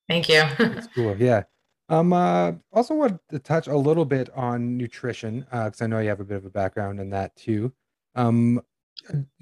Thank 0.08 0.30
you. 0.30 0.44
That's 0.58 0.88
cool 0.88 1.16
yeah. 1.18 1.44
Um 1.88 2.14
uh 2.14 2.54
also 2.72 2.94
want 2.94 3.20
to 3.30 3.40
touch 3.40 3.68
a 3.68 3.76
little 3.76 4.06
bit 4.06 4.30
on 4.36 4.78
nutrition 4.78 5.46
uh 5.52 5.66
because 5.66 5.82
i 5.82 5.88
know 5.88 6.00
you 6.00 6.10
have 6.10 6.20
a 6.20 6.26
bit 6.26 6.38
of 6.38 6.46
a 6.46 6.50
background 6.50 7.00
in 7.00 7.10
that 7.12 7.36
too. 7.36 7.74
Um 8.16 8.62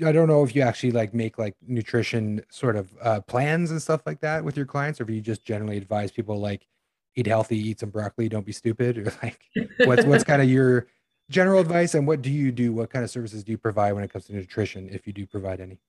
I 0.06 0.12
don't 0.12 0.28
know 0.28 0.44
if 0.44 0.56
you 0.56 0.62
actually 0.62 0.92
like 0.92 1.14
make 1.14 1.38
like 1.38 1.56
nutrition 1.66 2.42
sort 2.50 2.76
of 2.76 2.92
uh, 3.02 3.22
plans 3.22 3.72
and 3.72 3.82
stuff 3.82 4.02
like 4.06 4.22
that 4.22 4.44
with 4.44 4.58
your 4.58 4.66
clients, 4.66 5.00
or 5.00 5.04
if 5.04 5.10
you 5.10 5.22
just 5.22 5.44
generally 5.44 5.78
advise 5.78 6.12
people 6.12 6.40
like 6.40 6.68
eat 7.16 7.28
healthy, 7.28 7.58
eat 7.58 7.80
some 7.80 7.90
broccoli, 7.90 8.30
don't 8.30 8.46
be 8.46 8.52
stupid, 8.52 8.98
or 8.98 9.14
like 9.24 9.40
what's 9.86 10.06
what's 10.06 10.24
kind 10.24 10.42
of 10.42 10.50
your 10.58 10.88
general 11.30 11.60
advice 11.60 11.94
and 11.94 12.08
what 12.08 12.22
do 12.22 12.32
you 12.32 12.52
do? 12.52 12.72
What 12.74 12.90
kind 12.90 13.04
of 13.04 13.10
services 13.10 13.44
do 13.44 13.52
you 13.52 13.58
provide 13.58 13.94
when 13.94 14.04
it 14.04 14.12
comes 14.12 14.26
to 14.26 14.34
nutrition, 14.34 14.90
if 14.90 15.08
you 15.08 15.14
do 15.14 15.26
provide 15.26 15.60
any? 15.60 15.80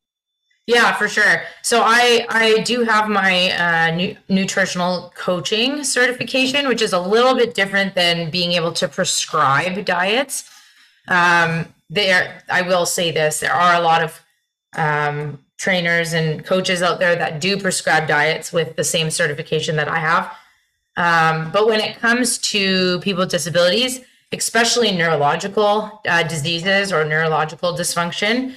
Yeah, 0.67 0.93
for 0.93 1.09
sure. 1.09 1.43
So 1.63 1.83
I 1.83 2.27
I 2.29 2.61
do 2.61 2.85
have 2.85 3.09
my 3.09 3.51
uh, 3.53 3.97
nu- 3.97 4.17
nutritional 4.29 5.13
coaching 5.17 5.83
certification, 5.83 6.69
which 6.69 6.83
is 6.83 6.93
a 6.93 7.01
little 7.01 7.35
bit 7.35 7.55
different 7.55 7.95
than 7.95 8.31
being 8.31 8.53
able 8.53 8.73
to 8.73 8.87
prescribe 8.87 9.85
diets. 9.85 10.51
Um, 11.09 11.73
there, 11.91 12.43
I 12.49 12.63
will 12.63 12.87
say 12.87 13.11
this: 13.11 13.41
there 13.41 13.53
are 13.53 13.75
a 13.75 13.81
lot 13.81 14.03
of 14.03 14.21
um, 14.77 15.45
trainers 15.59 16.13
and 16.13 16.45
coaches 16.45 16.83
out 16.83 16.99
there 17.01 17.17
that 17.17 17.41
do 17.41 17.59
prescribe 17.59 18.07
diets 18.07 18.53
with 18.53 18.77
the 18.77 18.85
same 18.85 19.11
certification 19.11 19.77
that 19.77 19.89
I 19.89 19.99
have. 19.99 20.33
Um, 20.97 21.51
but 21.53 21.67
when 21.67 21.81
it 21.81 21.99
comes 21.99 22.39
to 22.39 23.01
people 23.01 23.21
with 23.21 23.31
disabilities, 23.31 24.01
especially 24.33 24.93
neurological 24.93 26.01
uh, 26.07 26.23
diseases 26.23 26.93
or 26.93 27.05
neurological 27.05 27.73
dysfunction, 27.73 28.55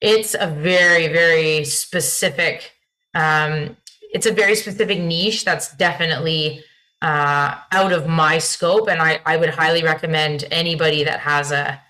it's 0.00 0.34
a 0.38 0.46
very, 0.46 1.08
very 1.08 1.64
specific. 1.64 2.72
Um, 3.14 3.76
it's 4.12 4.26
a 4.26 4.32
very 4.32 4.54
specific 4.54 4.98
niche 4.98 5.44
that's 5.44 5.74
definitely 5.76 6.64
uh, 7.02 7.56
out 7.72 7.92
of 7.92 8.06
my 8.06 8.38
scope, 8.38 8.88
and 8.88 9.00
I, 9.00 9.20
I 9.24 9.36
would 9.36 9.50
highly 9.50 9.82
recommend 9.82 10.46
anybody 10.50 11.04
that 11.04 11.20
has 11.20 11.52
a 11.52 11.80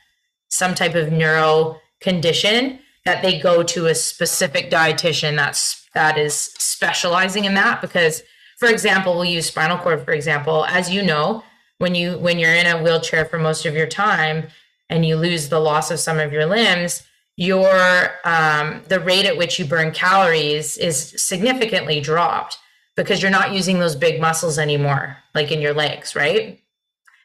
some 0.51 0.75
type 0.75 0.95
of 0.95 1.11
neuro 1.11 1.81
condition 2.01 2.79
that 3.07 3.23
they 3.23 3.41
go 3.41 3.63
to 3.63 3.87
a 3.87 3.95
specific 3.95 4.71
dietitian 4.71 5.37
that's 5.37 5.89
that 5.95 6.19
is 6.19 6.35
specializing 6.35 7.45
in 7.45 7.55
that 7.55 7.81
because 7.81 8.23
for 8.59 8.69
example 8.69 9.15
we'll 9.15 9.25
use 9.25 9.47
spinal 9.47 9.79
cord 9.79 10.05
for 10.05 10.13
example. 10.13 10.67
As 10.67 10.91
you 10.91 11.03
know 11.03 11.43
when 11.79 11.95
you 11.95 12.19
when 12.19 12.39
you're 12.39 12.55
in 12.55 12.67
a 12.67 12.83
wheelchair 12.83 13.25
for 13.25 13.39
most 13.39 13.65
of 13.65 13.75
your 13.75 13.87
time 13.87 14.49
and 14.89 15.07
you 15.07 15.17
lose 15.17 15.49
the 15.49 15.59
loss 15.61 15.91
of 15.91 15.99
some 15.99 16.19
of 16.19 16.33
your 16.33 16.47
limbs 16.47 17.03
your 17.37 18.11
um, 18.25 18.83
the 18.89 19.01
rate 19.01 19.25
at 19.25 19.39
which 19.39 19.59
you 19.59 19.65
burn 19.65 19.93
calories 19.93 20.77
is 20.77 21.15
significantly 21.17 21.99
dropped 21.99 22.59
because 22.97 23.23
you're 23.23 23.31
not 23.31 23.55
using 23.55 23.79
those 23.79 23.97
big 23.97 24.21
muscles 24.21 24.59
anymore 24.59 25.17
like 25.35 25.51
in 25.51 25.63
your 25.63 25.73
legs 25.73 26.15
right? 26.15 26.61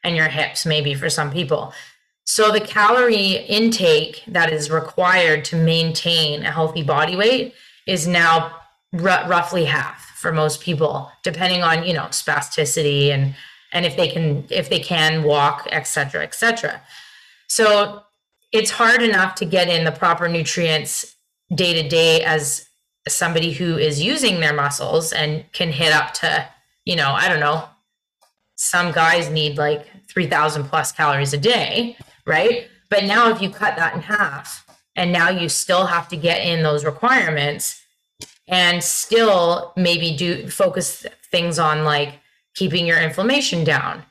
And 0.05 0.15
your 0.15 0.29
hips 0.29 0.65
maybe 0.65 0.93
for 0.93 1.09
some 1.09 1.31
people 1.31 1.73
So 2.25 2.51
the 2.51 2.59
calorie 2.59 3.45
intake 3.47 4.23
that 4.27 4.51
is 4.51 4.71
required 4.71 5.45
to 5.45 5.55
maintain 5.55 6.43
a 6.43 6.51
healthy 6.51 6.81
body 6.81 7.15
weight 7.15 7.53
is 7.87 8.07
now 8.07 8.59
r- 8.93 9.27
roughly 9.29 9.65
half 9.65 10.03
for 10.17 10.31
most 10.31 10.59
people, 10.59 11.11
depending 11.23 11.61
on 11.61 11.85
you 11.85 11.93
know 11.93 12.05
spasticity 12.05 13.09
and 13.09 13.35
and 13.71 13.85
if 13.85 13.95
they 13.95 14.07
can 14.07 14.45
if 14.49 14.69
they 14.69 14.79
can 14.79 15.23
walk, 15.23 15.67
etc., 15.71 16.23
etc. 16.23 16.81
So 17.47 18.01
it's 18.51 18.71
hard 18.71 19.03
enough 19.03 19.35
to 19.35 19.45
get 19.45 19.67
in 19.67 19.85
the 19.85 19.91
proper 19.91 20.27
nutrients 20.27 21.15
day 21.53 21.79
to 21.79 21.87
day 21.87 22.23
as 22.23 22.67
somebody 23.07 23.51
who 23.51 23.77
is 23.77 24.01
using 24.01 24.39
their 24.39 24.53
muscles 24.53 25.13
and 25.13 25.45
can 25.51 25.71
hit 25.71 25.93
up 25.93 26.13
to 26.15 26.47
you 26.85 26.95
know 26.95 27.11
I 27.11 27.27
don't 27.27 27.39
know 27.39 27.69
some 28.55 28.91
guys 28.91 29.29
need 29.29 29.57
like 29.57 29.85
3000 30.07 30.63
plus 30.63 30.91
calories 30.91 31.33
a 31.33 31.37
day 31.37 31.97
right? 32.25 32.67
But 32.89 33.05
now 33.05 33.29
if 33.29 33.41
you 33.41 33.49
cut 33.49 33.75
that 33.75 33.95
in 33.95 34.01
half 34.01 34.65
and 34.95 35.11
now 35.11 35.29
you 35.29 35.49
still 35.49 35.85
have 35.85 36.07
to 36.09 36.17
get 36.17 36.45
in 36.45 36.63
those 36.63 36.85
requirements 36.85 37.81
and 38.47 38.83
still 38.83 39.73
maybe 39.75 40.15
do 40.15 40.47
focus 40.47 41.05
things 41.31 41.59
on 41.59 41.83
like 41.83 42.19
keeping 42.53 42.85
your 42.85 42.99
inflammation 42.99 43.63
down 43.63 44.03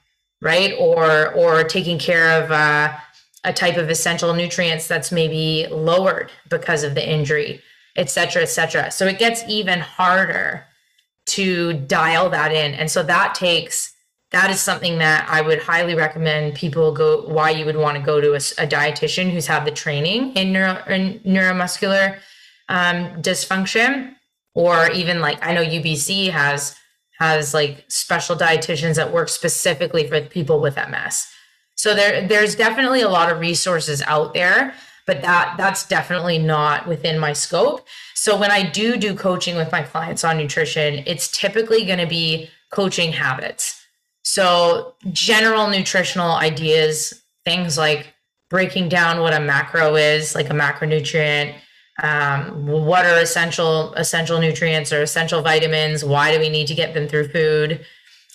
right? 0.44 0.74
Or 0.79 1.33
or 1.33 1.64
taking 1.64 1.98
care 1.98 2.42
of 2.42 2.53
uh, 2.53 2.94
a 3.42 3.53
type 3.53 3.77
of 3.77 3.90
essential 3.90 4.33
nutrients 4.35 4.87
that's 4.87 5.11
maybe 5.11 5.66
lowered 5.70 6.31
because 6.48 6.85
of 6.85 6.94
the 6.94 7.07
injury 7.07 7.61
et 7.96 8.11
cetera 8.11 8.42
et 8.42 8.46
cetera. 8.46 8.90
So 8.90 9.07
it 9.07 9.18
gets 9.18 9.42
even 9.48 9.81
harder 9.81 10.64
to 11.27 11.72
dial 11.72 12.29
that 12.31 12.53
in. 12.53 12.74
And 12.74 12.90
so 12.90 13.03
that 13.05 13.35
takes 13.35 13.93
that 14.35 14.51
is 14.51 14.61
something 14.61 14.99
that 14.99 15.27
i 15.29 15.40
would 15.40 15.61
highly 15.61 15.94
recommend 15.94 16.55
people 16.55 16.92
go 16.92 17.23
why 17.29 17.51
you 17.51 17.64
would 17.64 17.77
want 17.77 17.97
to 17.97 18.03
go 18.03 18.20
to 18.20 18.33
a, 18.33 18.42
a 18.64 18.66
dietitian 18.66 19.31
who's 19.31 19.47
had 19.47 19.64
the 19.64 19.70
training 19.70 20.33
in, 20.35 20.53
neuro, 20.53 20.83
in 20.88 21.20
neuromuscular 21.20 22.18
um, 22.68 23.23
dysfunction 23.23 24.14
or 24.55 24.90
even 24.92 25.20
like 25.20 25.44
I 25.44 25.53
know 25.53 25.64
UBC 25.64 26.31
has 26.31 26.77
has 27.18 27.55
like 27.55 27.85
special 27.88 28.37
dietitians 28.37 28.97
that 28.97 29.12
work 29.12 29.29
specifically 29.29 30.07
for 30.09 30.20
people 30.20 30.61
with 30.61 30.77
MS. 30.77 31.27
So 31.77 31.94
there 31.94 32.27
there's 32.27 32.55
definitely 32.55 33.03
a 33.03 33.09
lot 33.09 33.31
of 33.31 33.40
resources 33.40 34.03
out 34.03 34.35
there, 34.35 34.75
but 35.07 35.23
that 35.23 35.57
that's 35.59 35.87
definitely 35.87 36.38
not 36.38 36.87
within 36.87 37.18
my 37.18 37.33
scope. 37.33 37.87
So 38.14 38.38
when 38.38 38.51
I 38.51 38.68
do 38.68 38.97
do 38.97 39.14
coaching 39.14 39.57
with 39.57 39.70
my 39.73 39.83
clients 39.83 40.25
on 40.25 40.38
nutrition, 40.38 41.03
it's 41.07 41.29
typically 41.29 41.85
going 41.85 41.99
to 41.99 42.07
be 42.07 42.49
coaching 42.70 43.12
habits. 43.12 43.84
So 44.24 44.94
general 45.12 45.68
nutritional 45.68 46.32
ideas, 46.32 47.22
things 47.44 47.78
like 47.78 48.14
breaking 48.50 48.88
down 48.88 49.20
what 49.20 49.34
a 49.34 49.40
macro 49.40 49.94
is, 49.96 50.34
like 50.34 50.50
a 50.50 50.54
macronutrient, 50.54 51.54
um, 52.02 52.66
what 52.66 53.04
are 53.04 53.20
essential 53.20 53.94
essential 53.94 54.40
nutrients 54.40 54.92
or 54.92 55.02
essential 55.02 55.42
vitamins? 55.42 56.04
Why 56.04 56.34
do 56.34 56.40
we 56.40 56.48
need 56.48 56.66
to 56.66 56.74
get 56.74 56.94
them 56.94 57.06
through 57.06 57.28
food? 57.28 57.84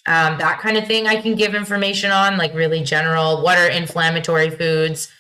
Um, 0.06 0.38
that 0.40 0.60
kind 0.60 0.78
of 0.78 0.88
thing 0.88 1.08
i 1.08 1.22
can 1.22 1.36
give 1.36 1.54
information 1.54 2.10
on 2.10 2.38
like 2.38 2.54
really 2.54 2.82
general 2.82 3.44
what 3.44 3.58
are 3.58 3.70
inflammatory 3.70 4.50
foods? 4.50 5.12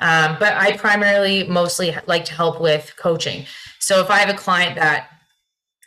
Um, 0.00 0.36
but 0.38 0.52
i 0.54 0.76
primarily 0.76 1.44
mostly 1.44 1.96
like 2.06 2.26
to 2.26 2.34
help 2.34 2.60
with 2.60 2.94
coaching. 2.96 3.46
So 3.78 4.00
if 4.00 4.10
i 4.10 4.18
have 4.18 4.28
a 4.28 4.38
client 4.38 4.76
that 4.76 5.08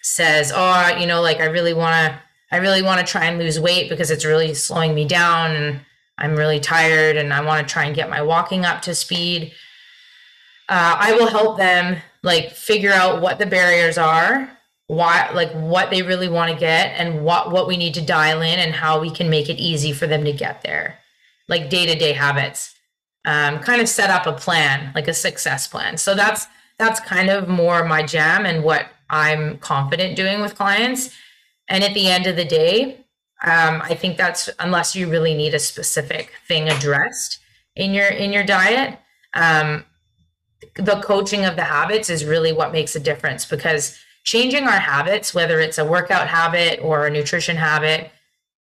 says 0.01 0.51
oh 0.55 0.87
you 0.97 1.05
know 1.05 1.21
like 1.21 1.39
i 1.39 1.45
really 1.45 1.73
want 1.73 1.93
to 1.93 2.21
i 2.51 2.57
really 2.57 2.81
want 2.81 2.99
to 2.99 3.11
try 3.11 3.25
and 3.25 3.39
lose 3.39 3.59
weight 3.59 3.89
because 3.89 4.11
it's 4.11 4.25
really 4.25 4.53
slowing 4.53 4.93
me 4.93 5.05
down 5.05 5.55
and 5.55 5.79
i'm 6.17 6.35
really 6.35 6.59
tired 6.59 7.17
and 7.17 7.33
i 7.33 7.41
want 7.41 7.65
to 7.65 7.71
try 7.71 7.85
and 7.85 7.95
get 7.95 8.09
my 8.09 8.21
walking 8.21 8.65
up 8.65 8.81
to 8.81 8.93
speed 8.93 9.51
uh, 10.69 10.95
I 10.99 11.13
will 11.13 11.27
help 11.27 11.57
them 11.57 11.97
like 12.21 12.51
figure 12.51 12.91
out 12.91 13.21
what 13.21 13.39
the 13.39 13.47
barriers 13.47 13.97
are, 13.97 14.55
why, 14.85 15.29
like 15.33 15.51
what 15.53 15.89
they 15.89 16.03
really 16.03 16.29
want 16.29 16.53
to 16.53 16.59
get, 16.59 16.93
and 16.99 17.25
what 17.25 17.51
what 17.51 17.67
we 17.67 17.75
need 17.75 17.95
to 17.95 18.01
dial 18.05 18.41
in, 18.41 18.59
and 18.59 18.73
how 18.73 18.99
we 18.99 19.09
can 19.09 19.29
make 19.29 19.49
it 19.49 19.57
easy 19.57 19.91
for 19.91 20.05
them 20.05 20.23
to 20.25 20.31
get 20.31 20.61
there, 20.61 20.99
like 21.47 21.69
day 21.69 21.87
to 21.87 21.97
day 21.97 22.13
habits. 22.13 22.75
Um, 23.25 23.59
kind 23.59 23.81
of 23.81 23.89
set 23.89 24.09
up 24.11 24.27
a 24.27 24.31
plan, 24.31 24.91
like 24.93 25.07
a 25.07 25.13
success 25.13 25.67
plan. 25.67 25.97
So 25.97 26.13
that's 26.13 26.45
that's 26.77 26.99
kind 26.99 27.29
of 27.29 27.47
more 27.47 27.83
my 27.83 28.03
jam 28.03 28.45
and 28.45 28.63
what 28.63 28.87
I'm 29.09 29.57
confident 29.57 30.15
doing 30.15 30.39
with 30.39 30.55
clients. 30.55 31.09
And 31.69 31.83
at 31.83 31.93
the 31.93 32.07
end 32.07 32.27
of 32.27 32.35
the 32.35 32.45
day, 32.45 33.05
um, 33.43 33.81
I 33.81 33.95
think 33.95 34.17
that's 34.17 34.49
unless 34.59 34.95
you 34.95 35.09
really 35.09 35.33
need 35.33 35.53
a 35.53 35.59
specific 35.59 36.33
thing 36.47 36.67
addressed 36.67 37.39
in 37.75 37.93
your 37.93 38.07
in 38.07 38.33
your 38.33 38.43
diet. 38.43 38.99
Um, 39.33 39.85
the 40.75 41.01
coaching 41.01 41.45
of 41.45 41.55
the 41.55 41.63
habits 41.63 42.09
is 42.09 42.25
really 42.25 42.51
what 42.51 42.73
makes 42.73 42.95
a 42.95 42.99
difference 42.99 43.45
because 43.45 43.97
changing 44.23 44.67
our 44.67 44.79
habits, 44.79 45.33
whether 45.33 45.59
it's 45.59 45.77
a 45.77 45.85
workout 45.85 46.27
habit 46.27 46.79
or 46.81 47.05
a 47.05 47.09
nutrition 47.09 47.55
habit, 47.55 48.11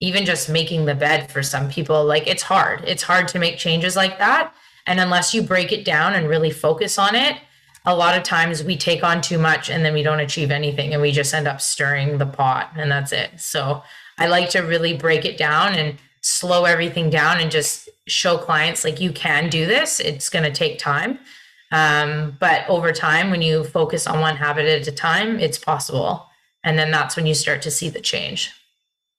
even 0.01 0.25
just 0.25 0.49
making 0.49 0.85
the 0.85 0.95
bed 0.95 1.31
for 1.31 1.43
some 1.43 1.71
people, 1.71 2.05
like 2.05 2.27
it's 2.27 2.43
hard. 2.43 2.83
It's 2.87 3.03
hard 3.03 3.29
to 3.29 3.39
make 3.39 3.59
changes 3.59 3.95
like 3.95 4.19
that. 4.19 4.53
And 4.87 4.99
unless 4.99 5.33
you 5.33 5.43
break 5.43 5.73
it 5.73 5.85
down 5.85 6.15
and 6.15 6.29
really 6.29 6.51
focus 6.51 6.99
on 6.99 7.15
it, 7.15 7.37
a 7.85 7.95
lot 7.95 8.17
of 8.17 8.23
times 8.23 8.65
we 8.65 8.77
take 8.77 9.05
on 9.05 9.21
too 9.21 9.39
much 9.39 9.69
and 9.69 9.85
then 9.85 9.93
we 9.93 10.03
don't 10.03 10.21
achieve 10.21 10.51
anything 10.51 10.93
and 10.93 11.03
we 11.03 11.13
just 11.13 11.35
end 11.35 11.47
up 11.47 11.61
stirring 11.61 12.19
the 12.19 12.27
pot 12.27 12.71
and 12.77 12.91
that's 12.91 13.13
it. 13.13 13.31
So 13.39 13.83
I 14.19 14.27
like 14.29 14.51
to 14.51 14.61
really 14.61 14.97
break 14.97 15.25
it 15.25 15.37
down 15.37 15.75
and 15.75 15.99
slow 16.23 16.65
everything 16.65 17.11
down 17.11 17.41
and 17.41 17.51
just 17.51 17.89
show 18.07 18.39
clients 18.39 18.85
like 18.85 19.01
you 19.01 19.13
can 19.13 19.51
do 19.51 19.67
this. 19.67 20.01
It's 20.01 20.31
going 20.31 20.45
to 20.45 20.53
take 20.53 20.79
time 20.79 21.19
um, 21.75 22.37
but 22.39 22.69
over 22.69 22.93
time, 22.93 23.33
when 23.33 23.43
you 23.43 23.65
focus 23.65 24.07
on 24.07 24.21
one 24.21 24.37
habit 24.37 24.67
at 24.67 24.87
a 24.87 24.93
time, 24.93 25.41
it's 25.41 25.59
possible. 25.59 26.27
And 26.63 26.79
then 26.79 26.93
that's 26.93 27.17
when 27.17 27.27
you 27.27 27.35
start 27.35 27.63
to 27.63 27.71
see 27.71 27.89
the 27.89 28.01
change. 28.01 28.53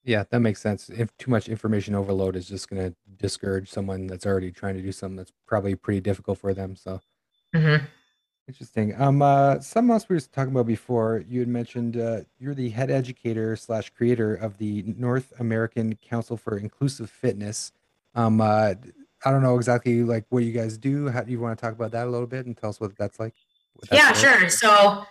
Yeah, 0.06 0.24
that 0.30 0.40
makes 0.40 0.62
sense. 0.62 0.90
If 0.90 1.16
too 1.18 1.32
much 1.32 1.50
information 1.50 1.96
overload 1.96 2.38
is 2.38 2.48
just 2.48 2.70
going 2.70 2.92
to 2.92 2.96
discourage 3.18 3.70
someone 3.70 4.08
that's 4.08 4.26
already 4.26 4.52
trying 4.52 4.76
to 4.76 4.82
do 4.82 4.94
something 4.94 5.18
that's 5.18 5.34
probably 5.46 5.76
pretty 5.76 6.00
difficult 6.00 6.38
for 6.38 6.54
them. 6.54 6.78
So 6.78 7.02
mm-hmm. 7.54 7.86
Interesting. 8.48 9.00
Um, 9.00 9.22
uh, 9.22 9.60
something 9.60 9.92
else 9.92 10.08
we 10.08 10.16
were 10.16 10.20
talking 10.22 10.52
about 10.52 10.68
before. 10.68 11.24
You 11.28 11.40
had 11.40 11.50
mentioned 11.50 11.98
uh, 11.98 12.22
you're 12.40 12.56
the 12.56 12.70
head 12.70 12.92
educator 12.92 13.56
slash 13.56 13.90
creator 13.92 14.36
of 14.36 14.58
the 14.58 14.84
North 14.98 15.34
American 15.40 15.96
Council 15.96 16.38
for 16.38 16.58
Inclusive 16.58 17.10
Fitness. 17.10 17.72
Um, 18.14 18.42
uh, 18.42 18.74
I 19.26 19.32
don't 19.32 19.42
know 19.42 19.56
exactly 19.56 20.04
like 20.04 20.26
what 20.30 20.44
you 20.44 20.52
guys 20.52 20.78
do. 20.78 21.10
How 21.10 21.22
do 21.22 21.32
you 21.32 21.40
want 21.40 21.58
to 21.58 21.62
talk 21.62 21.74
about 21.74 21.92
that 21.92 22.08
a 22.08 22.10
little 22.10 22.28
bit 22.28 22.46
and 22.46 22.56
tell 22.56 22.70
us 22.70 22.80
what 22.80 22.96
that's 22.98 23.20
like? 23.20 23.34
What 23.74 23.90
that's 23.90 24.02
yeah, 24.02 24.30
like? 24.30 24.40
sure. 24.40 24.50
So 24.50 25.06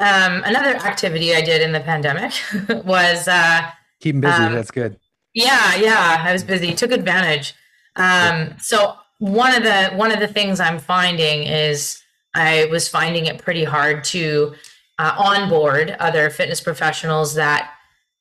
um, 0.00 0.42
another 0.44 0.76
activity 0.76 1.34
I 1.34 1.42
did 1.42 1.62
in 1.62 1.72
the 1.72 1.80
pandemic 1.80 2.32
was 2.84 3.28
uh, 3.28 3.70
keeping 4.00 4.20
busy. 4.20 4.34
Um, 4.34 4.52
that's 4.52 4.70
good. 4.70 4.98
Yeah, 5.34 5.76
yeah, 5.76 6.24
I 6.26 6.32
was 6.32 6.42
busy. 6.42 6.74
Took 6.74 6.90
advantage. 6.90 7.54
Um, 7.96 8.54
so 8.58 8.96
one 9.18 9.54
of 9.54 9.62
the 9.62 9.90
one 9.90 10.10
of 10.10 10.18
the 10.18 10.26
things 10.26 10.58
I'm 10.58 10.78
finding 10.78 11.44
is 11.44 11.99
I 12.34 12.66
was 12.66 12.88
finding 12.88 13.26
it 13.26 13.38
pretty 13.38 13.64
hard 13.64 14.04
to 14.04 14.54
uh, 14.98 15.14
onboard 15.18 15.96
other 15.98 16.30
fitness 16.30 16.60
professionals 16.60 17.34
that 17.34 17.72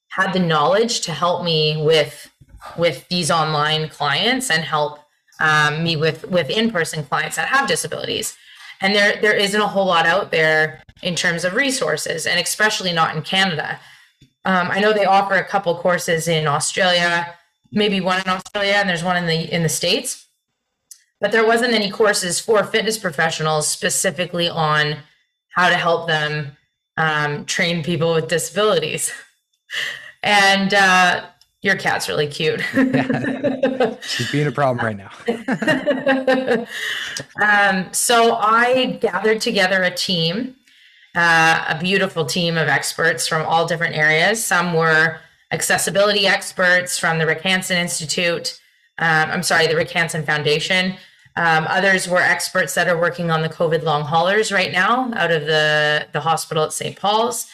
had 0.10 0.34
the 0.34 0.40
knowledge 0.40 1.02
to 1.02 1.12
help 1.12 1.44
me 1.44 1.82
with 1.84 2.32
with 2.78 3.08
these 3.10 3.32
online 3.32 3.88
clients 3.90 4.50
and 4.50 4.64
help 4.64 5.00
um, 5.40 5.84
me 5.84 5.96
with 5.96 6.28
with 6.30 6.50
in-person 6.50 7.04
clients 7.04 7.36
that 7.36 7.48
have 7.48 7.68
disabilities. 7.68 8.36
And 8.82 8.96
there 8.96 9.22
there 9.22 9.36
isn't 9.36 9.62
a 9.62 9.68
whole 9.68 9.86
lot 9.86 10.06
out 10.06 10.32
there 10.32 10.84
in 11.02 11.16
terms 11.16 11.46
of 11.46 11.54
resources 11.54 12.26
and 12.26 12.40
especially 12.40 12.94
not 12.94 13.16
in 13.16 13.22
canada. 13.22 13.80
Um, 14.46 14.70
i 14.72 14.80
know 14.80 14.94
they 14.94 15.06
offer 15.06 15.36
a 15.36 15.44
couple 15.44 15.76
courses 15.76 16.30
in 16.30 16.48
australia 16.48 17.36
maybe 17.74 18.00
one 18.00 18.22
in 18.22 18.30
australia 18.30 18.76
and 18.76 18.88
there's 18.88 19.04
one 19.04 19.18
in 19.18 19.28
the 19.28 19.54
in 19.54 19.64
the 19.64 19.70
states 19.70 20.29
but 21.22 21.32
there 21.32 21.46
wasn't 21.46 21.74
any 21.74 21.90
courses 21.90 22.40
for 22.40 22.64
fitness 22.64 22.98
professionals 22.98 23.68
specifically 23.68 24.50
on 24.50 24.98
how 25.56 25.70
to 25.70 25.76
help 25.76 26.08
them 26.08 26.56
um, 26.98 27.46
train 27.46 27.84
people 27.84 28.14
with 28.14 28.28
disabilities 28.28 29.12
and 30.24 30.74
uh, 30.74 31.26
your 31.62 31.76
cat's 31.76 32.08
really 32.08 32.28
cute. 32.28 32.62
yeah. 32.74 33.96
She's 34.02 34.32
being 34.32 34.48
a 34.48 34.52
problem 34.52 34.86
right 34.86 34.98
now. 34.98 35.12
um, 37.42 37.94
so 37.94 38.36
I 38.36 38.98
gathered 39.02 39.42
together 39.42 39.84
a 39.84 39.92
team, 39.92 40.56
uh, 41.16 41.66
a 41.70 41.80
beautiful 41.80 42.26
team 42.26 42.58
of 42.58 42.68
experts 42.68 43.28
from 43.28 43.46
all 43.46 43.66
different 43.66 43.96
areas. 43.96 44.44
Some 44.44 44.74
were 44.74 45.20
accessibility 45.52 46.28
experts 46.28 46.98
from 47.00 47.18
the 47.18 47.26
Rick 47.26 47.42
Hansen 47.42 47.78
Institute. 47.78 48.60
Um, 48.98 49.32
I'm 49.32 49.44
sorry, 49.44 49.68
the 49.68 49.76
Rick 49.76 49.92
Hansen 49.92 50.24
Foundation. 50.26 50.96
Um, 51.40 51.68
others 51.70 52.06
were 52.06 52.20
experts 52.20 52.74
that 52.76 52.90
are 52.90 53.00
working 53.00 53.32
on 53.32 53.42
the 53.42 53.48
COVID 53.48 53.84
long 53.84 54.02
haulers 54.04 54.52
right 54.52 54.74
now 54.74 55.10
out 55.14 55.32
of 55.32 55.46
the, 55.46 56.06
the 56.12 56.20
hospital 56.20 56.66
at 56.66 56.74
St. 56.74 56.98
Paul's. 56.98 57.48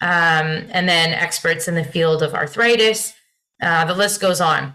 Um, 0.00 0.64
and 0.70 0.88
then 0.88 1.10
experts 1.12 1.68
in 1.68 1.74
the 1.74 1.84
field 1.84 2.22
of 2.22 2.32
arthritis, 2.32 3.12
uh, 3.60 3.84
the 3.84 3.94
list 3.94 4.22
goes 4.22 4.40
on. 4.40 4.72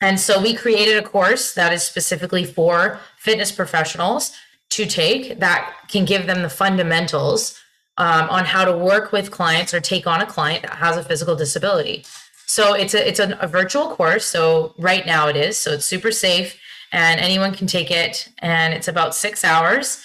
And 0.00 0.18
so 0.18 0.42
we 0.42 0.52
created 0.52 0.96
a 0.96 1.06
course 1.06 1.54
that 1.54 1.72
is 1.72 1.84
specifically 1.84 2.44
for 2.44 2.98
fitness 3.18 3.52
professionals 3.52 4.32
to 4.70 4.84
take 4.84 5.38
that 5.38 5.72
can 5.86 6.04
give 6.04 6.26
them 6.26 6.42
the 6.42 6.50
fundamentals 6.50 7.56
um, 7.98 8.28
on 8.30 8.44
how 8.44 8.64
to 8.64 8.76
work 8.76 9.12
with 9.12 9.30
clients 9.30 9.72
or 9.72 9.80
take 9.80 10.08
on 10.08 10.20
a 10.20 10.26
client 10.26 10.62
that 10.62 10.74
has 10.74 10.96
a 10.96 11.04
physical 11.04 11.36
disability. 11.36 12.04
So 12.46 12.74
it's 12.74 12.94
a 12.94 13.08
it's 13.08 13.20
a, 13.20 13.38
a 13.40 13.46
virtual 13.46 13.90
course. 13.94 14.24
So 14.24 14.74
right 14.76 15.06
now 15.06 15.28
it 15.28 15.36
is. 15.36 15.56
So 15.56 15.70
it's 15.70 15.84
super 15.84 16.10
safe 16.10 16.58
and 16.92 17.20
anyone 17.20 17.52
can 17.52 17.66
take 17.66 17.90
it. 17.90 18.28
And 18.38 18.72
it's 18.72 18.88
about 18.88 19.14
six 19.14 19.44
hours. 19.44 20.02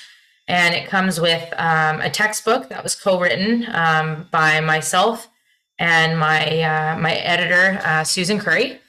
And 0.48 0.74
it 0.74 0.88
comes 0.88 1.20
with 1.20 1.54
um, 1.58 2.00
a 2.02 2.10
textbook 2.10 2.70
that 2.70 2.82
was 2.82 2.96
co-written 2.96 3.68
um, 3.74 4.28
by 4.32 4.62
myself 4.62 5.30
and 5.78 6.18
my 6.18 6.62
uh, 6.62 6.98
my 6.98 7.14
editor 7.16 7.80
uh, 7.84 8.04
Susan 8.04 8.40
Curry 8.40 8.80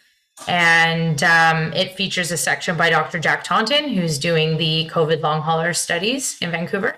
and 0.47 1.23
um, 1.25 1.73
it 1.73 1.97
features 1.97 2.31
a 2.31 2.37
section 2.37 2.77
by 2.77 2.91
Dr. 2.91 3.19
Jack 3.19 3.43
Taunton, 3.43 3.89
who's 3.89 4.19
doing 4.19 4.57
the 4.57 4.89
COVID 4.93 5.21
long 5.21 5.43
hauler 5.43 5.75
studies 5.75 6.39
in 6.41 6.51
Vancouver. 6.51 6.97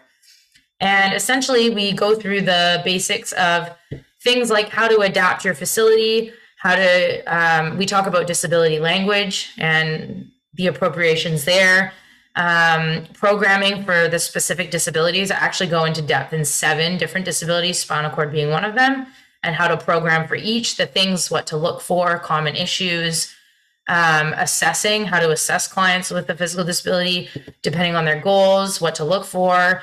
And 0.80 1.14
essentially, 1.14 1.70
we 1.70 1.92
go 1.92 2.14
through 2.14 2.42
the 2.42 2.82
basics 2.84 3.32
of 3.32 3.70
things 4.22 4.51
like 4.51 4.68
how 4.68 4.88
to 4.88 5.01
adapt 5.01 5.44
your 5.44 5.55
facility, 5.55 6.32
how 6.59 6.74
to, 6.74 7.22
um, 7.24 7.78
we 7.78 7.86
talk 7.86 8.07
about 8.07 8.26
disability 8.26 8.78
language 8.78 9.53
and 9.59 10.30
the 10.55 10.66
appropriations 10.66 11.44
there, 11.44 11.92
um, 12.36 13.07
programming 13.12 13.84
for 13.84 14.09
the 14.09 14.18
specific 14.18 14.70
disabilities. 14.70 15.30
I 15.30 15.36
actually 15.36 15.68
go 15.68 15.84
into 15.84 16.03
depth 16.03 16.32
in 16.32 16.44
seven 16.44 16.96
different 16.96 17.24
disabilities, 17.24 17.78
spinal 17.78 18.11
cord 18.11 18.32
being 18.32 18.51
one 18.51 18.64
of 18.64 18.74
them 18.74 19.07
and 19.42 19.55
how 19.55 19.68
to 19.68 19.76
program 19.76 20.28
for 20.28 20.34
each, 20.34 20.76
the 20.76 20.86
things, 20.86 21.30
what 21.30 21.46
to 21.48 21.57
look 21.57 21.80
for, 21.80 22.18
common 22.18 22.57
issues, 22.57 23.34
um, 23.88 24.34
assessing 24.34 25.07
how 25.07 25.18
to 25.18 25.30
assess 25.30 25.66
clients 25.66 26.11
with 26.11 26.28
a 26.28 26.36
physical 26.36 26.64
disability, 26.64 27.28
depending 27.62 27.96
on 27.96 28.05
their 28.05 28.20
goals, 28.20 28.80
what 28.80 28.94
to 28.94 29.05
look 29.05 29.24
for. 29.24 29.82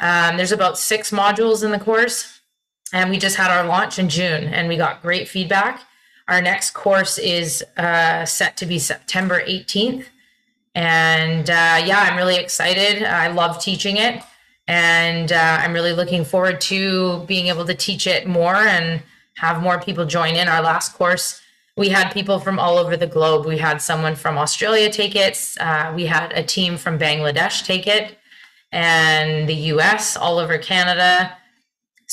Um, 0.00 0.36
there's 0.36 0.52
about 0.52 0.78
six 0.78 1.10
modules 1.10 1.62
in 1.64 1.70
the 1.70 1.78
course, 1.78 2.40
and 2.92 3.10
we 3.10 3.18
just 3.18 3.36
had 3.36 3.50
our 3.50 3.66
launch 3.66 3.98
in 3.98 4.08
June, 4.08 4.44
and 4.44 4.68
we 4.68 4.76
got 4.76 5.02
great 5.02 5.28
feedback. 5.28 5.82
Our 6.28 6.40
next 6.40 6.70
course 6.70 7.18
is 7.18 7.62
uh, 7.76 8.24
set 8.24 8.56
to 8.58 8.66
be 8.66 8.78
September 8.78 9.42
18th. 9.42 10.06
And 10.74 11.48
uh, 11.48 11.82
yeah, 11.84 12.08
I'm 12.10 12.16
really 12.16 12.36
excited. 12.36 13.02
I 13.02 13.28
love 13.28 13.62
teaching 13.62 13.98
it. 13.98 14.22
And 14.66 15.30
uh, 15.30 15.58
i'm 15.60 15.74
really 15.74 15.92
looking 15.92 16.24
forward 16.24 16.58
to 16.58 17.18
being 17.26 17.48
able 17.48 17.66
to 17.66 17.74
teach 17.74 18.06
it 18.06 18.26
more 18.26 18.54
and 18.54 19.02
have 19.36 19.62
more 19.62 19.78
people 19.78 20.06
join 20.06 20.36
in. 20.36 20.48
Our 20.48 20.62
last 20.62 20.94
course 20.94 21.42
we 21.76 21.88
had 21.88 22.12
people 22.12 22.38
from 22.38 22.58
all 22.58 22.78
over 22.78 22.96
the 22.96 23.06
globe. 23.06 23.46
We 23.46 23.58
had 23.58 23.82
someone 23.82 24.14
from 24.14 24.38
australia 24.38 24.88
take 24.90 25.16
it. 25.16 25.38
Uh, 25.60 25.92
we 25.94 26.06
had 26.06 26.32
a 26.32 26.42
team 26.42 26.78
from 26.78 26.98
bangladesh 26.98 27.64
take 27.64 27.86
it. 27.86 28.16
And 28.72 29.46
the 29.48 29.54
us 29.54 30.16
all 30.16 30.38
over 30.38 30.56
canada 30.56 31.36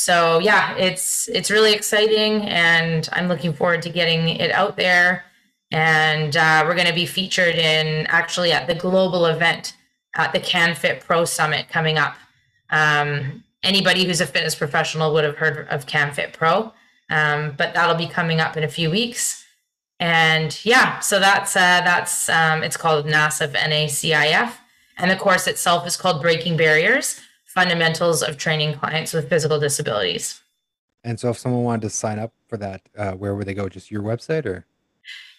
so 0.03 0.39
yeah 0.39 0.75
it's 0.75 1.27
it's 1.29 1.49
really 1.51 1.73
exciting 1.73 2.41
and 2.49 3.09
i'm 3.13 3.27
looking 3.27 3.53
forward 3.53 3.81
to 3.81 3.89
getting 3.89 4.29
it 4.29 4.51
out 4.51 4.77
there. 4.77 5.25
And 5.73 6.35
uh, 6.35 6.65
we're 6.67 6.75
going 6.75 6.87
to 6.87 6.93
be 6.93 7.05
featured 7.05 7.55
in 7.55 8.05
actually 8.07 8.51
at 8.51 8.67
the 8.67 8.75
global 8.75 9.25
event 9.25 9.73
at 10.15 10.33
the 10.33 10.39
canfit 10.39 10.99
pro 10.99 11.23
summit 11.23 11.69
coming 11.69 11.97
up. 11.97 12.15
Um, 12.69 13.43
anybody 13.63 14.03
who's 14.05 14.21
a 14.21 14.25
fitness 14.25 14.55
professional 14.55 15.13
would 15.13 15.23
have 15.23 15.37
heard 15.37 15.67
of 15.69 15.85
CanFit 15.85 16.33
Pro, 16.33 16.73
um, 17.09 17.53
but 17.57 17.73
that'll 17.73 17.95
be 17.95 18.07
coming 18.07 18.39
up 18.39 18.57
in 18.57 18.63
a 18.63 18.67
few 18.67 18.89
weeks. 18.89 19.45
And 19.99 20.59
yeah, 20.65 20.99
so 20.99 21.19
that's 21.19 21.55
uh, 21.55 21.81
that's 21.81 22.27
um, 22.27 22.63
it's 22.63 22.77
called 22.77 23.05
NACIF 23.05 23.53
NACIF, 23.53 24.53
and 24.97 25.11
the 25.11 25.15
course 25.15 25.47
itself 25.47 25.85
is 25.85 25.95
called 25.95 26.21
Breaking 26.21 26.57
Barriers: 26.57 27.21
Fundamentals 27.53 28.23
of 28.23 28.37
Training 28.37 28.77
Clients 28.77 29.13
with 29.13 29.27
Physical 29.27 29.59
Disabilities. 29.59 30.41
And 31.03 31.19
so, 31.19 31.29
if 31.29 31.37
someone 31.37 31.63
wanted 31.63 31.81
to 31.81 31.89
sign 31.89 32.17
up 32.17 32.31
for 32.47 32.57
that, 32.57 32.81
uh, 32.97 33.11
where 33.11 33.35
would 33.35 33.45
they 33.45 33.53
go? 33.53 33.67
Just 33.67 33.91
your 33.91 34.01
website, 34.03 34.45
or? 34.45 34.65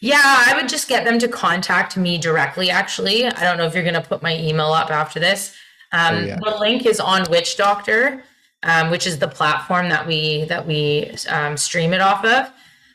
Yeah, 0.01 0.21
I 0.23 0.55
would 0.57 0.69
just 0.69 0.89
get 0.89 1.05
them 1.05 1.19
to 1.21 1.29
contact 1.29 1.97
me 1.97 2.19
directly. 2.19 2.69
Actually, 2.71 3.27
I 3.27 3.45
don't 3.45 3.57
know 3.57 3.65
if 3.65 3.75
you're 3.75 3.85
going 3.85 3.95
to 3.95 4.03
put 4.03 4.23
my 4.23 4.37
email 4.37 4.73
up 4.73 4.91
after 4.91 5.21
this. 5.21 5.55
Um, 5.93 6.17
oh, 6.17 6.21
yeah. 6.21 6.39
The 6.43 6.59
link 6.59 6.85
is 6.85 6.99
on 6.99 7.23
WhichDoctor, 7.27 8.23
um, 8.65 8.91
which 8.91 9.07
is 9.07 9.19
the 9.19 9.29
platform 9.29 9.89
that 9.89 10.07
we 10.07 10.45
that 10.45 10.67
we 10.67 11.15
um, 11.31 11.57
stream 11.57 11.93
it 11.93 12.01
off 12.01 12.25
of. 12.25 12.51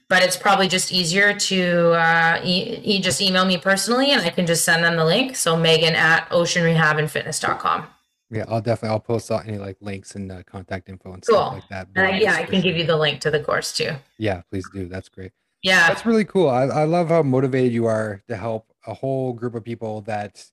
But 0.09 0.23
it's 0.23 0.37
probably 0.37 0.67
just 0.67 0.91
easier 0.91 1.33
to 1.33 1.91
uh, 1.91 2.41
e- 2.43 2.79
e- 2.83 3.01
just 3.01 3.21
email 3.21 3.45
me 3.45 3.57
personally, 3.57 4.11
and 4.11 4.21
I 4.21 4.29
can 4.29 4.45
just 4.45 4.63
send 4.63 4.83
them 4.83 4.95
the 4.95 5.05
link. 5.05 5.35
So 5.35 5.57
Megan 5.57 5.95
at 5.95 6.29
oceanrehabandfitness.com. 6.29 7.87
Yeah, 8.29 8.45
I'll 8.47 8.61
definitely 8.61 8.89
I'll 8.89 8.99
post 8.99 9.31
out 9.31 9.47
any 9.47 9.57
like 9.57 9.77
links 9.79 10.15
and 10.15 10.31
uh, 10.31 10.43
contact 10.43 10.89
info 10.89 11.13
and 11.13 11.25
cool. 11.25 11.37
stuff 11.37 11.53
like 11.53 11.69
that. 11.69 11.87
I, 11.95 12.19
yeah, 12.19 12.35
I 12.35 12.43
can 12.43 12.61
give 12.61 12.75
you 12.75 12.85
the 12.85 12.97
link 12.97 13.21
to 13.21 13.31
the 13.31 13.39
course 13.39 13.71
too. 13.71 13.91
Yeah, 14.17 14.41
please 14.51 14.65
do. 14.73 14.87
That's 14.87 15.07
great. 15.09 15.31
Yeah, 15.63 15.87
that's 15.87 16.05
really 16.05 16.25
cool. 16.25 16.49
I, 16.49 16.63
I 16.63 16.83
love 16.83 17.09
how 17.09 17.23
motivated 17.23 17.73
you 17.73 17.85
are 17.85 18.21
to 18.27 18.35
help 18.35 18.71
a 18.85 18.93
whole 18.93 19.33
group 19.33 19.55
of 19.55 19.63
people 19.63 20.01
that 20.01 20.45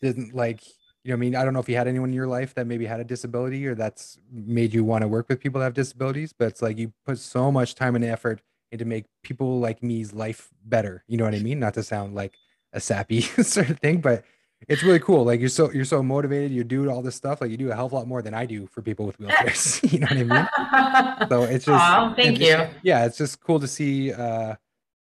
didn't 0.00 0.34
like 0.34 0.62
you 1.04 1.10
know, 1.10 1.14
I 1.14 1.18
mean, 1.18 1.34
I 1.34 1.44
don't 1.44 1.54
know 1.54 1.60
if 1.60 1.68
you 1.68 1.76
had 1.76 1.88
anyone 1.88 2.10
in 2.10 2.14
your 2.14 2.26
life 2.26 2.54
that 2.54 2.66
maybe 2.66 2.84
had 2.84 3.00
a 3.00 3.04
disability 3.04 3.66
or 3.66 3.74
that's 3.74 4.18
made 4.30 4.74
you 4.74 4.84
want 4.84 5.02
to 5.02 5.08
work 5.08 5.28
with 5.28 5.40
people 5.40 5.60
that 5.60 5.64
have 5.64 5.74
disabilities, 5.74 6.34
but 6.38 6.48
it's 6.48 6.60
like 6.60 6.78
you 6.78 6.92
put 7.06 7.18
so 7.18 7.50
much 7.50 7.74
time 7.74 7.96
and 7.96 8.04
effort 8.04 8.42
into 8.70 8.84
make 8.84 9.06
people 9.22 9.58
like 9.60 9.82
me's 9.82 10.12
life 10.12 10.50
better. 10.64 11.02
You 11.08 11.16
know 11.16 11.24
what 11.24 11.34
I 11.34 11.38
mean? 11.38 11.58
Not 11.58 11.74
to 11.74 11.82
sound 11.82 12.14
like 12.14 12.36
a 12.72 12.80
sappy 12.80 13.20
sort 13.42 13.70
of 13.70 13.78
thing, 13.78 14.00
but 14.00 14.24
it's 14.68 14.82
really 14.82 15.00
cool. 15.00 15.24
Like 15.24 15.40
you're 15.40 15.48
so 15.48 15.70
you're 15.72 15.84
so 15.84 16.02
motivated. 16.02 16.52
You 16.52 16.64
do 16.64 16.90
all 16.90 17.02
this 17.02 17.16
stuff. 17.16 17.40
Like 17.40 17.50
you 17.50 17.56
do 17.56 17.70
a 17.70 17.74
hell 17.74 17.86
of 17.86 17.92
a 17.92 17.96
lot 17.96 18.06
more 18.06 18.22
than 18.22 18.34
I 18.34 18.46
do 18.46 18.66
for 18.66 18.82
people 18.82 19.06
with 19.06 19.18
wheelchairs. 19.18 19.92
you 19.92 20.00
know 20.00 20.06
what 20.06 20.16
I 20.16 20.24
mean? 20.24 20.48
So 21.28 21.42
it's 21.42 21.66
just. 21.66 21.84
Oh, 21.84 22.12
thank 22.16 22.40
you. 22.40 22.66
Yeah, 22.82 23.04
it's 23.04 23.18
just 23.18 23.40
cool 23.40 23.60
to 23.60 23.68
see 23.68 24.12
uh, 24.12 24.54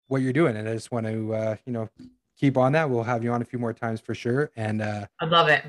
what 0.07 0.21
you're 0.21 0.33
doing, 0.33 0.55
and 0.55 0.67
I 0.67 0.73
just 0.73 0.91
want 0.91 1.05
to 1.07 1.33
uh, 1.33 1.55
you 1.65 1.73
know 1.73 1.89
keep 2.37 2.57
on 2.57 2.71
that. 2.71 2.89
We'll 2.89 3.03
have 3.03 3.23
you 3.23 3.31
on 3.31 3.41
a 3.41 3.45
few 3.45 3.59
more 3.59 3.73
times 3.73 3.99
for 3.99 4.15
sure. 4.15 4.51
And 4.55 4.81
uh, 4.81 5.07
I 5.19 5.25
love 5.25 5.49
it 5.49 5.63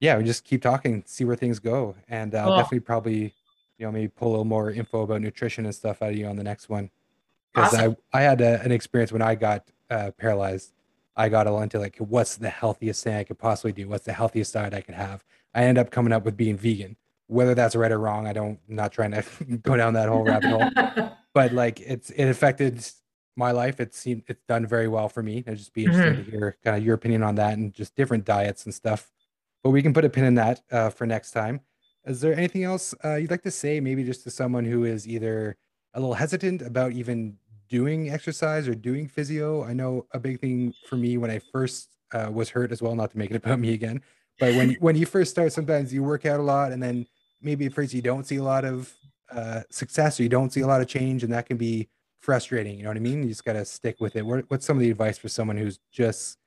yeah, 0.00 0.16
we 0.16 0.24
just 0.24 0.44
keep 0.44 0.62
talking, 0.62 1.02
see 1.06 1.24
where 1.24 1.36
things 1.36 1.58
go, 1.58 1.96
and 2.08 2.34
uh, 2.34 2.44
cool. 2.44 2.56
definitely 2.56 2.80
probably 2.80 3.34
you 3.78 3.86
know 3.86 3.92
maybe 3.92 4.08
pull 4.08 4.28
a 4.28 4.30
little 4.30 4.44
more 4.44 4.70
info 4.70 5.02
about 5.02 5.20
nutrition 5.20 5.64
and 5.64 5.74
stuff 5.74 6.02
out 6.02 6.10
of 6.10 6.16
you 6.16 6.26
on 6.26 6.36
the 6.36 6.44
next 6.44 6.68
one. 6.68 6.90
Because 7.52 7.74
awesome. 7.74 7.96
I 8.12 8.18
I 8.18 8.22
had 8.22 8.40
a, 8.40 8.60
an 8.62 8.72
experience 8.72 9.12
when 9.12 9.22
I 9.22 9.34
got 9.34 9.68
uh, 9.90 10.12
paralyzed. 10.16 10.72
I 11.18 11.28
got 11.28 11.46
all 11.46 11.60
into 11.60 11.78
like 11.78 11.96
what's 11.98 12.36
the 12.36 12.48
healthiest 12.48 13.04
thing 13.04 13.16
I 13.16 13.24
could 13.24 13.38
possibly 13.38 13.72
do? 13.72 13.88
What's 13.88 14.06
the 14.06 14.12
healthiest 14.12 14.54
diet 14.54 14.72
I 14.72 14.80
could 14.80 14.94
have? 14.94 15.24
I 15.54 15.64
end 15.64 15.76
up 15.76 15.90
coming 15.90 16.12
up 16.12 16.24
with 16.24 16.36
being 16.36 16.56
vegan. 16.56 16.96
Whether 17.26 17.54
that's 17.54 17.76
right 17.76 17.92
or 17.92 17.98
wrong, 17.98 18.26
I 18.26 18.32
don't. 18.32 18.58
I'm 18.68 18.76
not 18.76 18.92
trying 18.92 19.10
to 19.10 19.22
go 19.62 19.76
down 19.76 19.92
that 19.94 20.08
whole 20.08 20.24
rabbit 20.24 20.48
hole. 20.48 21.10
but 21.34 21.52
like 21.52 21.80
it's 21.80 22.08
it 22.10 22.24
affected 22.24 22.82
my 23.36 23.50
life. 23.50 23.80
It 23.80 23.94
seemed 23.94 24.22
it's 24.28 24.42
done 24.48 24.66
very 24.66 24.88
well 24.88 25.10
for 25.10 25.22
me. 25.22 25.44
I'd 25.46 25.58
just 25.58 25.74
be 25.74 25.84
interested 25.84 26.14
mm-hmm. 26.14 26.24
to 26.24 26.30
hear 26.30 26.56
kind 26.64 26.76
of 26.76 26.82
your 26.82 26.94
opinion 26.94 27.22
on 27.22 27.34
that 27.34 27.58
and 27.58 27.74
just 27.74 27.94
different 27.94 28.24
diets 28.24 28.64
and 28.64 28.74
stuff 28.74 29.10
but 29.62 29.70
we 29.70 29.82
can 29.82 29.92
put 29.92 30.04
a 30.04 30.08
pin 30.08 30.24
in 30.24 30.34
that 30.34 30.60
uh, 30.70 30.90
for 30.90 31.06
next 31.06 31.32
time. 31.32 31.60
Is 32.06 32.20
there 32.20 32.32
anything 32.32 32.64
else 32.64 32.94
uh, 33.04 33.16
you'd 33.16 33.30
like 33.30 33.42
to 33.42 33.50
say, 33.50 33.80
maybe 33.80 34.04
just 34.04 34.22
to 34.24 34.30
someone 34.30 34.64
who 34.64 34.84
is 34.84 35.06
either 35.06 35.56
a 35.94 36.00
little 36.00 36.14
hesitant 36.14 36.62
about 36.62 36.92
even 36.92 37.36
doing 37.68 38.10
exercise 38.10 38.68
or 38.68 38.74
doing 38.74 39.08
physio? 39.08 39.64
I 39.64 39.72
know 39.72 40.06
a 40.12 40.18
big 40.18 40.40
thing 40.40 40.74
for 40.88 40.96
me 40.96 41.16
when 41.18 41.30
I 41.30 41.40
first 41.52 41.88
uh, 42.12 42.30
was 42.32 42.48
hurt 42.48 42.72
as 42.72 42.80
well, 42.80 42.94
not 42.94 43.10
to 43.12 43.18
make 43.18 43.30
it 43.30 43.36
about 43.44 43.58
me 43.58 43.74
again, 43.74 44.02
but 44.38 44.54
when 44.54 44.72
when 44.80 44.96
you 44.96 45.06
first 45.06 45.30
start, 45.30 45.52
sometimes 45.52 45.92
you 45.92 46.02
work 46.02 46.26
out 46.26 46.40
a 46.40 46.42
lot, 46.42 46.72
and 46.72 46.82
then 46.82 47.06
maybe 47.40 47.66
at 47.66 47.72
first 47.72 47.92
you 47.92 48.02
don't 48.02 48.26
see 48.26 48.36
a 48.36 48.42
lot 48.42 48.64
of 48.64 48.92
uh, 49.30 49.62
success 49.70 50.18
or 50.18 50.22
you 50.22 50.28
don't 50.28 50.52
see 50.52 50.60
a 50.60 50.66
lot 50.66 50.80
of 50.80 50.88
change, 50.88 51.24
and 51.24 51.32
that 51.32 51.46
can 51.46 51.56
be 51.56 51.88
frustrating. 52.20 52.76
You 52.76 52.84
know 52.84 52.90
what 52.90 52.96
I 52.96 53.00
mean? 53.00 53.22
You 53.22 53.28
just 53.28 53.44
got 53.44 53.54
to 53.54 53.64
stick 53.64 53.96
with 54.00 54.16
it. 54.16 54.24
What, 54.24 54.44
what's 54.48 54.66
some 54.66 54.76
of 54.76 54.80
the 54.80 54.90
advice 54.90 55.18
for 55.18 55.28
someone 55.28 55.56
who's 55.56 55.78
just 55.92 56.38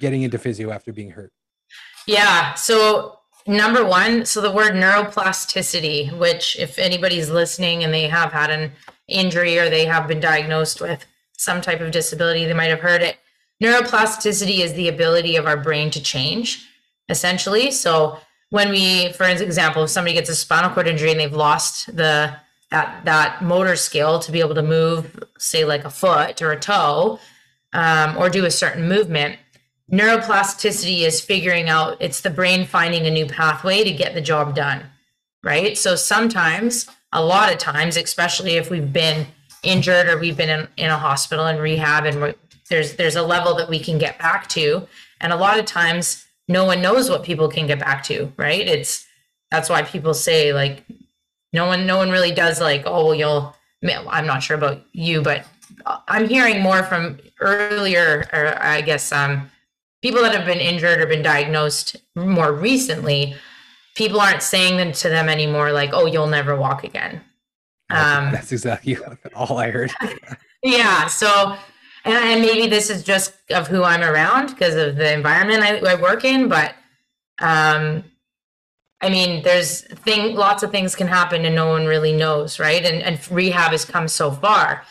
getting 0.00 0.22
into 0.22 0.38
physio 0.38 0.70
after 0.70 0.92
being 0.92 1.10
hurt? 1.10 1.32
Yeah. 2.06 2.54
So 2.54 3.18
number 3.46 3.84
one, 3.84 4.24
so 4.24 4.40
the 4.40 4.50
word 4.50 4.72
neuroplasticity, 4.72 6.16
which 6.18 6.56
if 6.58 6.78
anybody's 6.78 7.30
listening 7.30 7.84
and 7.84 7.92
they 7.92 8.08
have 8.08 8.32
had 8.32 8.50
an 8.50 8.72
injury 9.08 9.58
or 9.58 9.68
they 9.68 9.84
have 9.86 10.08
been 10.08 10.20
diagnosed 10.20 10.80
with 10.80 11.04
some 11.36 11.60
type 11.60 11.80
of 11.80 11.90
disability, 11.90 12.44
they 12.44 12.54
might 12.54 12.70
have 12.70 12.80
heard 12.80 13.02
it. 13.02 13.16
Neuroplasticity 13.62 14.58
is 14.58 14.72
the 14.74 14.88
ability 14.88 15.36
of 15.36 15.46
our 15.46 15.56
brain 15.56 15.90
to 15.90 16.02
change, 16.02 16.66
essentially. 17.08 17.70
So 17.70 18.18
when 18.50 18.70
we, 18.70 19.12
for 19.12 19.24
example, 19.24 19.84
if 19.84 19.90
somebody 19.90 20.14
gets 20.14 20.28
a 20.28 20.34
spinal 20.34 20.70
cord 20.70 20.88
injury 20.88 21.10
and 21.10 21.20
they've 21.20 21.32
lost 21.32 21.94
the 21.96 22.34
that 22.70 23.04
that 23.04 23.42
motor 23.42 23.76
skill 23.76 24.18
to 24.18 24.32
be 24.32 24.40
able 24.40 24.54
to 24.54 24.62
move, 24.62 25.22
say 25.38 25.64
like 25.64 25.84
a 25.84 25.90
foot 25.90 26.40
or 26.40 26.52
a 26.52 26.58
toe, 26.58 27.18
um, 27.72 28.16
or 28.16 28.28
do 28.28 28.44
a 28.44 28.50
certain 28.50 28.88
movement, 28.88 29.38
neuroplasticity 29.92 31.00
is 31.00 31.20
figuring 31.20 31.68
out 31.68 31.96
it's 32.00 32.20
the 32.20 32.30
brain 32.30 32.64
finding 32.64 33.06
a 33.06 33.10
new 33.10 33.26
pathway 33.26 33.84
to 33.84 33.92
get 33.92 34.14
the 34.14 34.20
job 34.20 34.54
done 34.54 34.82
right? 35.42 35.76
So 35.76 35.96
sometimes 35.96 36.88
a 37.12 37.22
lot 37.22 37.52
of 37.52 37.58
times 37.58 37.96
especially 37.96 38.52
if 38.52 38.70
we've 38.70 38.92
been 38.92 39.26
injured 39.62 40.08
or 40.08 40.18
we've 40.18 40.36
been 40.36 40.48
in, 40.48 40.68
in 40.76 40.90
a 40.90 40.96
hospital 40.96 41.46
and 41.46 41.60
rehab 41.60 42.04
and 42.04 42.34
there's 42.68 42.96
there's 42.96 43.16
a 43.16 43.22
level 43.22 43.54
that 43.56 43.68
we 43.68 43.78
can 43.78 43.98
get 43.98 44.18
back 44.18 44.48
to. 44.50 44.86
And 45.20 45.32
a 45.32 45.36
lot 45.36 45.58
of 45.58 45.66
times 45.66 46.26
no 46.48 46.64
one 46.64 46.82
knows 46.82 47.08
what 47.08 47.22
people 47.22 47.48
can 47.48 47.66
get 47.66 47.78
back 47.78 48.02
to 48.04 48.32
right? 48.36 48.66
It's 48.66 49.06
that's 49.50 49.68
why 49.68 49.82
people 49.82 50.14
say 50.14 50.52
like 50.52 50.84
no 51.52 51.66
one 51.66 51.86
no 51.86 51.96
one 51.96 52.10
really 52.10 52.32
does 52.32 52.60
like 52.60 52.82
oh 52.86 53.12
you'll 53.12 53.54
i'm 53.84 54.26
not 54.26 54.42
sure 54.42 54.56
about 54.56 54.80
you 54.92 55.20
but 55.20 55.44
i'm 56.08 56.28
hearing 56.28 56.62
more 56.62 56.82
from 56.84 57.18
earlier 57.40 58.28
or 58.32 58.56
i 58.62 58.80
guess 58.80 59.12
um 59.12 59.50
people 60.02 60.22
that 60.22 60.34
have 60.34 60.46
been 60.46 60.58
injured 60.58 61.00
or 61.00 61.06
been 61.06 61.22
diagnosed 61.22 61.96
more 62.14 62.52
recently 62.52 63.34
people 63.94 64.20
aren't 64.20 64.42
saying 64.42 64.92
to 64.92 65.08
them 65.08 65.28
anymore 65.28 65.72
like 65.72 65.90
oh 65.92 66.06
you'll 66.06 66.26
never 66.26 66.56
walk 66.56 66.84
again 66.84 67.20
um, 67.90 68.32
that's 68.32 68.52
exactly 68.52 68.96
all 69.34 69.58
i 69.58 69.70
heard 69.70 69.92
yeah 70.62 71.06
so 71.06 71.56
and, 72.04 72.14
and 72.14 72.42
maybe 72.42 72.68
this 72.68 72.90
is 72.90 73.02
just 73.02 73.34
of 73.50 73.68
who 73.68 73.82
i'm 73.82 74.02
around 74.02 74.48
because 74.48 74.74
of 74.74 74.96
the 74.96 75.12
environment 75.12 75.62
I, 75.62 75.78
I 75.78 75.94
work 75.94 76.24
in 76.24 76.48
but 76.48 76.74
um 77.40 78.04
I 79.02 79.10
mean, 79.10 79.42
there's 79.42 79.82
thing 79.82 80.36
lots 80.36 80.62
of 80.62 80.70
things 80.70 80.94
can 80.94 81.08
happen 81.08 81.44
and 81.44 81.56
no 81.56 81.66
one 81.66 81.86
really 81.86 82.12
knows, 82.12 82.60
right? 82.60 82.84
And 82.84 83.02
and 83.02 83.18
rehab 83.30 83.72
has 83.72 83.84
come 83.84 84.06
so 84.06 84.30
far. 84.30 84.84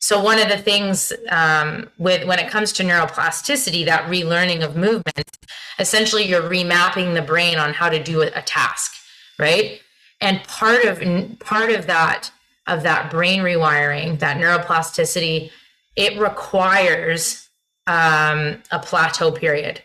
So 0.00 0.22
one 0.22 0.38
of 0.38 0.48
the 0.48 0.58
things 0.58 1.12
um, 1.28 1.90
with 1.98 2.26
when 2.26 2.38
it 2.38 2.50
comes 2.50 2.72
to 2.74 2.84
neuroplasticity, 2.84 3.84
that 3.86 4.08
relearning 4.08 4.64
of 4.64 4.76
movement, 4.76 5.36
essentially 5.78 6.24
you're 6.24 6.42
remapping 6.42 7.14
the 7.14 7.22
brain 7.22 7.58
on 7.58 7.74
how 7.74 7.88
to 7.88 8.02
do 8.02 8.22
a, 8.22 8.42
task, 8.42 8.92
right? 9.38 9.80
And 10.20 10.42
part 10.44 10.84
of 10.84 11.00
part 11.40 11.70
of 11.70 11.86
that 11.86 12.30
of 12.66 12.82
that 12.82 13.10
brain 13.10 13.40
rewiring, 13.40 14.18
that 14.18 14.36
neuroplasticity, 14.36 15.50
it 15.96 16.18
requires 16.18 17.48
um, 17.86 18.62
a 18.70 18.78
plateau 18.78 19.32
period. 19.32 19.82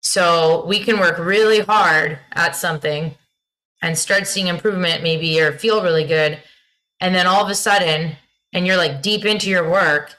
So 0.00 0.64
we 0.66 0.78
can 0.80 0.98
work 0.98 1.18
really 1.18 1.60
hard 1.60 2.18
at 2.32 2.54
something 2.54 3.14
and 3.82 3.98
start 3.98 4.26
seeing 4.26 4.46
improvement, 4.46 5.02
maybe 5.02 5.40
or 5.40 5.52
feel 5.52 5.82
really 5.82 6.04
good. 6.04 6.42
And 7.00 7.14
then 7.14 7.26
all 7.26 7.44
of 7.44 7.50
a 7.50 7.54
sudden, 7.54 8.16
and 8.54 8.66
you're 8.66 8.78
like 8.78 9.02
deep 9.02 9.26
into 9.26 9.50
your 9.50 9.68
work, 9.68 10.14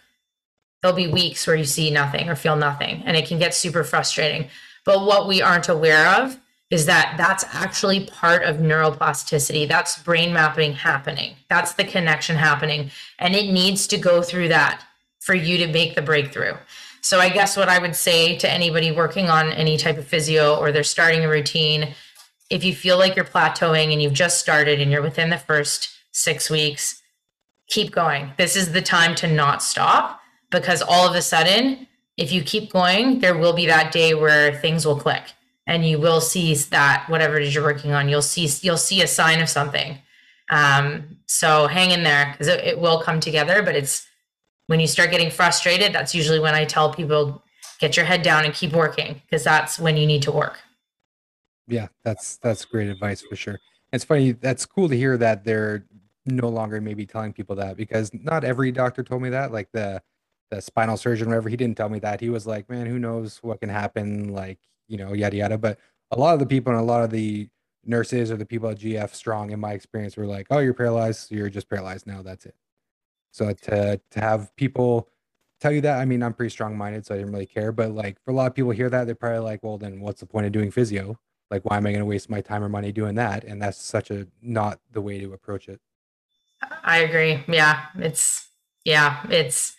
there'll 0.82 0.96
be 0.96 1.08
weeks 1.08 1.48
where 1.48 1.56
you 1.56 1.66
see 1.66 1.90
nothing 1.90 2.30
or 2.30 2.36
feel 2.36 2.56
nothing. 2.56 3.02
And 3.06 3.18
it 3.18 3.28
can 3.28 3.40
get 3.40 3.56
super 3.56 3.84
frustrating. 3.84 4.50
But 4.86 5.04
what 5.04 5.28
we 5.28 5.42
aren't 5.42 5.70
aware 5.70 6.22
of 6.22 6.38
is 6.70 6.86
that 6.86 7.16
that's 7.18 7.46
actually 7.54 8.06
part 8.06 8.44
of 8.44 8.58
neuroplasticity. 8.58 9.68
That's 9.68 10.02
brain 10.04 10.34
mapping 10.34 10.74
happening. 10.74 11.36
That's 11.50 11.74
the 11.74 11.86
connection 11.86 12.36
happening. 12.36 12.92
And 13.18 13.36
it 13.36 13.52
needs 13.52 13.88
to 13.88 13.98
go 13.98 14.22
through 14.22 14.50
that 14.50 14.84
for 15.20 15.34
you 15.34 15.58
to 15.58 15.68
make 15.68 15.96
the 15.96 16.02
breakthrough. 16.02 16.54
So 17.02 17.20
I 17.20 17.30
guess 17.30 17.56
what 17.56 17.70
I 17.70 17.80
would 17.80 17.96
say 17.96 18.36
to 18.38 18.52
anybody 18.52 18.92
working 18.92 19.30
on 19.30 19.52
any 19.54 19.78
type 19.78 19.98
of 19.98 20.08
physio 20.08 20.56
or 20.56 20.72
they're 20.72 20.84
starting 20.84 21.24
a 21.24 21.30
routine, 21.30 21.94
if 22.50 22.64
you 22.64 22.76
feel 22.76 22.98
like 22.98 23.16
you're 23.16 23.26
plateauing 23.26 23.94
and 23.94 24.02
you've 24.02 24.14
just 24.14 24.40
started 24.40 24.82
and 24.82 24.92
you're 24.92 25.02
within 25.02 25.30
the 25.30 25.38
first 25.38 25.90
six 26.12 26.50
weeks, 26.50 27.02
keep 27.68 27.92
going. 27.92 28.32
This 28.38 28.56
is 28.56 28.72
the 28.72 28.82
time 28.82 29.16
to 29.16 29.28
not 29.28 29.62
stop 29.62 30.22
because 30.52 30.82
all 30.82 31.08
of 31.08 31.16
a 31.16 31.22
sudden, 31.22 31.88
if 32.18 32.32
you 32.32 32.44
keep 32.44 32.72
going, 32.72 33.20
there 33.20 33.38
will 33.38 33.54
be 33.54 33.66
that 33.66 33.92
day 33.92 34.14
where 34.14 34.54
things 34.60 34.86
will 34.86 35.00
click 35.00 35.34
and 35.68 35.86
you 35.86 36.00
will 36.00 36.22
see 36.22 36.54
that 36.54 37.06
whatever 37.10 37.38
it 37.38 37.44
is 37.44 37.56
you're 37.56 37.64
working 37.64 37.92
on, 37.92 38.08
you'll 38.08 38.22
see 38.22 38.50
you'll 38.62 38.78
see 38.78 39.02
a 39.02 39.08
sign 39.08 39.42
of 39.42 39.50
something. 39.50 39.98
Um, 40.50 41.18
so 41.26 41.68
hang 41.68 41.92
in 41.92 42.04
there 42.04 42.32
because 42.32 42.48
it, 42.48 42.64
it 42.64 42.80
will 42.80 43.02
come 43.02 43.20
together, 43.20 43.64
but 43.64 43.76
it's 43.76 44.08
when 44.68 44.80
you 44.80 44.88
start 44.88 45.12
getting 45.12 45.32
frustrated, 45.32 45.94
that's 45.94 46.14
usually 46.16 46.40
when 46.40 46.56
I 46.56 46.66
tell 46.66 46.94
people 46.94 47.44
get 47.80 47.98
your 47.98 48.06
head 48.06 48.22
down 48.22 48.46
and 48.46 48.54
keep 48.54 48.74
working 48.74 49.22
because 49.26 49.44
that's 49.44 49.80
when 49.80 49.98
you 49.98 50.06
need 50.06 50.22
to 50.24 50.32
work. 50.32 50.60
Yeah, 51.68 51.88
that's 52.04 52.38
that's 52.38 52.64
great 52.66 52.90
advice 52.90 53.22
for 53.22 53.36
sure. 53.36 53.60
It's 53.92 54.04
funny. 54.04 54.34
That's 54.34 54.66
cool 54.66 54.90
to 54.90 54.96
hear 54.96 55.18
that 55.18 55.44
they're 55.44 55.86
no 56.26 56.50
longer 56.50 56.82
maybe 56.82 57.06
telling 57.06 57.34
people 57.34 57.56
that 57.58 57.78
because 57.78 58.12
not 58.14 58.44
every 58.44 58.72
doctor 58.72 59.04
told 59.04 59.22
me 59.22 59.30
that. 59.30 59.52
Like 59.52 59.72
the 59.72 60.02
the 60.52 60.62
spinal 60.62 60.98
surgeon, 60.98 61.28
whatever, 61.30 61.50
he 61.50 61.58
didn't 61.58 61.78
tell 61.78 61.90
me 61.90 62.00
that. 62.00 62.22
He 62.22 62.30
was 62.30 62.46
like, 62.48 62.70
"Man, 62.70 62.86
who 62.88 63.00
knows 63.00 63.40
what 63.44 63.60
can 63.62 63.70
happen?" 63.70 64.30
Like 64.34 64.60
you 64.88 64.98
know, 64.98 65.14
yada 65.14 65.38
yada. 65.38 65.58
But 65.58 65.80
a 66.12 66.18
lot 66.20 66.34
of 66.34 66.40
the 66.40 66.46
people 66.46 66.72
and 66.74 66.82
a 66.82 66.86
lot 66.86 67.04
of 67.04 67.10
the 67.12 67.50
nurses 67.86 68.32
or 68.32 68.38
the 68.38 68.46
people 68.46 68.70
at 68.70 68.78
GF 68.80 69.14
Strong, 69.16 69.52
in 69.52 69.60
my 69.60 69.74
experience, 69.74 70.18
were 70.18 70.26
like, 70.28 70.48
"Oh, 70.52 70.60
you're 70.60 70.74
paralyzed. 70.74 71.32
You're 71.32 71.50
just 71.50 71.70
paralyzed 71.70 72.08
now. 72.08 72.22
That's 72.22 72.46
it." 72.46 72.56
So 73.32 73.52
to 73.54 74.00
to 74.12 74.20
have 74.20 74.56
people 74.56 75.10
tell 75.60 75.72
you 75.72 75.82
that, 75.82 76.00
I 76.00 76.06
mean, 76.06 76.24
I'm 76.24 76.34
pretty 76.34 76.52
strong 76.52 76.78
minded, 76.78 77.06
so 77.06 77.16
I 77.16 77.18
didn't 77.18 77.34
really 77.34 77.46
care. 77.46 77.72
But 77.72 77.92
like 77.92 78.18
for 78.24 78.32
a 78.32 78.34
lot 78.34 78.48
of 78.48 78.56
people 78.56 78.72
hear 78.72 78.90
that, 78.90 79.06
they're 79.06 79.16
probably 79.16 79.40
like, 79.40 79.64
well, 79.64 79.78
then 79.78 80.00
what's 80.02 80.20
the 80.22 80.26
point 80.26 80.46
of 80.46 80.52
doing 80.52 80.72
physio? 80.72 81.20
Like, 81.52 81.64
why 81.66 81.78
am 81.78 81.86
I 81.86 81.92
going 81.92 82.00
to 82.02 82.06
waste 82.06 82.30
my 82.30 82.42
time 82.42 82.64
or 82.64 82.70
money 82.70 82.92
doing 82.92 83.16
that? 83.16 83.44
And 83.44 83.62
that's 83.62 83.78
such 83.78 84.12
a 84.12 84.28
not 84.42 84.80
the 84.92 85.02
way 85.02 85.20
to 85.20 85.34
approach 85.34 85.68
it. 85.70 85.80
I 86.84 87.00
agree. 87.00 87.44
Yeah, 87.48 87.86
it's 87.98 88.48
yeah, 88.84 89.26
it's 89.30 89.76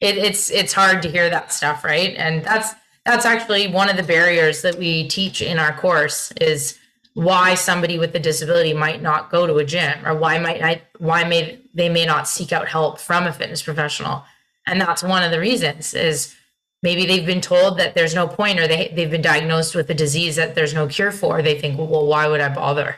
it, 0.00 0.16
it's 0.18 0.50
it's 0.50 0.72
hard 0.72 1.02
to 1.02 1.10
hear 1.10 1.30
that 1.30 1.52
stuff, 1.52 1.84
right? 1.84 2.14
And 2.16 2.44
that's 2.44 2.74
that's 3.04 3.24
actually 3.24 3.68
one 3.68 3.88
of 3.88 3.96
the 3.96 4.02
barriers 4.02 4.62
that 4.62 4.76
we 4.76 5.08
teach 5.08 5.40
in 5.40 5.58
our 5.58 5.72
course 5.76 6.30
is 6.40 6.78
why 7.14 7.54
somebody 7.54 7.98
with 7.98 8.14
a 8.14 8.18
disability 8.18 8.72
might 8.72 9.02
not 9.02 9.30
go 9.30 9.46
to 9.46 9.56
a 9.56 9.64
gym 9.64 10.06
or 10.06 10.14
why 10.14 10.38
might 10.38 10.62
I, 10.62 10.82
why 10.98 11.24
may 11.24 11.58
they 11.74 11.88
may 11.88 12.04
not 12.04 12.28
seek 12.28 12.52
out 12.52 12.68
help 12.68 13.00
from 13.00 13.26
a 13.26 13.32
fitness 13.32 13.62
professional 13.62 14.24
and 14.66 14.80
that's 14.80 15.02
one 15.02 15.24
of 15.24 15.32
the 15.32 15.40
reasons 15.40 15.94
is 15.94 16.36
maybe 16.82 17.06
they've 17.06 17.26
been 17.26 17.40
told 17.40 17.78
that 17.78 17.94
there's 17.94 18.14
no 18.14 18.28
point 18.28 18.60
or 18.60 18.68
they, 18.68 18.92
they've 18.94 19.10
been 19.10 19.22
diagnosed 19.22 19.74
with 19.74 19.90
a 19.90 19.94
disease 19.94 20.36
that 20.36 20.54
there's 20.54 20.74
no 20.74 20.86
cure 20.86 21.10
for 21.10 21.42
they 21.42 21.58
think 21.58 21.76
well 21.76 22.06
why 22.06 22.28
would 22.28 22.40
i 22.40 22.48
bother 22.54 22.94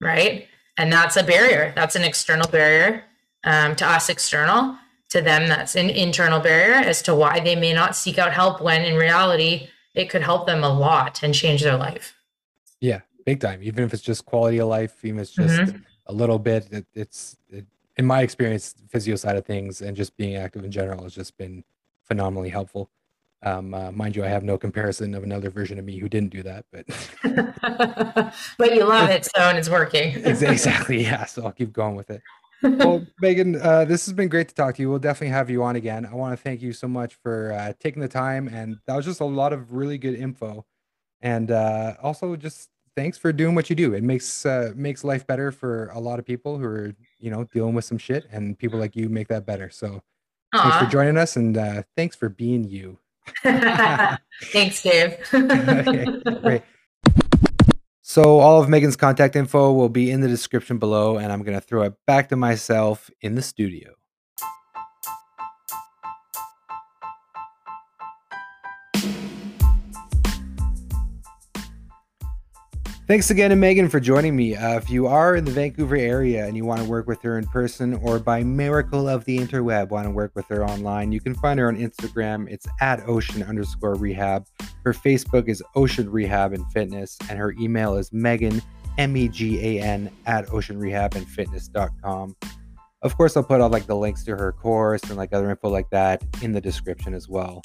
right 0.00 0.48
and 0.76 0.92
that's 0.92 1.16
a 1.16 1.22
barrier 1.22 1.72
that's 1.76 1.96
an 1.96 2.02
external 2.02 2.48
barrier 2.50 3.04
um, 3.44 3.74
to 3.76 3.86
us 3.86 4.08
external 4.08 4.76
to 5.08 5.20
them 5.20 5.48
that's 5.48 5.76
an 5.76 5.90
internal 5.90 6.40
barrier 6.40 6.74
as 6.74 7.02
to 7.02 7.14
why 7.14 7.40
they 7.40 7.54
may 7.56 7.72
not 7.72 7.94
seek 7.94 8.18
out 8.18 8.32
help 8.32 8.60
when 8.60 8.82
in 8.82 8.96
reality 8.96 9.68
it 9.94 10.08
could 10.08 10.22
help 10.22 10.46
them 10.46 10.64
a 10.64 10.68
lot 10.68 11.22
and 11.22 11.34
change 11.34 11.62
their 11.62 11.76
life 11.76 12.14
yeah 12.80 13.00
big 13.24 13.40
time. 13.40 13.62
Even 13.62 13.84
if 13.84 13.92
it's 13.92 14.02
just 14.02 14.24
quality 14.24 14.58
of 14.58 14.68
life, 14.68 15.04
even 15.04 15.18
if 15.18 15.22
it's 15.22 15.32
just 15.32 15.54
mm-hmm. 15.54 15.78
a 16.06 16.12
little 16.12 16.38
bit, 16.38 16.68
it, 16.70 16.86
it's 16.94 17.36
it, 17.48 17.66
in 17.96 18.06
my 18.06 18.22
experience, 18.22 18.74
physio 18.88 19.16
side 19.16 19.36
of 19.36 19.44
things 19.44 19.82
and 19.82 19.96
just 19.96 20.16
being 20.16 20.36
active 20.36 20.64
in 20.64 20.70
general 20.70 21.02
has 21.02 21.14
just 21.14 21.36
been 21.36 21.64
phenomenally 22.04 22.48
helpful. 22.48 22.90
Um, 23.44 23.74
uh, 23.74 23.90
mind 23.90 24.14
you, 24.14 24.24
I 24.24 24.28
have 24.28 24.44
no 24.44 24.56
comparison 24.56 25.14
of 25.14 25.24
another 25.24 25.50
version 25.50 25.78
of 25.78 25.84
me 25.84 25.98
who 25.98 26.08
didn't 26.08 26.30
do 26.30 26.42
that, 26.44 26.64
but 26.70 26.86
but 28.58 28.74
you 28.74 28.84
love 28.84 29.10
it, 29.10 29.24
so 29.24 29.42
and 29.42 29.58
it's 29.58 29.68
working. 29.68 30.14
exactly, 30.24 31.02
yeah. 31.02 31.24
So 31.24 31.44
I'll 31.44 31.52
keep 31.52 31.72
going 31.72 31.96
with 31.96 32.10
it. 32.10 32.22
well, 32.62 33.04
Megan, 33.20 33.60
uh, 33.60 33.84
this 33.84 34.06
has 34.06 34.12
been 34.12 34.28
great 34.28 34.48
to 34.48 34.54
talk 34.54 34.76
to 34.76 34.82
you. 34.82 34.88
We'll 34.88 35.00
definitely 35.00 35.32
have 35.32 35.50
you 35.50 35.64
on 35.64 35.74
again. 35.74 36.06
I 36.06 36.14
want 36.14 36.38
to 36.38 36.40
thank 36.40 36.62
you 36.62 36.72
so 36.72 36.86
much 36.86 37.14
for 37.16 37.52
uh, 37.52 37.72
taking 37.80 38.00
the 38.00 38.08
time, 38.08 38.46
and 38.46 38.78
that 38.86 38.94
was 38.94 39.04
just 39.04 39.20
a 39.20 39.24
lot 39.24 39.52
of 39.52 39.72
really 39.72 39.98
good 39.98 40.14
info, 40.14 40.64
and 41.20 41.50
uh, 41.50 41.94
also 42.00 42.36
just 42.36 42.70
thanks 42.94 43.18
for 43.18 43.32
doing 43.32 43.56
what 43.56 43.68
you 43.68 43.74
do. 43.74 43.94
It 43.94 44.04
makes 44.04 44.46
uh, 44.46 44.72
makes 44.76 45.02
life 45.02 45.26
better 45.26 45.50
for 45.50 45.88
a 45.88 45.98
lot 45.98 46.20
of 46.20 46.24
people 46.24 46.58
who 46.58 46.64
are 46.66 46.94
you 47.18 47.32
know 47.32 47.42
dealing 47.52 47.74
with 47.74 47.84
some 47.84 47.98
shit, 47.98 48.26
and 48.30 48.56
people 48.56 48.78
like 48.78 48.94
you 48.94 49.08
make 49.08 49.26
that 49.28 49.44
better. 49.44 49.68
So 49.68 50.00
Aww. 50.54 50.62
thanks 50.62 50.76
for 50.76 50.86
joining 50.86 51.18
us, 51.18 51.34
and 51.34 51.58
uh, 51.58 51.82
thanks 51.96 52.14
for 52.14 52.28
being 52.28 52.62
you. 52.62 52.98
thanks, 53.42 54.82
Dave. 54.82 55.16
okay, 55.34 56.06
great. 56.42 56.62
So 58.02 58.40
all 58.40 58.62
of 58.62 58.68
Megan's 58.68 58.96
contact 58.96 59.36
info 59.36 59.72
will 59.72 59.88
be 59.88 60.10
in 60.10 60.20
the 60.20 60.28
description 60.28 60.78
below, 60.78 61.16
and 61.16 61.32
I'm 61.32 61.42
gonna 61.42 61.60
throw 61.60 61.82
it 61.82 61.94
back 62.06 62.28
to 62.30 62.36
myself 62.36 63.10
in 63.20 63.34
the 63.34 63.42
studio. 63.42 63.94
Thanks 73.12 73.28
again 73.28 73.50
to 73.50 73.56
Megan 73.56 73.90
for 73.90 74.00
joining 74.00 74.34
me. 74.34 74.56
Uh, 74.56 74.78
if 74.78 74.88
you 74.88 75.06
are 75.06 75.36
in 75.36 75.44
the 75.44 75.50
Vancouver 75.50 75.96
area 75.96 76.46
and 76.46 76.56
you 76.56 76.64
want 76.64 76.80
to 76.80 76.88
work 76.88 77.06
with 77.06 77.20
her 77.20 77.36
in 77.36 77.46
person 77.46 77.92
or 77.96 78.18
by 78.18 78.42
miracle 78.42 79.06
of 79.06 79.26
the 79.26 79.36
interweb 79.36 79.90
want 79.90 80.06
to 80.06 80.10
work 80.10 80.32
with 80.34 80.46
her 80.46 80.64
online, 80.64 81.12
you 81.12 81.20
can 81.20 81.34
find 81.34 81.60
her 81.60 81.68
on 81.68 81.76
Instagram. 81.76 82.50
It's 82.50 82.66
at 82.80 83.06
ocean 83.06 83.42
underscore 83.42 83.96
rehab. 83.96 84.46
Her 84.82 84.94
Facebook 84.94 85.48
is 85.48 85.62
ocean 85.74 86.10
rehab 86.10 86.54
and 86.54 86.64
fitness, 86.72 87.18
and 87.28 87.38
her 87.38 87.52
email 87.60 87.98
is 87.98 88.10
Megan, 88.14 88.62
M 88.96 89.14
E 89.14 89.28
G 89.28 89.60
A 89.60 89.82
N, 89.82 90.10
at 90.24 90.46
oceanrehabandfitness.com. 90.46 92.36
Of 93.02 93.16
course, 93.18 93.36
I'll 93.36 93.44
put 93.44 93.60
all 93.60 93.68
like 93.68 93.84
the 93.84 93.94
links 93.94 94.24
to 94.24 94.36
her 94.36 94.52
course 94.52 95.02
and 95.02 95.18
like 95.18 95.34
other 95.34 95.50
info 95.50 95.68
like 95.68 95.90
that 95.90 96.24
in 96.40 96.52
the 96.52 96.62
description 96.62 97.12
as 97.12 97.28
well. 97.28 97.60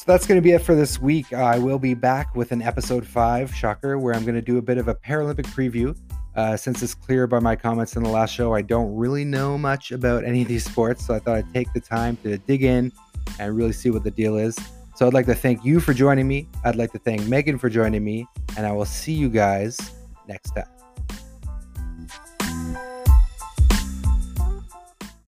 So 0.00 0.10
that's 0.10 0.26
going 0.26 0.38
to 0.38 0.42
be 0.42 0.52
it 0.52 0.62
for 0.62 0.74
this 0.74 0.98
week. 0.98 1.34
I 1.34 1.58
will 1.58 1.78
be 1.78 1.92
back 1.92 2.34
with 2.34 2.52
an 2.52 2.62
episode 2.62 3.06
five, 3.06 3.54
shocker, 3.54 3.98
where 3.98 4.14
I'm 4.14 4.22
going 4.22 4.34
to 4.34 4.40
do 4.40 4.56
a 4.56 4.62
bit 4.62 4.78
of 4.78 4.88
a 4.88 4.94
Paralympic 4.94 5.44
preview. 5.48 5.94
Uh, 6.34 6.56
since 6.56 6.82
it's 6.82 6.94
clear 6.94 7.26
by 7.26 7.38
my 7.38 7.54
comments 7.54 7.96
in 7.96 8.02
the 8.02 8.08
last 8.08 8.32
show, 8.32 8.54
I 8.54 8.62
don't 8.62 8.96
really 8.96 9.26
know 9.26 9.58
much 9.58 9.92
about 9.92 10.24
any 10.24 10.40
of 10.40 10.48
these 10.48 10.64
sports, 10.64 11.06
so 11.06 11.12
I 11.12 11.18
thought 11.18 11.36
I'd 11.36 11.52
take 11.52 11.70
the 11.74 11.82
time 11.82 12.16
to 12.22 12.38
dig 12.38 12.64
in 12.64 12.90
and 13.38 13.54
really 13.54 13.72
see 13.72 13.90
what 13.90 14.02
the 14.02 14.10
deal 14.10 14.38
is. 14.38 14.58
So 14.96 15.06
I'd 15.06 15.12
like 15.12 15.26
to 15.26 15.34
thank 15.34 15.66
you 15.66 15.80
for 15.80 15.92
joining 15.92 16.26
me. 16.26 16.48
I'd 16.64 16.76
like 16.76 16.92
to 16.92 16.98
thank 16.98 17.26
Megan 17.26 17.58
for 17.58 17.68
joining 17.68 18.02
me, 18.02 18.26
and 18.56 18.66
I 18.66 18.72
will 18.72 18.86
see 18.86 19.12
you 19.12 19.28
guys 19.28 19.78
next 20.26 20.52
time. 20.52 20.79